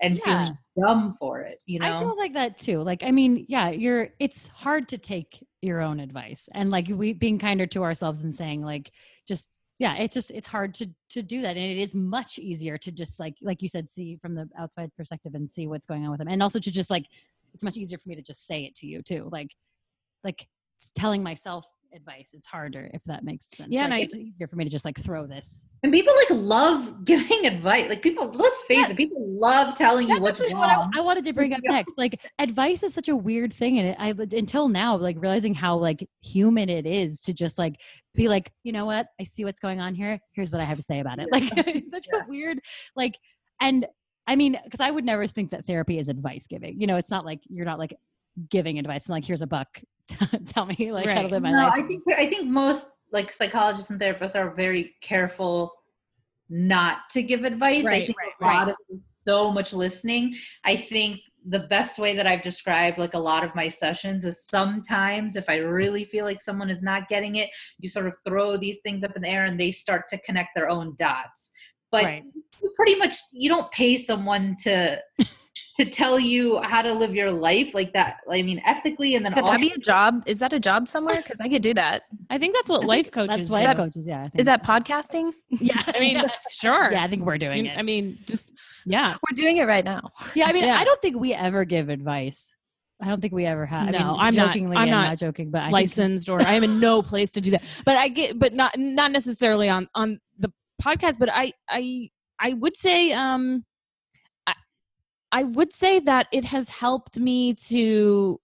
and 0.00 0.18
Yeah. 0.18 0.24
feeling 0.24 0.58
dumb 0.80 1.16
for 1.18 1.40
it, 1.40 1.60
you 1.66 1.80
know. 1.80 1.96
I 1.96 1.98
feel 1.98 2.16
like 2.16 2.34
that 2.34 2.58
too. 2.58 2.82
Like, 2.82 3.02
I 3.02 3.10
mean, 3.10 3.46
yeah, 3.48 3.70
you're. 3.70 4.10
It's 4.18 4.46
hard 4.48 4.88
to 4.88 4.98
take 4.98 5.44
your 5.60 5.80
own 5.80 5.98
advice 5.98 6.48
and 6.54 6.70
like 6.70 6.86
we 6.88 7.12
being 7.12 7.38
kinder 7.38 7.66
to 7.66 7.82
ourselves 7.82 8.20
and 8.20 8.36
saying 8.36 8.62
like, 8.62 8.92
just 9.26 9.48
yeah, 9.80 9.96
it's 9.96 10.14
just 10.14 10.30
it's 10.32 10.48
hard 10.48 10.74
to 10.74 10.88
to 11.10 11.22
do 11.22 11.42
that, 11.42 11.56
and 11.56 11.58
it 11.58 11.78
is 11.78 11.94
much 11.94 12.38
easier 12.38 12.78
to 12.78 12.90
just 12.90 13.20
like 13.20 13.34
like 13.40 13.62
you 13.62 13.68
said, 13.68 13.88
see 13.88 14.16
from 14.16 14.34
the 14.34 14.48
outside 14.58 14.90
perspective 14.96 15.34
and 15.34 15.50
see 15.50 15.66
what's 15.66 15.86
going 15.86 16.04
on 16.04 16.10
with 16.10 16.18
them, 16.18 16.28
and 16.28 16.42
also 16.42 16.58
to 16.58 16.70
just 16.70 16.90
like 16.90 17.06
it's 17.54 17.62
much 17.64 17.76
easier 17.76 17.98
for 17.98 18.08
me 18.08 18.16
to 18.16 18.22
just 18.22 18.46
say 18.46 18.64
it 18.64 18.74
to 18.76 18.86
you 18.86 19.02
too, 19.02 19.28
like 19.30 19.54
like 20.24 20.48
telling 20.96 21.22
myself 21.22 21.64
advice 21.94 22.34
is 22.34 22.44
harder 22.46 22.90
if 22.94 23.02
that 23.06 23.24
makes 23.24 23.48
sense. 23.50 23.70
Yeah, 23.70 23.84
and 23.84 23.90
Like, 23.92 24.00
I- 24.00 24.02
it's 24.04 24.16
easier 24.16 24.46
for 24.46 24.56
me 24.56 24.64
to 24.64 24.70
just 24.70 24.84
like 24.84 24.98
throw 25.00 25.26
this. 25.26 25.66
and 25.82 25.92
people 25.92 26.14
like 26.16 26.30
love 26.30 27.04
giving 27.04 27.46
advice. 27.46 27.88
Like 27.88 28.02
people, 28.02 28.30
let's 28.30 28.62
face 28.64 28.78
Yeah. 28.78 28.90
it, 28.90 28.96
people 28.96 29.24
love 29.38 29.76
telling 29.76 30.08
you 30.08 30.20
what's 30.20 30.40
wrong. 30.40 30.52
what 30.58 30.68
I, 30.70 30.86
I 30.96 31.00
wanted 31.00 31.24
to 31.26 31.32
bring 31.32 31.52
up 31.54 31.60
next. 31.64 31.92
Like 31.96 32.20
advice 32.38 32.82
is 32.82 32.94
such 32.94 33.08
a 33.08 33.16
weird 33.16 33.54
thing, 33.54 33.78
and 33.78 33.96
I 33.98 34.14
until 34.36 34.68
now 34.68 34.96
like 34.96 35.16
realizing 35.18 35.54
how 35.54 35.76
like 35.76 36.06
human 36.20 36.68
it 36.68 36.86
is 36.86 37.20
to 37.20 37.32
just 37.34 37.58
like 37.58 37.76
be 38.14 38.28
like, 38.28 38.52
you 38.64 38.72
know 38.72 38.84
what, 38.86 39.06
I 39.20 39.24
see 39.24 39.44
what's 39.44 39.60
going 39.60 39.80
on 39.80 39.94
here. 39.94 40.20
Here's 40.32 40.50
what 40.52 40.60
I 40.60 40.64
have 40.64 40.76
to 40.78 40.82
say 40.82 41.00
about 41.00 41.18
it. 41.18 41.28
Like 41.30 41.44
it's 41.56 41.90
such 41.90 42.06
Yeah. 42.12 42.22
a 42.24 42.28
weird 42.28 42.58
like, 42.96 43.14
and 43.60 43.86
I 44.26 44.36
mean, 44.36 44.58
because 44.64 44.80
I 44.80 44.90
would 44.90 45.04
never 45.06 45.26
think 45.26 45.52
that 45.52 45.64
therapy 45.64 45.98
is 45.98 46.08
advice 46.08 46.46
giving. 46.48 46.78
You 46.80 46.86
know, 46.86 46.96
it's 46.96 47.10
not 47.10 47.24
like 47.24 47.40
you're 47.48 47.64
not 47.64 47.78
like 47.78 47.94
giving 48.50 48.78
advice. 48.78 49.02
It's 49.02 49.08
not 49.08 49.16
like 49.16 49.24
here's 49.24 49.42
a 49.42 49.46
buck, 49.46 49.80
tell 50.46 50.66
me 50.66 50.92
like 50.92 51.08
how 51.08 51.22
to 51.22 51.28
live 51.28 51.42
my 51.42 51.50
no, 51.50 51.58
life. 51.58 51.74
I 51.76 51.86
think 51.86 52.02
I 52.16 52.28
think 52.28 52.48
most 52.48 52.86
like 53.12 53.32
psychologists 53.32 53.90
and 53.90 54.00
therapists 54.00 54.34
are 54.34 54.50
very 54.50 54.94
careful 55.02 55.72
not 56.48 56.98
to 57.10 57.22
give 57.22 57.44
advice. 57.44 57.84
I 57.86 58.06
think 58.06 58.16
right, 58.18 58.32
a 58.40 58.58
lot 58.58 58.68
of 58.68 58.76
so 59.26 59.50
much 59.50 59.72
listening. 59.72 60.34
I 60.64 60.76
think 60.76 61.20
the 61.46 61.60
best 61.60 61.98
way 61.98 62.14
that 62.16 62.26
I've 62.26 62.42
described 62.42 62.98
like 62.98 63.14
a 63.14 63.18
lot 63.18 63.44
of 63.44 63.54
my 63.54 63.68
sessions 63.68 64.24
is 64.24 64.44
sometimes 64.44 65.36
if 65.36 65.44
I 65.48 65.56
really 65.56 66.04
feel 66.04 66.24
like 66.24 66.42
someone 66.42 66.70
is 66.70 66.82
not 66.82 67.08
getting 67.08 67.36
it, 67.36 67.50
you 67.78 67.88
sort 67.88 68.06
of 68.06 68.16
throw 68.26 68.56
these 68.56 68.78
things 68.82 69.04
up 69.04 69.16
in 69.16 69.22
the 69.22 69.28
air 69.28 69.44
and 69.44 69.58
they 69.58 69.70
start 69.70 70.08
to 70.10 70.18
connect 70.18 70.50
their 70.54 70.68
own 70.68 70.94
dots. 70.98 71.52
But 71.90 72.04
Right. 72.04 72.24
you 72.62 72.72
pretty 72.74 72.96
much 72.96 73.16
you 73.32 73.48
don't 73.48 73.70
pay 73.72 73.96
someone 73.96 74.56
to 74.64 75.00
to 75.78 75.84
tell 75.84 76.18
you 76.18 76.58
how 76.62 76.82
to 76.82 76.92
live 76.92 77.14
your 77.14 77.30
life 77.30 77.74
like 77.74 77.92
that. 77.92 78.16
I 78.30 78.42
mean, 78.42 78.60
ethically, 78.64 79.14
and 79.14 79.24
then 79.24 79.32
Could 79.32 79.44
also 79.44 79.52
that 79.54 79.60
be 79.60 79.72
a 79.72 79.78
job? 79.78 80.22
Is 80.26 80.38
that 80.40 80.52
a 80.52 80.60
job 80.60 80.88
somewhere? 80.88 81.16
Because 81.16 81.40
I 81.40 81.48
could 81.48 81.62
do 81.62 81.74
that. 81.74 82.02
I 82.30 82.38
think 82.38 82.54
that's 82.54 82.68
what 82.68 82.84
life 82.84 83.10
coaches 83.10 83.36
That's 83.36 83.50
life 83.50 83.76
do. 83.76 83.82
coaches. 83.84 84.04
Yeah, 84.06 84.18
I 84.20 84.28
think. 84.28 84.40
Is 84.40 84.46
that 84.46 84.64
podcasting? 84.64 85.32
Yeah, 85.50 85.82
I 85.86 86.00
mean, 86.00 86.22
sure. 86.50 86.90
yeah, 86.92 87.02
I 87.04 87.08
think 87.08 87.24
we're 87.24 87.38
doing 87.38 87.66
it. 87.66 87.76
I 87.78 87.82
mean, 87.82 88.18
just 88.26 88.52
yeah. 88.86 89.14
We're 89.30 89.36
doing 89.36 89.58
it 89.58 89.64
right 89.64 89.84
now. 89.84 90.10
Yeah, 90.34 90.46
I 90.46 90.52
mean, 90.52 90.64
Yeah. 90.64 90.78
I 90.78 90.84
don't 90.84 91.00
think 91.02 91.18
we 91.18 91.34
ever 91.34 91.64
give 91.64 91.88
advice. 91.88 92.54
I 93.00 93.06
don't 93.06 93.20
think 93.20 93.32
we 93.32 93.46
ever 93.46 93.64
have. 93.64 93.88
I 93.88 93.90
No, 93.92 93.98
mean, 93.98 94.16
I'm 94.18 94.34
not- 94.34 94.46
jokingly, 94.48 94.76
I'm 94.76 94.82
I'm 94.84 94.90
not 94.90 95.08
not 95.10 95.18
joking, 95.18 95.50
but 95.52 95.60
I 95.60 95.64
think- 95.66 95.72
licensed 95.74 96.28
or 96.28 96.42
I 96.42 96.54
am 96.54 96.64
in 96.64 96.80
no 96.80 97.00
place 97.02 97.30
to 97.32 97.40
do 97.40 97.52
that. 97.52 97.62
But 97.84 97.96
I 97.96 98.08
get 98.08 98.38
but 98.38 98.54
not 98.54 98.76
not 98.76 99.12
necessarily 99.12 99.68
on 99.68 99.88
on 99.94 100.18
the 100.38 100.52
podcast, 100.82 101.18
but 101.18 101.28
I 101.32 101.52
I 101.68 102.10
I 102.40 102.54
would 102.54 102.76
say 102.76 103.12
um 103.12 103.64
I 103.66 103.67
I 105.32 105.42
would 105.44 105.72
say 105.72 106.00
that 106.00 106.26
it 106.32 106.44
has 106.46 106.70
helped 106.70 107.18
me 107.18 107.54
to 107.54 108.40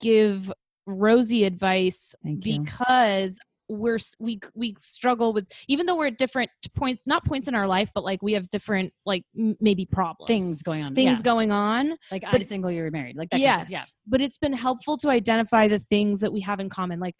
give 0.00 0.52
Rosie 0.86 1.44
advice 1.44 2.14
because 2.42 3.38
we're 3.68 3.98
we 4.20 4.38
we 4.54 4.74
struggle 4.78 5.32
with 5.32 5.50
even 5.66 5.86
though 5.86 5.96
we're 5.96 6.06
at 6.06 6.18
different 6.18 6.48
points 6.76 7.02
not 7.04 7.24
points 7.24 7.48
in 7.48 7.54
our 7.56 7.66
life 7.66 7.90
but 7.94 8.04
like 8.04 8.22
we 8.22 8.32
have 8.32 8.48
different 8.48 8.92
like 9.04 9.24
m- 9.36 9.56
maybe 9.60 9.84
problems 9.84 10.28
things 10.28 10.62
going 10.62 10.84
on. 10.84 10.94
things 10.94 11.18
yeah. 11.18 11.22
going 11.22 11.50
on 11.50 11.96
like 12.12 12.22
I'm 12.24 12.30
but- 12.32 12.46
single, 12.46 12.70
you're 12.70 12.90
married. 12.92 13.16
Like 13.16 13.30
that. 13.30 13.40
yes 13.40 13.56
Kind 13.56 13.62
of 13.62 13.70
stuff. 13.70 13.94
but 14.06 14.20
it's 14.20 14.38
been 14.38 14.52
helpful 14.52 14.96
to 14.98 15.08
identify 15.08 15.66
the 15.66 15.80
things 15.80 16.20
that 16.20 16.32
we 16.32 16.40
have 16.42 16.60
in 16.60 16.68
common 16.68 17.00
like 17.00 17.16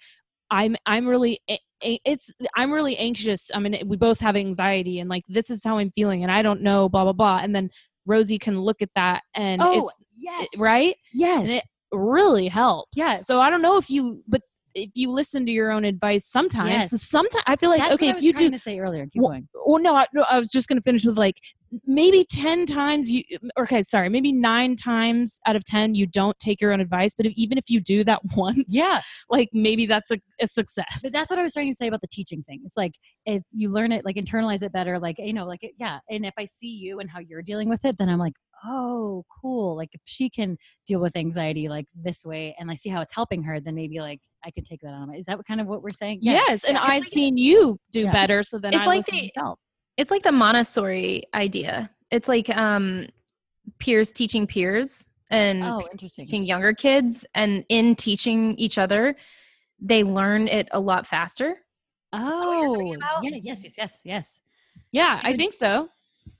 i'm 0.53 0.77
i'm 0.87 1.05
really 1.09 1.41
it's 1.81 2.31
i'm 2.55 2.70
really 2.70 2.97
anxious 2.97 3.51
i 3.53 3.59
mean 3.59 3.77
we 3.87 3.97
both 3.97 4.20
have 4.20 4.37
anxiety 4.37 5.01
and 5.01 5.11
like 5.11 5.24
this 5.29 5.51
is 5.51 5.64
how 5.64 5.79
i'm 5.79 5.91
feeling 5.91 6.22
and 6.22 6.31
i 6.31 6.43
don't 6.43 6.61
know 6.61 6.89
blah 6.89 7.03
blah 7.03 7.12
blah 7.12 7.41
and 7.43 7.57
then 7.57 7.68
rosie 8.07 8.38
can 8.38 8.61
look 8.61 8.80
at 8.82 8.90
that 8.94 9.22
and 9.34 9.61
Oh, 9.62 9.86
it's 9.88 9.96
yes. 10.16 10.46
right 10.57 10.96
Yes. 11.12 11.40
and 11.40 11.50
it 11.50 11.64
really 11.92 12.48
helps 12.48 12.96
Yes. 12.96 13.26
so 13.26 13.40
i 13.40 13.50
don't 13.50 13.62
know 13.62 13.76
if 13.76 13.90
you 13.90 14.22
but 14.28 14.40
if 14.77 14.91
you 14.95 15.11
listen 15.11 15.47
to 15.47 15.53
your 15.53 15.72
own 15.72 15.85
advice 15.85 16.27
sometimes 16.27 16.93
Yes. 16.93 17.03
sometimes 17.03 17.43
i 17.47 17.57
feel 17.57 17.70
like 17.70 17.81
That's 17.81 17.95
okay 17.95 18.07
what 18.07 18.11
I 18.11 18.11
if 18.11 18.16
was 18.16 18.24
you 18.24 18.33
trying 18.33 18.51
do 18.51 18.57
to 18.57 18.62
say 18.62 18.79
earlier. 18.79 19.07
Keep 19.07 19.22
Well, 19.22 19.31
going. 19.33 19.49
well 19.64 19.79
no 19.83 19.97
I, 19.97 20.07
no 20.12 20.24
I 20.31 20.39
was 20.39 20.51
just 20.51 20.68
going 20.68 20.79
to 20.79 20.83
finish 20.83 21.05
with 21.05 21.16
like 21.16 21.41
maybe 21.85 22.22
10 22.31 22.66
times 22.66 23.11
you 23.11 23.22
okay 23.59 23.83
sorry 23.83 24.09
maybe 24.09 24.33
9 24.33 24.77
times 24.77 25.41
out 25.47 25.57
of 25.57 25.64
10 25.64 25.95
you 25.95 26.07
don't 26.07 26.39
take 26.39 26.61
your 26.61 26.72
own 26.72 26.81
advice 26.81 27.12
but 27.16 27.27
if, 27.27 27.33
even 27.37 27.59
if 27.59 27.68
you 27.68 27.81
do 27.81 28.05
that 28.05 28.20
once 28.37 28.64
Yeah. 28.68 29.01
like 29.31 29.49
maybe 29.53 29.87
that's 29.87 30.11
a, 30.11 30.18
a 30.41 30.47
success 30.47 31.01
But 31.03 31.12
that's 31.12 31.29
what 31.31 31.39
I 31.39 31.43
was 31.43 31.53
trying 31.55 31.70
to 31.72 31.74
say 31.77 31.89
about 31.89 32.03
the 32.03 32.09
teaching 32.09 32.43
thing. 32.45 32.61
It's 32.64 32.77
like 32.77 32.93
if 33.24 33.43
you 33.53 33.68
learn 33.70 33.91
it, 33.93 34.05
like 34.05 34.16
internalize 34.16 34.62
it 34.62 34.72
better, 34.72 34.99
like 34.99 35.16
you 35.18 35.33
know, 35.33 35.47
like 35.47 35.62
it, 35.64 35.72
yeah. 35.79 35.99
And 36.09 36.24
if 36.24 36.35
I 36.39 36.45
see 36.45 36.68
you 36.68 37.01
and 37.01 37.11
how 37.11 37.18
you're 37.18 37.43
dealing 37.43 37.68
with 37.68 37.85
it, 37.85 37.97
then 37.99 38.09
I'm 38.09 38.18
like, 38.18 38.35
oh, 38.64 39.24
cool. 39.42 39.76
Like 39.76 39.90
if 39.92 40.00
she 40.04 40.28
can 40.30 40.57
deal 40.86 41.00
with 41.00 41.16
anxiety 41.16 41.68
like 41.68 41.86
this 41.94 42.24
way, 42.24 42.54
and 42.59 42.70
I 42.70 42.74
see 42.74 42.88
how 42.88 43.00
it's 43.00 43.14
helping 43.14 43.42
her, 43.44 43.61
then 43.61 43.74
maybe 43.74 44.00
like 44.00 44.20
I 44.44 44.50
could 44.50 44.64
take 44.64 44.80
that 44.82 44.92
on. 44.92 45.14
Is 45.14 45.26
that 45.26 45.38
kind 45.46 45.61
of 45.61 45.66
what 45.66 45.82
we're 45.82 45.90
saying? 45.90 46.20
Yeah. 46.22 46.32
yes 46.48 46.64
and 46.64 46.74
Yeah, 46.74 46.82
i've 46.82 47.04
like- 47.04 47.04
seen 47.04 47.36
you 47.36 47.78
do 47.92 48.02
Yeah. 48.02 48.12
better 48.12 48.42
so 48.42 48.59
then 48.59 48.72
It's 48.74 48.82
i 48.82 48.86
like 48.86 49.04
the- 49.07 49.30
myself 49.36 49.59
It's 49.96 50.11
like 50.11 50.22
the 50.22 50.32
Montessori 50.32 51.24
idea. 51.34 51.90
It's 52.11 52.28
like 52.28 52.48
um 52.50 53.07
peers 53.78 54.12
teaching 54.12 54.46
peers 54.46 55.07
and 55.30 55.64
Oh, 55.64 55.82
interesting. 55.90 56.26
teaching 56.26 56.44
younger 56.44 56.72
kids 56.72 57.26
and 57.34 57.64
in 57.68 57.96
teaching 57.96 58.54
each 58.57 58.78
other, 58.78 59.16
they 59.80 60.04
learn 60.04 60.46
it 60.46 60.68
a 60.70 60.78
lot 60.80 61.07
faster. 61.07 61.62
what 62.12 62.20
you're 62.22 62.96
talking 62.96 63.02
Oh, 63.02 63.20
yeah. 63.22 63.40
Yes. 63.42 63.64
Yes. 63.64 63.74
Yes. 63.76 64.00
Yes. 64.04 64.40
yeah 64.92 65.20
i 65.24 65.34
think 65.36 65.52
so 65.54 65.88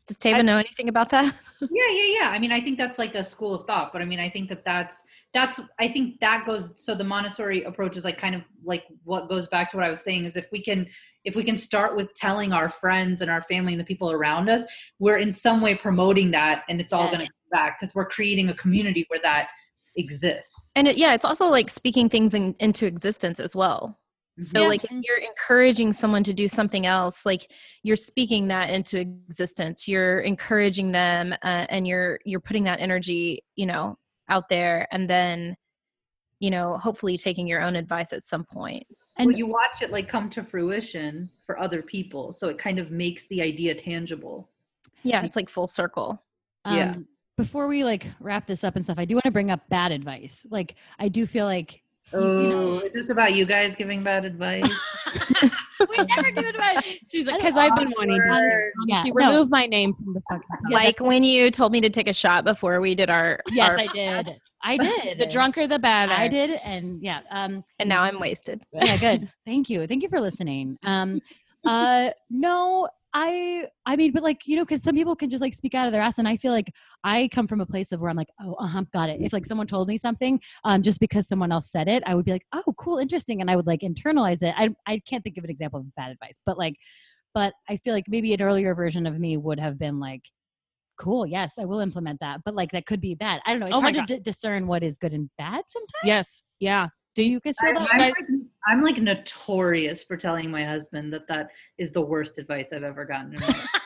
Does 0.07 0.17
Tava 0.17 0.43
know 0.43 0.57
anything 0.57 0.89
about 0.89 1.11
that? 1.11 1.35
yeah 1.61 1.89
yeah 1.91 2.21
yeah 2.21 2.29
i 2.31 2.39
mean 2.39 2.53
i 2.53 2.61
think 2.61 2.77
that's 2.77 2.99
like 2.99 3.15
a 3.15 3.25
school 3.25 3.55
of 3.55 3.67
thought 3.67 3.93
but 3.93 4.03
i 4.03 4.05
mean 4.05 4.21
i 4.21 4.29
think 4.29 4.49
that 4.49 4.65
that's 4.65 5.03
that's 5.33 5.59
i 5.79 5.89
think 5.89 6.21
that 6.21 6.45
goes 6.45 6.71
so 6.77 6.95
the 6.95 7.05
montessori 7.05 7.63
approach 7.65 7.97
is 7.97 8.05
like 8.05 8.19
kind 8.19 8.35
of 8.35 8.43
like 8.65 8.85
what 9.05 9.29
goes 9.29 9.49
back 9.49 9.71
to 9.71 9.77
what 9.77 9.85
i 9.85 9.91
was 9.91 10.01
saying 10.01 10.25
is 10.25 10.37
if 10.37 10.47
we 10.53 10.63
can 10.63 10.87
if 11.25 11.35
we 11.35 11.43
can 11.43 11.57
start 11.57 11.97
with 11.97 12.13
telling 12.15 12.53
our 12.53 12.69
friends 12.69 13.23
and 13.23 13.31
our 13.31 13.43
family 13.43 13.73
and 13.73 13.81
the 13.81 13.85
people 13.85 14.13
around 14.13 14.49
us 14.49 14.65
we're 14.99 15.19
in 15.19 15.33
some 15.33 15.61
way 15.61 15.75
promoting 15.75 16.31
that 16.31 16.63
and 16.69 16.81
it's 16.81 16.93
all 16.93 17.07
going 17.07 17.21
to 17.21 17.25
come 17.27 17.51
back 17.51 17.79
because 17.81 17.95
we're 17.95 18.07
creating 18.07 18.51
a 18.51 18.55
community 18.55 19.05
where 19.09 19.21
that 19.23 19.49
exists 19.97 20.73
And 20.77 20.87
it, 20.87 20.99
yeah, 20.99 21.15
it's 21.15 21.25
also 21.25 21.47
like 21.47 21.71
speaking 21.71 22.11
things 22.11 22.35
in, 22.35 22.55
into 22.61 22.85
existence 22.85 23.41
as 23.41 23.57
well. 23.57 23.99
So 24.39 24.63
Yeah. 24.63 24.69
like 24.69 24.85
if 24.85 24.91
you're 24.91 25.19
encouraging 25.19 25.93
someone 25.93 26.23
to 26.25 26.35
do 26.35 26.47
something 26.49 26.85
else, 26.87 27.25
like 27.25 27.51
you're 27.83 27.97
speaking 27.97 28.49
that 28.49 28.71
into 28.71 28.99
existence. 28.99 29.89
You're 29.89 30.21
encouraging 30.21 30.93
them, 30.93 31.33
uh, 31.43 31.67
and 31.71 31.87
you're 31.87 32.21
you're 32.25 32.41
putting 32.41 32.65
that 32.65 32.81
energy, 32.81 33.43
you 33.55 33.67
know, 33.67 33.97
out 34.29 34.49
there, 34.49 34.87
and 34.93 35.09
then, 35.09 35.57
you 36.41 36.51
know, 36.51 36.77
hopefully 36.79 37.17
taking 37.17 37.47
your 37.47 37.63
own 37.63 37.77
advice 37.77 38.13
at 38.13 38.23
some 38.23 38.45
point. 38.45 38.85
And 39.17 39.29
well, 39.29 39.37
you 39.37 39.47
watch 39.47 39.81
it 39.81 39.91
like 39.91 40.09
come 40.09 40.29
to 40.31 40.43
fruition 40.43 41.31
for 41.47 41.59
other 41.59 41.81
people 41.81 42.35
so 42.35 42.49
it 42.49 42.59
kind 42.59 42.79
of 42.79 42.91
makes 42.91 43.27
the 43.29 43.41
idea 43.41 43.75
tangible 43.75 44.51
Yeah, 45.05 45.23
it's 45.25 45.37
like 45.37 45.49
full 45.49 45.69
circle. 45.69 46.23
Yeah. 46.67 46.93
um, 46.97 47.07
before 47.39 47.67
we 47.67 47.85
like 47.85 48.07
wrap 48.21 48.47
this 48.47 48.63
up 48.65 48.77
and 48.77 48.85
stuff, 48.85 48.99
I 48.99 49.07
do 49.07 49.15
want 49.15 49.25
to 49.25 49.31
bring 49.31 49.51
up 49.51 49.67
bad 49.71 49.93
advice. 49.93 50.45
Like 50.51 50.75
I 50.99 51.09
do 51.09 51.27
feel 51.27 51.47
like 51.47 51.81
you 52.13 52.19
know- 52.49 52.75
oh 52.75 52.79
is 52.81 52.93
this 52.93 53.11
about 53.11 53.35
you 53.35 53.45
guys 53.45 53.75
giving 53.75 54.03
bad 54.03 54.25
advice 54.25 54.63
we 55.91 55.97
never 56.05 56.31
give 56.31 56.47
advice. 56.47 56.83
she's 57.11 57.27
like 57.27 57.37
because 57.37 57.57
i've 57.57 57.75
been 57.77 57.93
wanting 57.99 58.21
to 58.21 58.71
Yeah, 58.87 59.03
to 59.03 59.09
no. 59.09 59.15
remove 59.15 59.51
my 59.51 59.67
name 59.67 59.93
from 59.95 60.15
the 60.15 60.23
fucking 60.31 60.47
Yeah, 60.69 60.77
like 60.77 61.01
when 61.01 61.25
you 61.25 61.51
told 61.51 61.73
me 61.73 61.81
to 61.81 61.91
take 61.91 62.09
a 62.09 62.13
shot 62.13 62.45
before 62.45 62.81
we 62.81 62.95
did 62.95 63.11
our 63.11 63.41
Yes, 63.51 63.71
our 63.71 63.79
I 63.79 63.87
did. 63.89 64.29
I 64.63 64.77
did. 65.05 65.19
the 65.19 65.27
drunker 65.27 65.67
the 65.67 65.79
better 65.79 66.13
I 66.13 66.27
did, 66.29 66.51
and 66.65 67.01
yeah. 67.03 67.21
Um, 67.31 67.63
and 67.79 67.89
now 67.89 68.03
I'm 68.03 68.19
wasted. 68.19 68.63
yeah, 68.73 68.97
good. 68.97 69.31
Thank 69.45 69.69
you. 69.71 69.87
Thank 69.87 70.03
you 70.03 70.09
for 70.09 70.21
listening. 70.21 70.77
Um, 70.83 71.21
uh, 71.65 72.11
no, 72.31 72.89
I, 73.19 73.67
I 73.87 73.97
mean, 73.97 74.13
but 74.13 74.23
like 74.23 74.47
you 74.47 74.57
know, 74.57 74.65
because 74.67 74.83
some 74.83 74.95
people 74.95 75.17
can 75.17 75.31
just 75.31 75.41
like 75.41 75.55
speak 75.55 75.75
out 75.75 75.87
of 75.87 75.93
their 75.93 76.03
ass, 76.03 76.19
and 76.19 76.29
I 76.29 76.37
feel 76.37 76.53
like 76.53 76.71
I 77.03 77.29
come 77.33 77.47
from 77.47 77.63
a 77.63 77.67
place 77.67 77.91
of 77.91 77.99
where 77.99 78.11
I'm 78.11 78.17
like, 78.17 78.29
oh, 78.43 78.55
uh 78.61 78.67
huh, 78.67 78.85
got 78.93 79.09
it. 79.09 79.23
If 79.23 79.33
like 79.33 79.47
someone 79.47 79.67
told 79.67 79.89
me 79.89 79.97
something, 79.97 80.39
um, 80.65 80.83
just 80.83 81.01
because 81.01 81.27
someone 81.27 81.51
else 81.51 81.73
said 81.73 81.89
it, 81.89 82.03
I 82.05 82.15
would 82.15 82.27
be 82.27 82.33
like, 82.33 82.45
oh, 82.53 82.75
cool, 82.77 82.99
interesting, 82.99 83.41
and 83.41 83.51
I 83.51 83.57
would 83.57 83.67
like 83.67 83.81
internalize 83.81 84.43
it. 84.43 84.55
I, 84.55 84.69
I 84.87 85.01
can't 85.09 85.25
think 85.25 85.39
of 85.39 85.45
an 85.45 85.51
example 85.51 85.81
of 85.81 85.95
bad 85.95 86.11
advice, 86.11 86.39
but 86.45 86.59
like, 86.59 86.75
but 87.33 87.55
I 87.71 87.79
feel 87.79 87.95
like 87.95 88.05
maybe 88.07 88.35
an 88.35 88.43
earlier 88.43 88.75
version 88.75 89.07
of 89.07 89.19
me 89.19 89.39
would 89.39 89.59
have 89.61 89.79
been 89.79 89.99
like. 89.99 90.23
Cool. 90.99 91.27
Yes, 91.27 91.55
I 91.59 91.67
will 91.67 91.81
implement 91.81 92.21
that. 92.21 92.41
But 92.43 92.55
like 92.55 92.71
that 92.73 92.87
could 92.87 93.03
be 93.03 93.15
bad. 93.15 93.43
I 93.45 93.51
don't 93.51 93.61
know. 93.61 93.67
It's 93.67 93.77
Oh 93.77 93.83
hard 93.83 93.93
to 93.93 94.03
d- 94.07 94.19
discern 94.19 94.67
what 94.67 94.83
is 94.83 94.97
good 94.97 95.13
and 95.13 95.29
bad 95.37 95.63
sometimes. 95.69 95.91
yes 96.05 96.47
yeah 96.59 96.89
Do 97.17 97.25
you 97.25 97.41
guys 97.41 97.55
feel 97.59 97.71
I'm, 97.71 97.75
that? 97.75 97.93
I'm 97.93 97.99
guys- 97.99 98.13
like, 98.31 98.41
I'm 98.69 98.81
like 98.83 98.99
notorious 98.99 100.05
for 100.05 100.17
telling 100.17 100.51
my 100.51 100.65
husband 100.65 101.13
that 101.15 101.27
that 101.29 101.49
is 101.79 101.91
the 101.91 102.01
worst 102.03 102.39
advice 102.39 102.69
I've 102.73 102.83
ever 102.85 103.05
gotten. 103.05 103.35
In 103.35 103.41
my 103.41 103.47
life. 103.49 103.67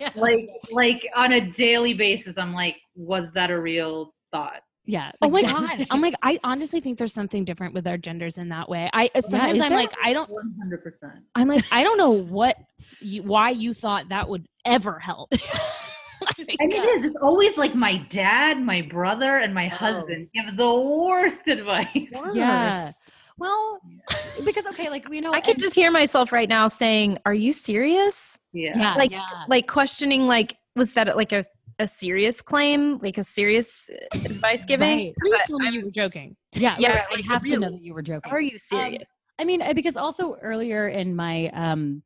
Yeah. 0.00 0.12
like, 0.16 0.48
like 0.72 1.06
on 1.14 1.32
a 1.32 1.50
daily 1.50 1.92
basis, 1.92 2.38
I'm 2.38 2.54
like, 2.54 2.76
was 2.94 3.30
that 3.32 3.50
a 3.50 3.60
real 3.60 4.14
thought? 4.32 4.62
Yeah. 4.86 5.12
Oh 5.20 5.28
my 5.28 5.42
like- 5.42 5.54
god! 5.54 5.86
I'm 5.90 6.00
like, 6.00 6.14
I 6.22 6.38
honestly 6.42 6.80
think 6.80 6.96
there's 6.96 7.12
something 7.12 7.44
different 7.44 7.74
with 7.74 7.86
our 7.86 7.98
genders 7.98 8.38
in 8.38 8.48
that 8.48 8.66
way. 8.66 8.88
I 8.94 9.10
sometimes 9.26 9.58
is 9.58 9.60
I'm 9.60 9.72
like, 9.74 9.92
I 10.02 10.14
don't, 10.14 10.30
100. 10.30 10.82
percent 10.82 11.12
I'm 11.34 11.48
like, 11.48 11.66
I 11.70 11.84
don't 11.84 11.98
know 11.98 12.12
what, 12.12 12.56
you, 13.00 13.22
why 13.24 13.50
you 13.50 13.74
thought 13.74 14.08
that 14.08 14.26
would 14.26 14.46
ever 14.64 14.98
help. 14.98 15.34
Like, 16.20 16.56
And 16.60 16.72
it 16.72 16.84
is. 16.84 17.04
It's 17.06 17.16
always 17.20 17.56
like 17.56 17.74
my 17.74 17.96
dad, 18.10 18.60
my 18.62 18.82
brother, 18.82 19.36
and 19.38 19.52
my 19.54 19.68
husband 19.68 20.28
give 20.34 20.56
the 20.56 20.74
worst 20.74 21.46
advice. 21.48 21.88
Yeah. 22.32 22.90
Well, 23.38 23.80
because 24.44 24.66
okay, 24.66 24.90
like 24.90 25.08
we 25.08 25.20
know, 25.20 25.32
I 25.32 25.40
can 25.40 25.52
and- 25.52 25.60
just 25.60 25.74
hear 25.74 25.90
myself 25.90 26.30
right 26.32 26.48
now 26.48 26.68
saying, 26.68 27.16
"Are 27.24 27.32
you 27.34 27.52
serious?" 27.54 28.38
Yeah. 28.52 28.78
yeah, 28.78 28.94
like- 28.96 29.10
yeah. 29.10 29.44
Like 29.48 29.66
questioning, 29.66 30.26
like, 30.26 30.56
was 30.76 30.92
that 30.92 31.16
like 31.16 31.32
a 31.32 31.42
a 31.78 31.86
serious 31.86 32.42
claim, 32.42 32.98
like 32.98 33.16
a 33.16 33.24
serious 33.24 33.88
advice 34.12 34.66
giving? 34.66 34.98
Right. 34.98 35.14
Please 35.22 35.32
But 35.32 35.46
tell 35.46 35.58
me 35.58 35.66
I'm- 35.68 35.74
you 35.74 35.84
were 35.86 35.90
joking. 35.90 36.36
yeah, 36.52 36.76
Yeah, 36.78 36.90
right, 36.98 37.06
I 37.10 37.14
like, 37.14 37.24
have 37.24 37.42
to 37.44 37.58
know 37.58 37.70
that 37.70 37.80
you 37.80 37.94
were 37.94 38.02
joking. 38.02 38.30
Are 38.30 38.40
you 38.42 38.58
serious? 38.58 39.08
I 39.38 39.44
mean, 39.44 39.62
uh, 39.62 39.72
because 39.72 39.96
also 39.96 40.34
earlier 40.42 40.88
in 40.88 41.16
my 41.16 41.48
um 41.54 42.02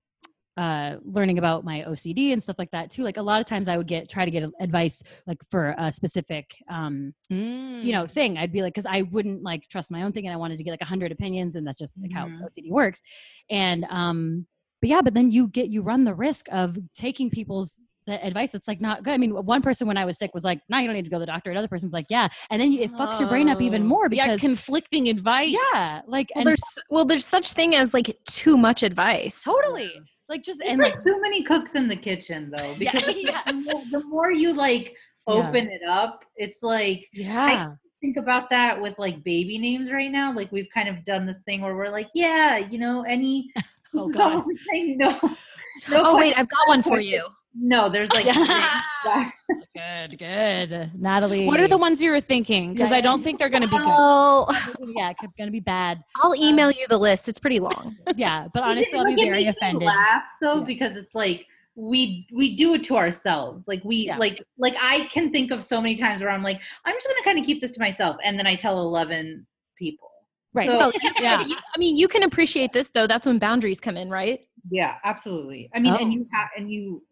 uh 0.56 0.96
learning 1.04 1.38
about 1.38 1.64
my 1.64 1.82
OCD 1.88 2.32
and 2.32 2.42
stuff 2.42 2.56
like 2.58 2.70
that 2.70 2.90
too, 2.90 3.02
like 3.02 3.16
a 3.16 3.22
lot 3.22 3.40
of 3.40 3.46
times 3.46 3.66
I 3.68 3.76
would 3.76 3.88
get 3.88 4.08
try 4.08 4.24
to 4.24 4.30
get 4.30 4.44
advice 4.60 5.02
like 5.26 5.38
for 5.50 5.74
a 5.78 5.92
specific 5.92 6.46
um 6.70 7.12
you 7.30 7.92
know 7.92 8.06
thing 8.06 8.38
i'd 8.38 8.52
be 8.52 8.62
like 8.62 8.72
because 8.72 8.86
i 8.86 9.02
wouldn't 9.02 9.42
like 9.42 9.68
trust 9.68 9.90
my 9.90 10.02
own 10.02 10.12
thing 10.12 10.26
and 10.26 10.32
i 10.32 10.36
wanted 10.36 10.56
to 10.56 10.64
get 10.64 10.70
like 10.70 10.80
a 10.80 10.84
100 10.84 11.10
opinions 11.12 11.56
and 11.56 11.66
that's 11.66 11.78
just 11.78 12.00
like 12.00 12.12
how 12.12 12.26
Mhm. 12.26 12.40
ocd 12.42 12.70
works 12.70 13.02
and 13.50 13.84
um 13.90 14.46
but 14.80 14.88
yeah 14.90 15.02
but 15.02 15.12
then 15.14 15.30
you 15.30 15.48
get 15.48 15.68
you 15.68 15.82
run 15.82 16.04
the 16.04 16.14
risk 16.14 16.46
of 16.52 16.76
taking 16.94 17.30
people's 17.30 17.80
the 18.06 18.24
advice 18.24 18.52
that's 18.52 18.68
like 18.68 18.80
not 18.80 19.02
good 19.02 19.12
i 19.14 19.16
mean 19.18 19.30
one 19.32 19.62
person 19.62 19.86
when 19.86 19.96
i 19.96 20.04
was 20.04 20.18
sick 20.18 20.30
was 20.34 20.44
like 20.44 20.60
no 20.68 20.78
you 20.78 20.86
don't 20.86 20.94
need 20.94 21.04
to 21.04 21.10
go 21.10 21.16
to 21.16 21.20
the 21.20 21.26
doctor 21.26 21.50
another 21.50 21.68
person's 21.68 21.92
like 21.92 22.06
yeah 22.10 22.28
and 22.50 22.60
then 22.60 22.72
it 22.72 22.92
fucks 22.92 23.18
your 23.18 23.28
brain 23.28 23.48
up 23.48 23.60
even 23.60 23.82
Oh. 23.82 23.86
more 23.86 24.08
yeah, 24.10 24.26
because 24.26 24.40
conflicting 24.40 25.08
advice. 25.08 25.52
yeah 25.74 26.02
like 26.06 26.28
well, 26.34 26.40
and 26.40 26.46
there's 26.46 26.78
well, 26.90 27.04
there's 27.04 27.26
such 27.26 27.52
thing 27.52 27.74
as 27.74 27.92
like 27.94 28.16
too 28.26 28.56
much 28.56 28.82
advice. 28.82 29.42
totally 29.42 29.90
like 30.28 30.42
just 30.42 30.60
There's 30.60 30.72
and 30.72 30.80
like 30.80 30.94
like 30.94 31.02
too 31.02 31.20
many 31.20 31.42
cooks 31.42 31.74
in 31.74 31.88
the 31.88 31.96
kitchen 31.96 32.50
though. 32.50 32.74
Because 32.78 33.14
yeah. 33.22 33.42
The, 33.46 33.52
more, 33.54 33.82
the 33.90 34.04
more 34.04 34.32
you 34.32 34.54
like 34.54 34.96
Yeah. 35.28 35.34
open 35.34 35.68
it 35.70 35.82
up, 35.88 36.24
it's 36.36 36.62
like 36.62 37.08
yeah. 37.12 37.72
think 38.00 38.16
about 38.16 38.50
that 38.50 38.80
with 38.80 38.98
like 38.98 39.22
baby 39.24 39.58
names 39.58 39.90
right 39.90 40.10
now. 40.10 40.34
Like 40.34 40.50
we've 40.52 40.68
kind 40.74 40.88
of 40.88 41.04
done 41.04 41.26
this 41.26 41.40
thing 41.46 41.60
where 41.62 41.76
we're 41.76 41.88
like, 41.90 42.08
yeah, 42.14 42.56
you 42.58 42.78
know, 42.78 43.02
any 43.02 43.50
Oh, 43.94 44.08
God. 44.12 44.44
saying 44.72 44.98
no. 44.98 45.10
no 45.90 46.02
Oh 46.04 46.16
wait, 46.16 46.34
I've 46.38 46.48
got 46.48 46.66
one 46.68 46.82
for 46.82 47.00
you. 47.00 47.24
No, 47.56 47.88
there's 47.88 48.10
like 48.10 48.26
Yeah. 48.26 48.80
good, 49.74 50.18
good, 50.18 50.90
Natalie. 50.94 51.46
What 51.46 51.60
are 51.60 51.68
the 51.68 51.76
ones 51.78 52.02
you 52.02 52.10
were 52.10 52.20
thinking? 52.20 52.72
Because 52.72 52.90
Yeah, 52.90 52.96
I 52.96 53.00
don't 53.00 53.22
think 53.22 53.38
they're 53.38 53.48
going 53.48 53.62
to 53.62 53.68
be 53.68 53.76
good. 53.76 53.86
Oh, 53.86 54.46
Yeah, 54.96 55.10
it's 55.10 55.34
gonna 55.38 55.50
be 55.50 55.60
bad. 55.60 56.02
I'll 56.22 56.34
email 56.34 56.70
you 56.70 56.86
the 56.88 56.98
list. 56.98 57.28
It's 57.28 57.38
pretty 57.38 57.60
long. 57.60 57.96
Yeah, 58.16 58.48
but 58.52 58.60
It- 58.60 58.66
honestly, 58.66 58.98
I'll 58.98 59.04
be 59.06 59.12
it 59.12 59.26
very 59.26 59.44
makes 59.44 59.56
me 59.60 59.66
offended. 59.68 59.86
Laugh 59.88 60.22
though 60.40 60.58
Yeah. 60.60 60.64
because 60.64 60.96
it's 60.96 61.14
like 61.14 61.46
we 61.76 62.26
we 62.32 62.54
do 62.56 62.74
it 62.74 62.84
to 62.84 62.96
ourselves. 62.96 63.66
Like 63.68 63.84
we 63.84 63.96
Yeah. 63.96 64.16
like 64.18 64.42
like 64.58 64.74
I 64.80 65.06
can 65.06 65.30
think 65.32 65.50
of 65.50 65.62
so 65.62 65.80
many 65.80 65.96
times 65.96 66.22
where 66.22 66.30
I'm 66.30 66.42
like 66.42 66.60
I'm 66.84 66.94
just 66.94 67.06
gonna 67.06 67.22
kind 67.24 67.38
of 67.38 67.44
keep 67.44 67.60
this 67.60 67.70
to 67.72 67.80
myself, 67.80 68.16
and 68.24 68.38
then 68.38 68.46
I 68.46 68.54
tell 68.56 68.80
eleven 68.80 69.46
people. 69.78 70.10
Right. 70.52 70.70
So, 70.70 70.92
Yeah. 71.20 71.44
you- 71.44 71.56
I 71.74 71.78
mean, 71.78 71.96
you 71.96 72.06
can 72.08 72.22
appreciate 72.22 72.72
this 72.72 72.88
though. 72.94 73.06
That's 73.08 73.26
when 73.26 73.38
boundaries 73.38 73.80
come 73.80 73.96
in, 73.96 74.08
right? 74.10 74.40
yeah, 74.70 74.94
absolutely. 75.04 75.68
I 75.74 75.78
mean, 75.78 75.92
Oh. 75.92 75.98
and 75.98 76.10
you 76.12 76.26
have 76.32 76.48
and 76.56 76.70
you 76.70 77.02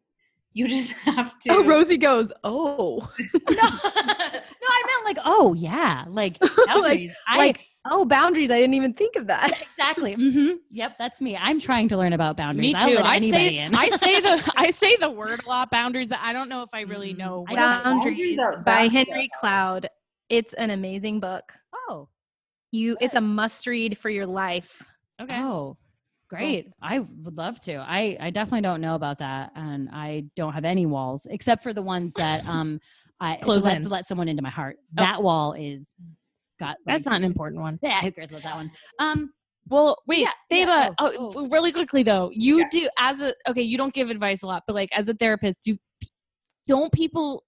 you 0.54 0.68
just 0.68 0.92
have 1.04 1.38
to. 1.40 1.50
Oh, 1.50 1.64
Rosie 1.66 1.98
goes, 1.98 2.32
oh, 2.44 2.96
no, 3.18 3.30
no, 3.50 4.68
I 4.68 4.82
meant 4.86 5.04
like, 5.04 5.18
oh 5.24 5.54
yeah, 5.54 6.04
like 6.08 6.38
boundaries. 6.66 7.12
I, 7.28 7.38
like, 7.38 7.66
oh, 7.90 8.04
boundaries. 8.04 8.50
I 8.50 8.58
didn't 8.60 8.74
even 8.74 8.94
think 8.94 9.16
of 9.16 9.26
that. 9.28 9.52
exactly. 9.60 10.14
hmm 10.14 10.50
Yep, 10.70 10.96
that's 10.98 11.20
me. 11.20 11.36
I'm 11.36 11.60
trying 11.60 11.88
to 11.88 11.96
learn 11.96 12.12
about 12.14 12.36
boundaries. 12.36 12.74
Me 12.74 12.86
too. 12.94 12.98
I 12.98 13.18
say. 13.18 13.58
I 13.72 13.90
say 13.90 14.20
the 14.20 14.52
I 14.56 14.70
say 14.70 14.96
the 15.00 15.10
word 15.10 15.40
a 15.44 15.48
lot, 15.48 15.70
boundaries, 15.70 16.08
but 16.08 16.18
I 16.22 16.32
don't 16.32 16.48
know 16.48 16.62
if 16.62 16.70
I 16.72 16.82
really 16.82 17.12
Mm, 17.12 17.18
know. 17.18 17.44
I 17.48 17.52
what- 17.52 17.56
Boundaries 17.56 18.36
Boundaries 18.36 18.64
by 18.64 18.88
Henry 18.88 19.30
Cloud. 19.38 19.88
It's 20.28 20.54
an 20.54 20.70
amazing 20.70 21.20
book. 21.20 21.52
oh, 21.88 22.08
You, 22.70 22.96
it's 23.00 23.14
a 23.14 23.20
must 23.20 23.66
read 23.66 23.98
for 23.98 24.08
your 24.08 24.26
life. 24.26 24.82
Okay. 25.20 25.38
oh, 25.38 25.76
great. 26.38 26.68
I 26.80 26.98
would 27.00 27.36
love 27.36 27.60
to. 27.62 27.76
I 27.76 28.16
I 28.20 28.30
definitely 28.30 28.62
don't 28.62 28.80
know 28.80 28.94
about 28.94 29.18
that, 29.18 29.52
and 29.54 29.88
I 29.92 30.24
don't 30.36 30.52
have 30.52 30.64
any 30.64 30.86
walls 30.86 31.26
except 31.30 31.62
for 31.62 31.72
the 31.72 31.82
ones 31.82 32.12
that 32.14 32.46
um 32.48 32.80
I 33.20 33.36
to 33.36 33.44
Close 33.44 33.64
let, 33.64 33.76
in. 33.76 33.82
to 33.84 33.88
let 33.88 34.06
someone 34.08 34.28
into 34.28 34.42
my 34.42 34.50
heart. 34.50 34.76
Oh. 34.98 35.02
That 35.02 35.22
wall 35.22 35.52
is 35.52 35.92
got. 36.58 36.76
That's 36.86 37.04
not 37.04 37.14
an 37.16 37.24
important 37.24 37.60
one. 37.60 37.78
Yeah, 37.82 38.00
who 38.00 38.10
cares 38.12 38.30
about 38.32 38.42
that 38.44 38.56
one? 38.56 38.70
Um, 38.98 39.32
Well, 39.68 39.96
wait, 40.08 40.20
Yeah, 40.20 40.30
yeah, 40.50 40.64
Deva. 40.66 40.94
oh, 40.98 41.12
Oh, 41.18 41.32
oh. 41.36 41.48
really 41.48 41.70
quickly 41.72 42.02
though, 42.02 42.30
you 42.32 42.58
Yeah. 42.58 42.68
do 42.72 42.88
as 42.98 43.20
a 43.20 43.32
okay. 43.48 43.62
You 43.62 43.78
don't 43.78 43.94
give 43.94 44.10
advice 44.10 44.42
a 44.42 44.46
lot, 44.46 44.64
but 44.66 44.74
like 44.74 44.90
as 44.92 45.08
a 45.08 45.14
therapist, 45.14 45.64
do 45.64 45.76
don't 46.66 46.92
people 46.92 47.44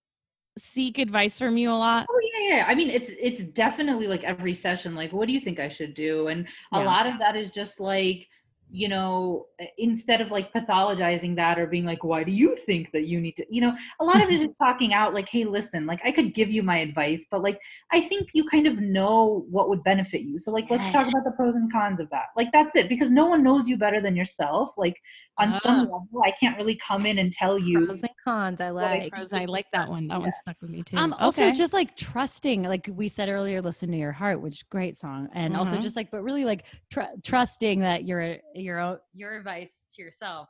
seek 0.58 0.98
advice 0.98 1.36
from 1.38 1.56
you 1.56 1.70
a 1.70 1.74
lot? 1.74 2.06
Oh 2.08 2.20
yeah, 2.38 2.56
yeah. 2.56 2.64
I 2.68 2.74
mean, 2.76 2.88
it's 2.90 3.10
it's 3.10 3.42
definitely 3.52 4.06
like 4.06 4.22
every 4.22 4.54
session. 4.54 4.94
Like, 4.94 5.12
what 5.12 5.26
do 5.26 5.34
you 5.34 5.40
think 5.40 5.58
I 5.58 5.68
should 5.68 5.94
do? 5.94 6.28
And 6.28 6.46
a 6.72 6.80
lot 6.82 7.06
of 7.08 7.18
that 7.18 7.34
is 7.34 7.50
just 7.50 7.80
like, 7.80 8.28
you 8.74 8.88
know, 8.88 9.46
uh, 9.62 9.66
instead 9.78 10.20
of 10.20 10.32
like 10.32 10.52
pathologizing 10.52 11.36
that 11.36 11.60
or 11.60 11.66
being 11.68 11.84
like, 11.84 12.02
why 12.02 12.24
do 12.24 12.32
you 12.32 12.56
think 12.56 12.90
that 12.90 13.06
you 13.06 13.20
need 13.20 13.36
to? 13.36 13.46
You 13.48 13.60
know, 13.60 13.76
a 14.00 14.04
lot 14.04 14.20
of 14.20 14.28
it 14.30 14.40
is 14.40 14.48
talking 14.58 14.92
out. 14.92 15.14
Like, 15.14 15.28
hey, 15.28 15.44
listen, 15.44 15.86
like 15.86 16.00
I 16.04 16.10
could 16.10 16.34
give 16.34 16.50
you 16.50 16.64
my 16.64 16.78
advice, 16.78 17.24
but 17.30 17.40
like 17.40 17.60
I 17.92 18.00
think 18.00 18.30
you 18.32 18.48
kind 18.48 18.66
of 18.66 18.80
know 18.80 19.46
what 19.48 19.68
would 19.68 19.84
benefit 19.84 20.22
you. 20.22 20.40
So 20.40 20.50
like, 20.50 20.70
let's 20.70 20.90
talk 20.90 21.06
about 21.06 21.22
the 21.24 21.30
pros 21.36 21.54
and 21.54 21.70
cons 21.70 22.00
of 22.00 22.10
that. 22.10 22.26
Like 22.36 22.50
that's 22.50 22.74
it, 22.74 22.88
because 22.88 23.10
no 23.10 23.26
one 23.26 23.44
knows 23.44 23.68
you 23.68 23.76
better 23.76 24.00
than 24.00 24.16
yourself. 24.16 24.72
Like 24.76 25.00
on 25.38 25.52
some 25.60 25.78
Ah. 25.78 25.82
level, 25.82 26.22
I 26.24 26.30
can't 26.32 26.56
really 26.56 26.76
come 26.76 27.06
in 27.06 27.18
and 27.18 27.32
tell 27.32 27.58
you. 27.58 27.86
Pros 27.86 28.02
and 28.02 28.10
cons. 28.22 28.60
I 28.60 28.66
I 28.66 28.70
like. 28.70 29.12
Pros, 29.12 29.32
I 29.32 29.44
like 29.46 29.66
that 29.72 29.88
one. 29.88 30.08
That 30.08 30.20
one 30.20 30.32
stuck 30.32 30.56
with 30.60 30.70
me 30.70 30.82
too. 30.82 30.96
Um, 30.96 31.12
also 31.14 31.42
Okay. 31.48 31.52
just 31.52 31.72
like 31.72 31.96
trusting, 31.96 32.62
like 32.62 32.88
we 32.92 33.08
said 33.08 33.28
earlier, 33.28 33.60
listen 33.60 33.90
to 33.90 33.96
your 33.96 34.12
heart, 34.12 34.40
which 34.40 34.68
great 34.68 34.96
song, 34.96 35.28
and 35.34 35.56
also 35.56 35.76
Mhm. 35.76 35.82
just 35.82 35.96
like, 35.96 36.10
but 36.10 36.22
really 36.22 36.44
like 36.44 36.66
tr- 36.90 37.02
trusting 37.24 37.80
that 37.80 38.04
your 38.04 38.36
your 38.54 39.00
your 39.12 39.36
advice 39.36 39.86
to 39.94 40.02
yourself 40.02 40.48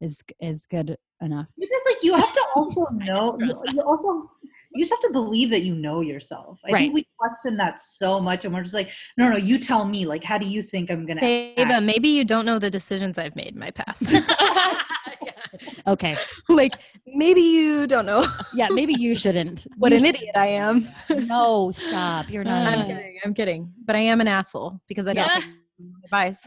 is 0.00 0.22
is 0.40 0.66
good 0.66 0.96
enough. 1.20 1.46
You 1.56 1.68
just 1.68 1.86
like 1.86 2.02
you 2.02 2.14
have 2.14 2.32
to 2.32 2.44
also 2.56 2.86
know. 2.94 3.38
You, 3.38 3.54
you 3.74 3.82
also 3.82 4.30
you 4.76 4.84
just 4.84 4.92
have 4.92 5.00
to 5.00 5.12
believe 5.12 5.50
that 5.50 5.62
you 5.62 5.74
know 5.74 6.00
yourself. 6.00 6.60
I 6.68 6.72
Right. 6.72 6.80
think 6.80 6.94
we 6.94 7.06
question 7.18 7.56
that 7.56 7.80
so 7.80 8.20
much, 8.20 8.44
and 8.44 8.52
we're 8.54 8.62
just 8.62 8.74
like, 8.74 8.90
no, 9.16 9.28
no, 9.28 9.36
you 9.36 9.58
tell 9.58 9.84
me. 9.84 10.06
Like, 10.06 10.22
how 10.22 10.38
do 10.38 10.46
you 10.46 10.62
think 10.62 10.90
I'm 10.90 11.06
gonna? 11.06 11.24
Ava, 11.24 11.74
act? 11.74 11.84
maybe 11.84 12.08
you 12.08 12.24
don't 12.24 12.44
know 12.46 12.58
the 12.58 12.70
decisions 12.70 13.18
I've 13.18 13.34
made 13.36 13.54
in 13.54 13.58
my 13.58 13.70
past. 13.70 14.14
Okay, 15.86 16.16
like, 16.48 16.74
maybe 17.06 17.40
you 17.40 17.86
don't 17.86 18.04
know 18.04 18.26
yeah, 18.52 18.68
maybe 18.70 18.92
you 18.92 19.14
shouldn't. 19.14 19.66
what 19.78 19.90
You 19.92 19.98
an 19.98 20.04
sh- 20.04 20.08
idiot 20.08 20.36
I 20.36 20.48
am. 20.48 20.88
No, 21.10 21.70
stop. 21.70 22.28
You're 22.28 22.44
not. 22.44 22.66
I'm 22.66 22.86
kidding. 22.86 23.18
I'm 23.24 23.32
kidding. 23.34 23.72
But 23.86 23.96
I 23.96 24.00
am 24.00 24.20
an 24.20 24.28
asshole 24.28 24.80
because 24.86 25.06
I 25.06 25.14
don't 25.14 25.24
Yeah. 25.26 25.34
take 25.40 25.44
advice. 26.04 26.46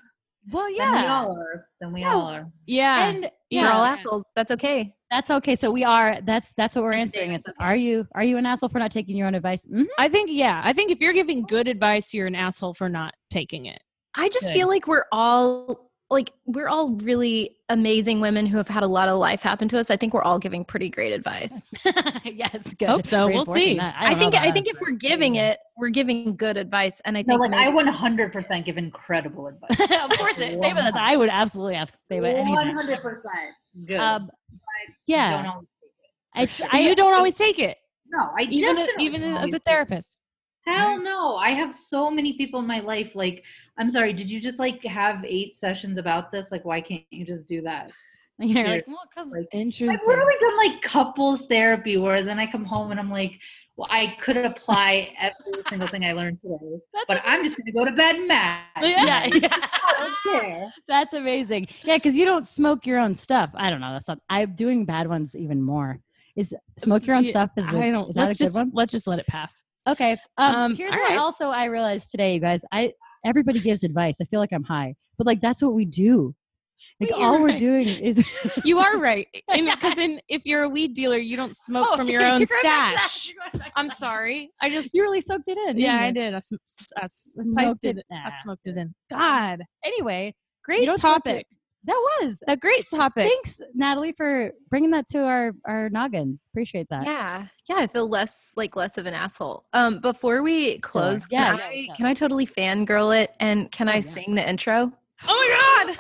Well, 0.52 0.70
yeah. 0.70 0.92
Then 0.92 0.94
we 0.94 1.02
yeah, 1.08 1.20
all 1.22 1.38
are. 1.40 1.66
Then 1.80 1.94
we 1.94 2.02
Yeah. 2.02 2.14
all 2.14 2.22
are. 2.28 2.52
yeah. 2.68 3.08
and 3.10 3.32
We're 3.52 3.68
all 3.72 3.84
assholes. 3.84 4.26
That's 4.36 4.52
okay. 4.52 4.94
That's 5.12 5.30
okay. 5.30 5.56
So 5.56 5.72
we 5.72 5.84
are. 5.84 6.20
That's 6.22 6.54
that's 6.58 6.76
what 6.76 6.84
we're 6.84 6.92
And 6.94 7.04
answering. 7.04 7.32
It's 7.34 7.48
okay. 7.48 7.56
are 7.64 7.76
you 7.76 8.08
are 8.14 8.24
you 8.24 8.38
an 8.38 8.46
asshole 8.46 8.70
for 8.70 8.80
not 8.80 8.92
taking 8.92 9.16
your 9.18 9.28
own 9.28 9.36
advice? 9.36 9.66
Mhm. 9.66 9.86
I 9.98 10.08
think 10.10 10.30
yeah. 10.32 10.62
I 10.64 10.74
think 10.74 10.92
if 10.92 11.00
you're 11.00 11.14
giving 11.14 11.44
good 11.44 11.68
advice, 11.68 12.14
you're 12.14 12.28
an 12.28 12.36
asshole 12.36 12.74
for 12.74 12.90
not 12.90 13.14
taking 13.32 13.66
it. 13.66 13.82
I 14.16 14.30
just 14.30 14.48
Good. 14.48 14.54
feel 14.54 14.68
like 14.68 14.88
we're 14.88 15.06
all 15.12 15.90
like 16.12 16.32
we're 16.48 16.68
all 16.68 16.94
really 16.96 17.56
amazing 17.70 18.20
women 18.20 18.48
who 18.48 18.58
have 18.58 18.68
had 18.68 18.82
a 18.82 18.88
lot 18.88 19.08
of 19.10 19.20
life 19.20 19.44
happen 19.44 19.68
to 19.70 19.78
us. 19.78 19.92
I 19.92 19.96
think 19.96 20.12
we're 20.16 20.24
all 20.24 20.40
giving 20.40 20.66
pretty 20.66 20.90
great 20.90 21.14
advice. 21.14 21.54
yes, 22.26 22.74
good. 22.80 22.90
Hope 22.90 23.06
so. 23.06 23.28
We'll 23.28 23.46
see. 23.46 23.78
that. 23.78 23.94
I, 23.96 24.10
don't 24.10 24.14
know 24.14 24.20
think 24.24 24.36
I 24.36 24.46
that, 24.46 24.54
think 24.56 24.68
if 24.68 24.80
we're 24.82 24.96
giving 24.98 25.36
it, 25.36 25.60
we're 25.78 25.90
giving 25.92 26.36
good 26.36 26.58
advice. 26.58 27.00
And 27.06 27.16
I 27.16 27.22
No, 27.28 27.38
think 27.38 27.52
like 27.52 27.54
I 27.68 27.72
maybe- 27.72 27.92
100% 27.92 28.66
give 28.66 28.78
incredible 28.80 29.46
advice. 29.70 29.80
of 29.80 30.18
course, 30.18 30.40
it, 30.40 30.60
Theba. 30.62 30.92
I 30.96 31.16
would 31.16 31.30
absolutely 31.30 31.76
ask 31.76 31.94
Theba 32.12 32.34
anything. 32.34 32.56
100% 32.56 33.14
good. 33.86 34.00
Um, 34.00 34.22
Don't 34.22 34.32
yeah, 35.08 35.46
always 35.48 35.68
take 35.82 36.44
it's 36.44 36.62
I, 36.72 36.80
you 36.80 36.96
don't 36.96 37.14
always 37.14 37.36
take 37.36 37.60
it. 37.60 37.78
No, 38.12 38.30
I 38.38 38.44
even 38.44 38.76
definitely 38.76 39.06
even 39.06 39.24
as 39.24 39.54
a 39.54 39.60
therapist. 39.60 40.18
Hell 40.66 41.02
no. 41.02 41.36
I 41.36 41.52
have 41.52 41.76
so 41.76 42.12
many 42.12 42.34
people 42.34 42.60
in 42.60 42.68
my 42.68 42.80
life. 42.80 43.16
Like, 43.16 43.44
I'm 43.78 43.90
sorry, 43.90 44.14
did 44.14 44.30
you 44.30 44.40
just 44.40 44.60
like 44.60 44.84
have 44.84 45.24
eight 45.26 45.58
sessions 45.58 45.98
about 45.98 46.32
this? 46.32 46.52
Like, 46.52 46.66
why 46.66 46.82
can't 46.82 47.04
you 47.10 47.26
just 47.26 47.48
do 47.48 47.62
that? 47.64 47.92
you're 48.48 48.68
like, 48.70 48.88
well, 48.88 49.00
because 49.14 49.32
Like, 49.32 49.48
Interesting. 49.52 49.90
I've 49.90 50.00
literally 50.08 50.34
done 50.40 50.58
like 50.58 50.82
couples 50.82 51.42
therapy 51.48 51.98
where 51.98 52.24
then 52.24 52.40
I 52.40 52.50
come 52.50 52.64
home 52.64 52.92
and 52.92 53.00
I'm 53.00 53.10
like, 53.10 53.38
well, 53.76 53.88
I 53.92 54.16
could 54.22 54.38
apply 54.38 55.14
every 55.20 55.64
single 55.70 55.88
thing 55.90 56.06
I 56.06 56.14
learned 56.14 56.40
today, 56.42 56.80
but 57.08 57.22
I'm 57.26 57.44
just 57.44 57.58
going 57.58 57.66
to 57.66 57.72
go 57.72 57.86
to 57.86 57.92
bed 57.92 58.26
mad. 58.28 58.62
yeah, 58.82 59.26
yeah. 59.34 59.48
I 59.52 60.12
don't 60.26 60.42
care. 60.42 60.72
That's 60.88 61.14
amazing. 61.14 61.68
Yeah, 61.84 61.98
because 61.98 62.16
you 62.16 62.26
don't 62.26 62.48
smoke 62.48 62.86
your 62.88 62.98
own 63.00 63.14
stuff. 63.16 63.50
I 63.56 63.70
don't 63.70 63.82
know. 63.82 63.92
That's 63.94 64.08
not. 64.08 64.20
I'm 64.30 64.56
doing 64.56 64.86
bad 64.86 65.08
ones 65.08 65.36
even 65.36 65.62
more. 65.62 66.00
Is 66.36 66.54
smoke 66.78 67.06
your 67.08 67.18
own 67.18 67.26
Yeah, 67.26 67.30
stuff? 67.32 67.50
Is, 67.58 67.66
a, 67.68 67.78
I 67.78 67.92
don't. 67.92 68.10
is 68.10 68.16
that 68.16 68.22
a 68.24 68.26
Let's 68.28 68.38
good 68.40 68.46
just 68.46 68.56
one? 68.56 68.72
let's 68.74 68.92
just 68.92 69.08
let 69.08 69.20
it 69.20 69.28
pass. 69.28 69.64
Okay. 69.88 70.18
Um, 70.38 70.56
Um, 70.56 70.76
here's 70.76 70.92
what 70.92 71.10
right. 71.10 71.18
also 71.18 71.50
I 71.50 71.66
realized 71.66 72.12
today, 72.12 72.34
you 72.36 72.40
guys. 72.40 72.64
I 72.72 72.94
everybody 73.26 73.60
gives 73.60 73.84
advice. 73.84 74.18
I 74.22 74.26
feel 74.26 74.40
like 74.40 74.52
I'm 74.54 74.64
high, 74.64 74.96
but 75.18 75.26
like 75.28 75.42
that's 75.42 75.62
what 75.62 75.74
we 75.74 75.84
do. 75.86 76.36
Like 77.00 77.10
You're 77.12 77.24
all 77.24 77.40
we're 77.42 77.48
right. 77.48 77.60
doing 77.60 77.88
is 77.88 78.18
You 78.64 78.80
are 78.80 78.98
right, 78.98 79.28
because 79.54 79.98
in 79.98 80.20
if 80.28 80.42
you're 80.46 80.64
a 80.64 80.70
weed 80.70 80.94
dealer, 80.94 81.18
you 81.18 81.38
don't 81.38 81.56
smoke 81.56 81.88
Oh, 81.92 81.96
from 81.98 82.08
your 82.10 82.24
own 82.24 82.40
you're 82.42 82.48
going 82.48 82.62
back 82.64 82.92
to 82.92 82.96
that. 82.96 83.10
stash. 83.10 83.28
You're 83.28 83.36
going 83.52 83.60
back 83.60 83.74
to 83.74 83.80
I'm 83.80 83.90
sorry. 83.90 84.52
I 84.62 84.70
just 84.70 84.94
You 84.94 85.04
really 85.04 85.22
soaked 85.22 85.48
it 85.48 85.58
in. 85.70 85.78
yeah, 85.80 86.00
I 86.00 86.12
did. 86.12 86.34
I, 86.34 86.40
sm- 86.40 86.56
s- 86.68 86.92
I 86.98 87.08
Smoked 87.08 87.48
smoked 87.54 87.86
it. 87.86 87.98
it. 87.98 88.06
I 88.14 88.32
smoked 88.44 88.68
it 88.68 88.78
in. 88.78 88.94
God, 89.10 89.62
Anyway, 89.84 90.34
great 90.64 90.82
You 90.82 90.86
don't 90.88 91.00
smoke 91.00 91.24
topic. 91.24 91.46
that 91.86 92.10
was. 92.22 92.40
A 92.48 92.58
great 92.58 92.90
topic. 92.90 93.26
Thanks, 93.28 93.62
Natalie, 93.74 94.14
for 94.16 94.52
bringing 94.70 94.92
that 94.92 95.08
to 95.10 95.20
our 95.20 95.54
our 95.66 95.90
noggins. 95.90 96.48
Appreciate 96.54 96.88
that. 96.90 97.06
Yeah, 97.06 97.46
yeah, 97.70 97.78
I 97.78 97.88
feel 97.88 98.08
less 98.10 98.52
like 98.56 98.76
less 98.76 98.98
of 98.98 99.06
an 99.06 99.14
asshole. 99.14 99.66
Um, 99.74 100.02
before 100.02 100.42
we 100.44 100.80
close, 100.80 101.26
Yeah, 101.30 101.52
can, 101.52 101.58
yeah, 101.60 101.66
I, 101.66 101.76
what's 101.76 101.90
up? 101.90 101.98
can 101.98 102.06
I 102.06 102.14
totally 102.14 102.46
fangirl 102.46 103.18
it 103.24 103.34
and 103.40 103.72
can 103.72 103.88
Oh, 103.88 103.94
I 103.94 103.96
yeah. 103.96 104.02
sing 104.02 104.36
the 104.36 104.48
intro? 104.48 104.92
Oh 105.28 105.86
my 105.86 105.86
God, 105.86 105.98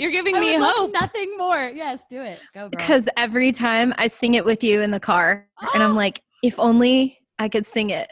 you're 0.00 0.10
giving 0.10 0.34
I 0.36 0.40
me 0.40 0.52
would 0.52 0.60
love 0.62 0.76
hope. 0.76 0.92
Nothing 0.92 1.36
more. 1.36 1.70
Yes, 1.74 2.02
do 2.08 2.22
it. 2.22 2.40
Go, 2.54 2.62
girl. 2.62 2.70
Because 2.70 3.08
every 3.16 3.52
time 3.52 3.94
I 3.98 4.06
sing 4.06 4.34
it 4.34 4.44
with 4.44 4.64
you 4.64 4.80
in 4.80 4.90
the 4.90 5.00
car, 5.00 5.46
and 5.74 5.82
I'm 5.82 5.94
like, 5.94 6.22
if 6.42 6.58
only 6.58 7.18
I 7.38 7.48
could 7.48 7.66
sing 7.66 7.90
it. 7.90 8.10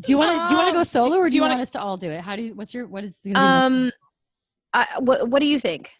do 0.00 0.12
you 0.12 0.18
want 0.18 0.30
to 0.32 0.48
do 0.48 0.54
you 0.54 0.58
want 0.60 0.72
to 0.72 0.76
Oh, 0.76 0.80
go 0.80 0.84
solo 0.84 1.16
or 1.16 1.24
do, 1.24 1.30
do 1.30 1.34
you 1.34 1.38
you 1.38 1.42
want 1.42 1.52
wanna- 1.52 1.62
us 1.62 1.70
to 1.70 1.80
all 1.80 1.96
do 1.96 2.10
it? 2.10 2.20
How 2.20 2.36
do 2.36 2.42
you? 2.42 2.54
What's 2.54 2.72
your? 2.74 2.86
What 2.86 3.04
is? 3.04 3.16
Gonna 3.24 3.34
be 3.34 3.40
more- 3.40 3.48
Um, 3.88 3.92
I, 4.72 4.86
what 5.00 5.28
what 5.28 5.40
do 5.42 5.46
you 5.48 5.58
think? 5.58 5.90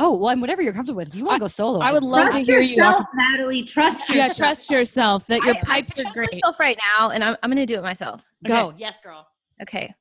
oh, 0.00 0.16
well, 0.16 0.28
I'm 0.30 0.40
whatever 0.40 0.62
you're 0.62 0.72
comfortable 0.72 0.98
with. 0.98 1.08
If 1.08 1.16
you 1.16 1.24
want 1.24 1.36
to 1.38 1.40
go 1.40 1.48
solo, 1.48 1.80
I 1.80 1.90
would 1.92 2.02
can- 2.02 2.10
love 2.10 2.26
to 2.26 2.30
Trust 2.32 2.46
hear 2.46 2.60
you. 2.60 2.76
yourself, 2.76 3.04
Natalie. 3.14 3.62
Trust 3.64 4.08
yourself. 4.08 4.16
Yeah, 4.16 4.32
trust 4.32 4.70
yourself 4.70 5.26
that 5.26 5.42
your 5.42 5.56
I- 5.56 5.58
I 5.58 5.62
pipes 5.64 5.98
are 5.98 6.02
great. 6.04 6.14
trust 6.14 6.14
great. 6.14 6.34
myself 6.34 6.60
right 6.60 6.78
now, 6.98 7.10
and 7.10 7.22
I'm 7.24 7.36
I'm 7.42 7.50
gonna 7.50 7.66
do 7.66 7.74
it 7.74 7.82
myself. 7.82 8.22
go. 8.46 8.72
Yes, 8.78 8.98
girl. 9.02 9.26
Okay. 9.60 9.92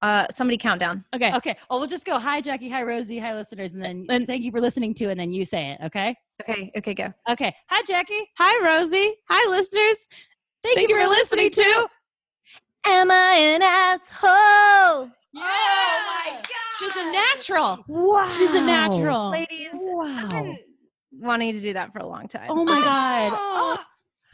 Uh, 0.00 0.26
somebody 0.30 0.56
count 0.56 0.78
down. 0.78 1.04
Okay. 1.14 1.32
Okay. 1.34 1.56
Oh, 1.70 1.78
we'll 1.78 1.88
just 1.88 2.06
go. 2.06 2.18
Hi, 2.18 2.40
Jackie. 2.40 2.68
Hi, 2.68 2.82
Rosie. 2.84 3.18
Hi, 3.18 3.34
listeners. 3.34 3.72
And 3.72 3.82
then 3.84 4.06
And- 4.08 4.26
thank 4.26 4.44
you 4.44 4.52
for 4.52 4.60
listening 4.60 4.94
to. 4.94 5.10
And 5.10 5.18
then 5.18 5.32
you 5.32 5.44
say 5.44 5.72
it. 5.72 5.84
Okay. 5.86 6.14
Okay. 6.42 6.70
Okay. 6.76 6.94
Go. 6.94 7.12
Okay. 7.28 7.54
Hi, 7.68 7.82
Jackie. 7.86 8.30
Hi, 8.38 8.64
Rosie. 8.64 9.14
Hi, 9.28 9.50
listeners. 9.50 10.06
Thank, 10.62 10.76
Thank 10.76 10.90
you 10.90 11.00
for 11.02 11.08
listening 11.08 11.50
to. 11.50 11.88
Am 12.86 13.10
I 13.10 13.32
an 13.34 13.62
asshole? 13.62 14.30
Oh 14.30 15.10
my 15.36 16.30
God. 16.30 16.42
She's 16.78 16.94
a 16.96 17.12
natural. 17.12 17.84
Wow. 17.88 18.28
She's 18.38 18.54
a 18.54 18.60
natural. 18.60 19.30
Ladies, 19.30 19.68
I've 19.74 19.80
Wow. 19.80 20.28
been 20.30 20.58
wanting 21.12 21.54
to 21.54 21.60
do 21.60 21.72
that 21.72 21.92
for 21.92 21.98
a 21.98 22.06
long 22.06 22.28
time. 22.28 22.46
Oh 22.50 22.64
my 22.64 22.80
god. 22.80 23.32
Oh, 23.36 23.78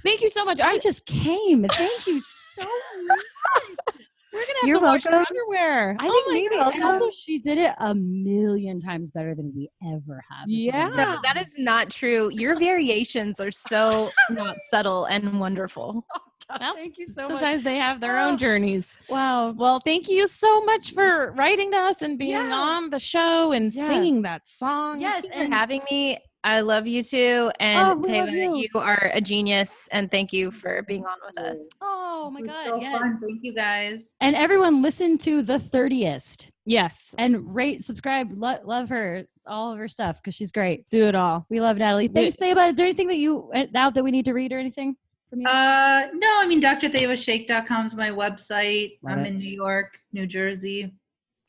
thank 0.04 0.20
you 0.20 0.28
so 0.28 0.44
much. 0.44 0.60
I 0.60 0.72
I 0.72 0.78
just 0.78 1.06
came. 1.06 1.66
Thank 1.68 2.06
you 2.06 2.20
so 2.20 2.68
much. 3.06 4.03
We're 4.34 4.40
gonna 4.40 4.52
have 4.62 4.68
You're 4.68 4.78
to 4.80 4.84
wash 4.84 5.04
your 5.04 5.12
welcome. 5.12 5.36
underwear. 5.38 5.96
I 6.00 6.06
Oh 6.08 6.12
think 6.12 6.26
my 6.28 6.32
maybe 6.34 6.56
God. 6.56 6.74
and 6.74 6.82
also 6.84 7.10
she 7.10 7.38
did 7.38 7.58
it 7.58 7.74
a 7.78 7.94
million 7.94 8.80
times 8.80 9.10
better 9.10 9.34
than 9.34 9.52
we 9.54 9.70
ever 9.86 10.22
have. 10.30 10.48
Yeah. 10.48 10.88
No, 10.88 11.18
that 11.22 11.36
is 11.40 11.52
not 11.56 11.90
true. 11.90 12.30
Your 12.32 12.58
variations 12.58 13.40
are 13.40 13.52
so 13.52 14.10
not 14.30 14.56
subtle 14.70 15.04
and 15.06 15.38
wonderful. 15.40 16.04
Oh 16.50 16.56
well, 16.60 16.74
Thank 16.74 16.98
you 16.98 17.06
so 17.06 17.14
much. 17.22 17.28
Sometimes 17.28 17.62
they 17.64 17.76
have 17.76 18.00
their 18.00 18.18
Oh. 18.18 18.28
own 18.28 18.36
journeys. 18.36 18.98
Wow. 19.08 19.52
Well, 19.52 19.80
thank 19.80 20.10
you 20.10 20.28
so 20.28 20.62
much 20.62 20.92
for 20.92 21.32
writing 21.38 21.70
to 21.72 21.78
us 21.78 22.02
and 22.02 22.18
being 22.18 22.32
Yeah. 22.32 22.52
on 22.52 22.90
the 22.90 22.98
show 22.98 23.52
and 23.52 23.72
Yeah. 23.72 23.86
singing 23.86 24.20
that 24.22 24.46
song. 24.46 25.00
Yes, 25.00 25.22
Thank 25.22 25.24
you 25.24 25.38
for 25.38 25.44
and 25.46 25.54
having 25.54 25.80
me. 25.90 26.18
I 26.44 26.60
love 26.60 26.86
you 26.86 27.02
too. 27.02 27.48
Oh, 27.50 27.52
And 27.58 28.02
we 28.02 28.08
love 28.20 28.26
Tava, 28.28 28.32
you. 28.32 28.56
you. 28.56 28.68
are 28.78 29.10
a 29.14 29.20
genius. 29.20 29.88
And 29.92 30.10
thank 30.10 30.30
you 30.32 30.50
for 30.50 30.82
being 30.82 31.04
on 31.06 31.16
with 31.26 31.38
us. 31.38 31.58
oh 31.80 32.30
my 32.30 32.42
god, 32.42 32.66
so 32.66 32.80
yes. 32.80 32.98
fun. 33.00 33.18
Thank 33.22 33.42
you 33.42 33.54
guys. 33.54 34.10
And 34.20 34.36
everyone 34.36 34.82
listen 34.82 35.16
to 35.18 35.40
the 35.42 35.58
30th 35.58 36.46
Yes. 36.66 37.14
and 37.18 37.54
rate, 37.54 37.82
subscribe, 37.82 38.30
lo- 38.36 38.60
love 38.64 38.88
her, 38.90 39.26
all 39.46 39.72
of 39.72 39.78
her 39.78 39.88
stuff 39.88 40.16
because 40.16 40.34
she's 40.34 40.52
great. 40.52 40.86
Do 40.88 41.04
it 41.04 41.14
all. 41.14 41.46
We 41.48 41.60
love 41.60 41.76
Natalie. 41.78 42.08
Thanks, 42.08 42.36
We- 42.40 42.46
Theba. 42.52 42.68
Is 42.68 42.76
there 42.76 42.86
anything 42.86 43.08
that 43.08 43.16
you 43.18 43.50
uh, 43.54 43.64
out 43.74 43.94
that 43.94 44.04
we 44.04 44.10
need 44.10 44.24
to 44.26 44.32
read 44.34 44.52
or 44.52 44.58
anything 44.58 44.96
from 45.30 45.40
you? 45.40 45.48
Uh, 45.48 46.08
no, 46.14 46.28
I 46.40 46.46
mean, 46.46 46.60
drthavashake.com 46.62 47.86
is 47.86 47.94
my 47.94 48.10
website. 48.10 48.98
Love 49.02 49.18
I'm 49.18 49.24
it. 49.24 49.28
in 49.28 49.38
New 49.38 49.50
York, 49.50 49.98
New 50.12 50.26
Jersey. 50.26 50.92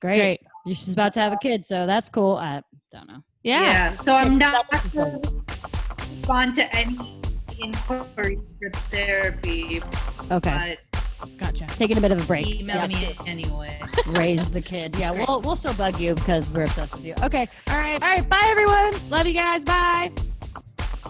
great. 0.02 0.18
Great. 0.66 0.76
She's 0.78 0.93
about 0.93 1.14
to 1.14 1.20
have 1.22 1.32
a 1.34 1.38
kid, 1.38 1.66
so 1.66 1.86
that's 1.86 2.10
cool. 2.10 2.36
I 2.38 2.62
don't 2.91 3.08
know. 3.08 3.24
Yeah. 3.46 3.96
So 3.98 4.16
I'm 4.16 4.38
not 4.38 4.66
about 4.68 4.82
to- 4.82 4.89
going 4.89 5.22
to 5.22 5.32
respond 6.00 6.56
to 6.56 6.76
any 6.76 7.22
inquiries 7.60 8.41
for 8.60 8.70
therapy, 8.89 9.82
Okay, 10.32 10.78
but 11.22 11.38
Gotcha. 11.38 11.68
taking 11.78 11.98
a 11.98 12.02
bit 12.02 12.12
of 12.12 12.22
a 12.22 12.26
break. 12.26 12.48
email 12.48 12.89
Yes. 12.89 13.20
me 13.20 13.30
anyway. 13.32 13.80
Raise 14.08 14.50
the 14.50 14.62
kid. 14.62 14.96
Yeah, 14.98 15.12
we'll 15.12 15.41
we'll 15.41 15.56
still 15.56 15.74
bug 15.76 16.00
you 16.00 16.16
because 16.16 16.50
we're 16.50 16.64
obsessed 16.64 16.93
with 16.96 17.06
you. 17.06 17.14
Okay. 17.24 17.48
All 17.70 17.78
right. 17.78 18.02
All 18.02 18.10
right. 18.10 18.28
Bye, 18.28 18.41
everyone. 18.46 18.93
Love 19.10 19.28
you 19.28 19.34
guys. 19.34 19.64
Bye. 19.64 20.12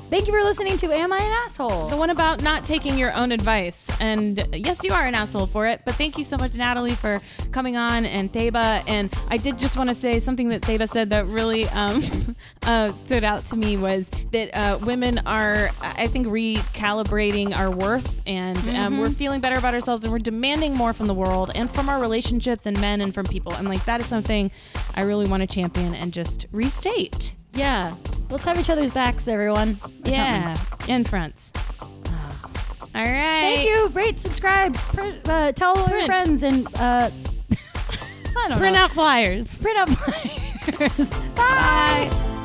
Thank 0.07 0.27
you 0.27 0.33
for 0.33 0.43
listening 0.43 0.77
to 0.77 0.93
Am 0.93 1.11
I 1.11 1.17
an 1.17 1.31
Asshole? 1.45 1.87
The 1.87 1.97
one 1.97 2.11
about 2.11 2.43
not 2.43 2.63
taking 2.63 2.95
your 2.95 3.11
own 3.13 3.31
advice. 3.31 3.89
And 3.99 4.37
yes, 4.53 4.83
you 4.83 4.93
are 4.93 5.03
an 5.03 5.15
asshole 5.15 5.47
for 5.47 5.65
it, 5.65 5.81
but 5.83 5.95
thank 5.95 6.19
you 6.19 6.23
so 6.23 6.37
much, 6.37 6.53
Natalie, 6.53 6.91
for 6.91 7.19
coming 7.51 7.75
on 7.75 8.05
and 8.05 8.31
Theba. 8.31 8.83
And 8.87 9.11
I 9.31 9.37
did 9.37 9.57
just 9.57 9.75
want 9.75 9.89
to 9.89 9.95
say 9.95 10.19
something 10.19 10.49
that 10.49 10.61
Theba 10.61 10.87
said 10.87 11.09
that 11.09 11.25
really 11.25 11.67
um, 11.69 12.35
uh, 12.63 12.91
stood 12.91 13.23
out 13.23 13.45
to 13.45 13.55
me 13.55 13.77
was 13.77 14.11
that 14.31 14.55
uh, 14.55 14.77
women 14.85 15.19
are, 15.25 15.71
I 15.81 16.05
think, 16.05 16.27
recalibrating 16.27 17.57
our 17.57 17.71
worth 17.71 18.21
and 18.27 18.59
um, 18.69 18.99
we're 18.99 19.09
feeling 19.09 19.41
better 19.41 19.57
about 19.57 19.73
ourselves 19.73 20.03
and 20.03 20.13
we're 20.13 20.19
demanding 20.19 20.75
more 20.75 20.93
from 20.93 21.07
the 21.07 21.15
world 21.15 21.49
and 21.55 21.67
from 21.71 21.89
our 21.89 21.99
relationships 21.99 22.67
and 22.67 22.79
men 22.79 23.01
and 23.01 23.11
from 23.11 23.25
people. 23.25 23.53
And 23.53 23.67
like 23.67 23.83
that 23.85 24.01
is 24.01 24.05
something 24.05 24.51
I 24.93 25.01
really 25.01 25.25
want 25.25 25.41
to 25.41 25.47
champion 25.47 25.95
and 25.95 26.13
just 26.13 26.45
restate. 26.51 27.33
Yeah. 27.55 27.95
Let's 28.29 28.45
have 28.45 28.59
each 28.59 28.69
other's 28.69 28.91
backs, 28.91 29.27
everyone. 29.27 29.69
or 29.71 29.75
something. 29.75 30.13
Yeah, 30.13 30.57
and 30.89 31.07
fronts. 31.07 31.51
All 31.81 33.01
right. 33.03 33.55
Thank 33.55 33.69
you. 33.69 33.87
Rate, 33.89 34.19
subscribe, 34.19 34.75
print, 34.75 35.27
uh, 35.27 35.51
tell 35.51 35.77
all 35.77 35.89
your 35.89 36.05
friends, 36.05 36.43
and 36.43 36.65
uh, 36.79 37.09
I 38.37 38.49
don't 38.49 38.57
Print 38.57 38.75
know. 38.75 38.81
out 38.83 38.91
flyers. 38.91 39.61
Print 39.61 39.77
out 39.77 39.89
flyers. 39.97 41.09
Bye. 41.35 42.09
Bye. 42.09 42.41